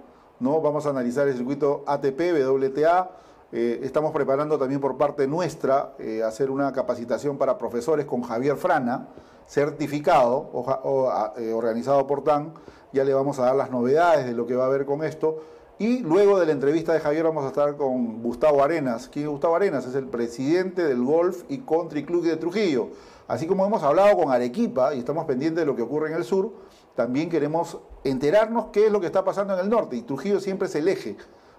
¿no? 0.40 0.60
Vamos 0.60 0.84
a 0.86 0.90
analizar 0.90 1.26
el 1.28 1.36
circuito 1.36 1.84
ATP, 1.86 2.20
WTA, 2.46 3.10
Eh, 3.52 3.80
estamos 3.84 4.12
preparando 4.12 4.58
también 4.58 4.80
por 4.80 4.96
parte 4.96 5.26
nuestra 5.28 5.94
eh, 6.00 6.22
hacer 6.22 6.50
una 6.50 6.72
capacitación 6.72 7.38
para 7.38 7.56
profesores 7.56 8.04
con 8.04 8.22
Javier 8.22 8.56
Frana, 8.56 9.06
certificado, 9.46 10.50
o, 10.52 11.32
eh, 11.36 11.52
organizado 11.52 12.06
por 12.06 12.24
TAN. 12.24 12.54
Ya 12.92 13.04
le 13.04 13.14
vamos 13.14 13.38
a 13.38 13.46
dar 13.46 13.56
las 13.56 13.70
novedades 13.70 14.26
de 14.26 14.32
lo 14.32 14.46
que 14.46 14.54
va 14.54 14.64
a 14.64 14.66
haber 14.66 14.86
con 14.86 15.04
esto. 15.04 15.42
Y 15.78 15.98
luego 15.98 16.40
de 16.40 16.46
la 16.46 16.52
entrevista 16.52 16.92
de 16.92 17.00
Javier 17.00 17.24
vamos 17.24 17.44
a 17.44 17.48
estar 17.48 17.76
con 17.76 18.22
Gustavo 18.22 18.62
Arenas. 18.62 19.08
¿Quién 19.08 19.26
es 19.26 19.30
Gustavo 19.30 19.56
Arenas? 19.56 19.86
Es 19.86 19.94
el 19.94 20.06
presidente 20.06 20.84
del 20.84 21.04
Golf 21.04 21.42
y 21.48 21.58
Country 21.58 22.04
Club 22.04 22.24
de 22.24 22.36
Trujillo. 22.36 22.88
Así 23.28 23.46
como 23.46 23.66
hemos 23.66 23.82
hablado 23.82 24.16
con 24.16 24.30
Arequipa 24.32 24.94
y 24.94 25.00
estamos 25.00 25.26
pendientes 25.26 25.62
de 25.62 25.66
lo 25.66 25.76
que 25.76 25.82
ocurre 25.82 26.08
en 26.08 26.14
el 26.14 26.24
sur, 26.24 26.52
también 26.94 27.28
queremos 27.28 27.78
enterarnos 28.04 28.66
qué 28.72 28.86
es 28.86 28.92
lo 28.92 29.00
que 29.00 29.06
está 29.06 29.24
pasando 29.24 29.52
en 29.54 29.60
el 29.60 29.68
norte. 29.68 29.96
Y 29.96 30.02
Trujillo 30.02 30.40
siempre 30.40 30.68
es 30.68 30.74
el 30.76 30.88
eje 30.88 31.16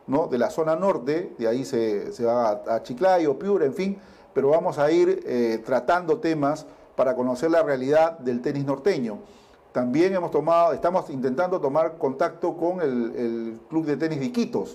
de 0.08 0.38
la 0.38 0.50
zona 0.50 0.76
norte, 0.76 1.34
de 1.38 1.48
ahí 1.48 1.66
se, 1.66 2.24
va 2.24 2.62
a, 2.66 2.82
Chiclayo, 2.82 3.38
Piura, 3.38 3.66
en 3.66 3.74
fin, 3.74 3.98
pero 4.34 4.50
vamos 4.50 4.80
a 4.80 4.90
ir 4.90 5.22
eh, 5.26 5.62
tratando 5.66 6.20
temas 6.20 6.66
para 6.98 7.16
conocer 7.16 7.52
la 7.52 7.62
realidad 7.62 8.18
del 8.18 8.42
tenis 8.42 8.66
norteño. 8.66 9.20
También 9.72 10.16
hemos 10.16 10.32
tomado, 10.32 10.74
estamos 10.74 11.08
intentando 11.12 11.62
tomar 11.62 12.00
contacto 12.00 12.58
con 12.58 12.82
el, 12.82 13.62
Club 13.70 13.86
de 13.86 13.98
Tenis 13.98 14.20
de 14.20 14.66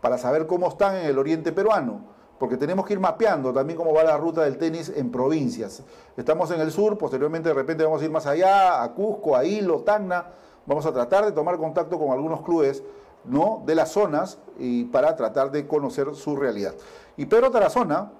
para 0.00 0.18
saber 0.18 0.48
cómo 0.48 0.68
están 0.68 0.96
en 0.96 1.06
el 1.06 1.18
oriente 1.18 1.52
peruano, 1.52 2.00
porque 2.40 2.56
tenemos 2.56 2.84
que 2.84 2.94
ir 2.94 3.00
mapeando 3.00 3.52
también 3.52 3.76
cómo 3.76 3.94
va 3.94 4.02
la 4.02 4.16
ruta 4.16 4.42
del 4.42 4.58
tenis 4.58 4.92
en 4.94 5.12
provincias. 5.12 5.84
Estamos 6.16 6.50
en 6.50 6.60
el 6.60 6.72
sur, 6.72 6.98
posteriormente 6.98 7.48
de 7.50 7.54
repente 7.54 7.84
vamos 7.84 8.02
a 8.02 8.04
ir 8.04 8.10
más 8.10 8.26
allá, 8.26 8.82
a 8.82 8.92
Cusco, 8.92 9.36
a 9.36 9.44
Hilo, 9.44 9.82
Tacna. 9.82 10.26
Vamos 10.66 10.84
a 10.84 10.92
tratar 10.92 11.26
de 11.26 11.32
tomar 11.32 11.58
contacto 11.58 11.96
con 11.96 12.10
algunos 12.10 12.42
clubes 12.42 12.82
¿no? 13.24 13.62
de 13.64 13.76
las 13.76 13.92
zonas 13.92 14.38
y 14.58 14.84
para 14.86 15.14
tratar 15.14 15.52
de 15.52 15.68
conocer 15.68 16.12
su 16.16 16.34
realidad. 16.34 16.74
Y 17.16 17.26
Pedro 17.26 17.52
Tarazona, 17.52 18.10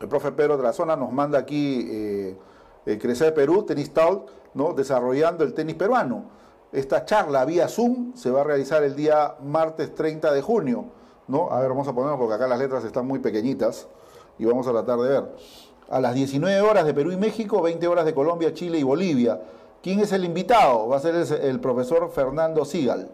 el 0.00 0.08
profe 0.08 0.32
Pedro 0.32 0.56
Tarazona 0.56 0.96
nos 0.96 1.12
manda 1.12 1.38
aquí 1.38 1.86
eh, 1.90 2.38
eh, 2.86 2.98
Crecer 2.98 3.34
Perú, 3.34 3.64
Tenis 3.64 3.92
Talk, 3.92 4.30
¿no? 4.54 4.72
desarrollando 4.72 5.44
el 5.44 5.54
tenis 5.54 5.76
peruano. 5.76 6.24
Esta 6.72 7.04
charla 7.04 7.44
vía 7.44 7.68
Zoom 7.68 8.14
se 8.14 8.30
va 8.30 8.42
a 8.42 8.44
realizar 8.44 8.82
el 8.82 8.94
día 8.94 9.34
martes 9.42 9.94
30 9.94 10.32
de 10.32 10.42
junio. 10.42 10.84
¿no? 11.28 11.50
A 11.50 11.60
ver, 11.60 11.68
vamos 11.68 11.86
a 11.88 11.92
ponerlo 11.92 12.18
porque 12.18 12.34
acá 12.34 12.46
las 12.46 12.58
letras 12.58 12.84
están 12.84 13.06
muy 13.06 13.18
pequeñitas 13.18 13.86
y 14.38 14.44
vamos 14.44 14.66
a 14.66 14.72
tratar 14.72 14.98
de 14.98 15.08
ver. 15.08 15.24
A 15.88 16.00
las 16.00 16.14
19 16.14 16.60
horas 16.60 16.84
de 16.84 16.94
Perú 16.94 17.12
y 17.12 17.16
México, 17.16 17.60
20 17.62 17.86
horas 17.88 18.04
de 18.04 18.14
Colombia, 18.14 18.54
Chile 18.54 18.78
y 18.78 18.82
Bolivia. 18.82 19.40
¿Quién 19.82 20.00
es 20.00 20.12
el 20.12 20.24
invitado? 20.24 20.88
Va 20.88 20.96
a 20.96 21.00
ser 21.00 21.14
el 21.14 21.60
profesor 21.60 22.10
Fernando 22.10 22.64
Sigal 22.64 23.10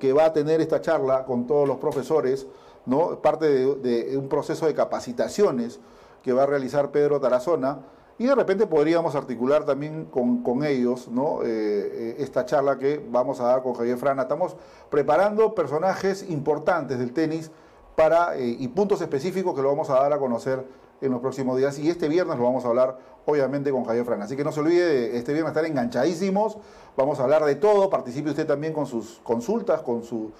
que 0.00 0.12
va 0.12 0.26
a 0.26 0.32
tener 0.32 0.60
esta 0.60 0.80
charla 0.80 1.24
con 1.24 1.46
todos 1.46 1.66
los 1.66 1.78
profesores, 1.78 2.46
¿no? 2.86 3.20
parte 3.20 3.46
de, 3.76 4.18
un 4.18 4.28
proceso 4.28 4.66
de 4.66 4.74
capacitaciones 4.74 5.78
que 6.22 6.32
va 6.32 6.42
a 6.42 6.46
realizar 6.46 6.90
Pedro 6.90 7.20
Tarazona, 7.20 7.78
y 8.20 8.26
de 8.26 8.34
repente 8.34 8.66
podríamos 8.66 9.14
articular 9.14 9.64
también 9.64 10.04
con, 10.04 10.62
ellos 10.62 11.08
¿no? 11.08 11.42
Eh, 11.42 11.46
eh, 11.48 12.16
esta 12.18 12.44
charla 12.44 12.76
que 12.76 13.02
vamos 13.10 13.40
a 13.40 13.44
dar 13.44 13.62
con 13.62 13.72
Javier 13.72 13.96
Frana. 13.96 14.22
Estamos 14.22 14.56
preparando 14.90 15.54
personajes 15.54 16.28
importantes 16.28 16.98
del 16.98 17.14
tenis 17.14 17.50
para, 17.96 18.36
eh, 18.36 18.56
y 18.58 18.68
puntos 18.68 19.00
específicos 19.00 19.54
que 19.54 19.62
lo 19.62 19.68
vamos 19.68 19.88
a 19.88 19.94
dar 19.94 20.12
a 20.12 20.18
conocer 20.18 20.62
en 21.00 21.12
los 21.12 21.22
próximos 21.22 21.56
días. 21.56 21.78
Y 21.78 21.88
este 21.88 22.08
viernes 22.08 22.36
lo 22.36 22.44
vamos 22.44 22.66
a 22.66 22.68
hablar, 22.68 22.98
obviamente, 23.24 23.70
con 23.70 23.84
Javier 23.86 24.04
Frana. 24.04 24.26
Así 24.26 24.36
que 24.36 24.44
no 24.44 24.52
se 24.52 24.60
olvide, 24.60 25.16
este 25.16 25.32
viernes 25.32 25.52
estar 25.52 25.64
enganchadísimos. 25.64 26.58
Vamos 26.98 27.20
a 27.20 27.22
hablar 27.22 27.46
de 27.46 27.54
todo. 27.54 27.88
Participe 27.88 28.28
usted 28.28 28.46
también 28.46 28.74
con 28.74 28.84
sus 28.84 29.18
consultas, 29.22 29.80
con 29.80 30.02
su, 30.02 30.30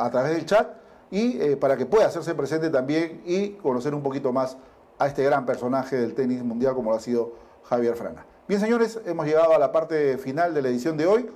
a 0.00 0.10
través 0.10 0.32
del 0.32 0.46
chat. 0.46 0.68
Y 1.12 1.54
para 1.56 1.76
que 1.76 1.86
pueda 1.86 2.06
hacerse 2.06 2.34
presente 2.34 2.70
también 2.70 3.22
y 3.24 3.50
conocer 3.50 3.94
un 3.94 4.02
poquito 4.02 4.32
más 4.32 4.56
a 5.00 5.08
este 5.08 5.24
gran 5.24 5.44
personaje 5.44 5.96
del 5.96 6.14
tenis 6.14 6.44
mundial 6.44 6.74
como 6.74 6.90
lo 6.90 6.96
ha 6.96 7.00
sido 7.00 7.32
Javier 7.64 7.96
Frana. 7.96 8.24
Bien, 8.46 8.60
señores, 8.60 9.00
hemos 9.06 9.26
llegado 9.26 9.52
a 9.52 9.58
la 9.58 9.72
parte 9.72 10.16
final 10.18 10.54
de 10.54 10.62
la 10.62 10.68
edición 10.68 10.96
de 10.96 11.08
hoy. 11.08 11.28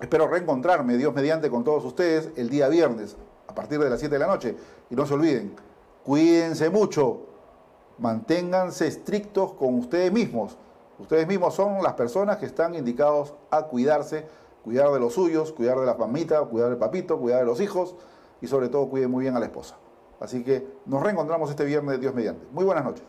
Espero 0.00 0.28
reencontrarme, 0.28 0.96
Dios 0.96 1.12
mediante, 1.12 1.50
con 1.50 1.64
todos 1.64 1.84
ustedes 1.84 2.30
el 2.36 2.48
día 2.48 2.68
viernes 2.68 3.16
a 3.48 3.54
partir 3.54 3.80
de 3.80 3.90
las 3.90 3.98
7 3.98 4.14
de 4.14 4.18
la 4.18 4.26
noche. 4.26 4.56
Y 4.90 4.94
no 4.94 5.06
se 5.06 5.14
olviden, 5.14 5.56
cuídense 6.04 6.70
mucho 6.70 7.34
manténganse 7.98 8.86
estrictos 8.86 9.52
con 9.54 9.78
ustedes 9.78 10.12
mismos. 10.12 10.56
Ustedes 10.98 11.26
mismos 11.26 11.54
son 11.54 11.82
las 11.82 11.94
personas 11.94 12.38
que 12.38 12.46
están 12.46 12.74
indicados 12.74 13.34
a 13.50 13.64
cuidarse, 13.64 14.26
cuidar 14.62 14.90
de 14.92 15.00
los 15.00 15.14
suyos, 15.14 15.52
cuidar 15.52 15.78
de 15.78 15.86
la 15.86 15.94
mamita, 15.94 16.40
cuidar 16.42 16.70
del 16.70 16.78
papito, 16.78 17.18
cuidar 17.18 17.40
de 17.40 17.46
los 17.46 17.60
hijos 17.60 17.94
y 18.40 18.46
sobre 18.46 18.68
todo 18.68 18.88
cuiden 18.88 19.10
muy 19.10 19.22
bien 19.22 19.36
a 19.36 19.40
la 19.40 19.46
esposa. 19.46 19.76
Así 20.24 20.42
que 20.42 20.66
nos 20.86 21.02
reencontramos 21.02 21.50
este 21.50 21.64
viernes, 21.64 22.00
Dios 22.00 22.14
mediante. 22.14 22.46
Muy 22.50 22.64
buenas 22.64 22.84
noches. 22.84 23.04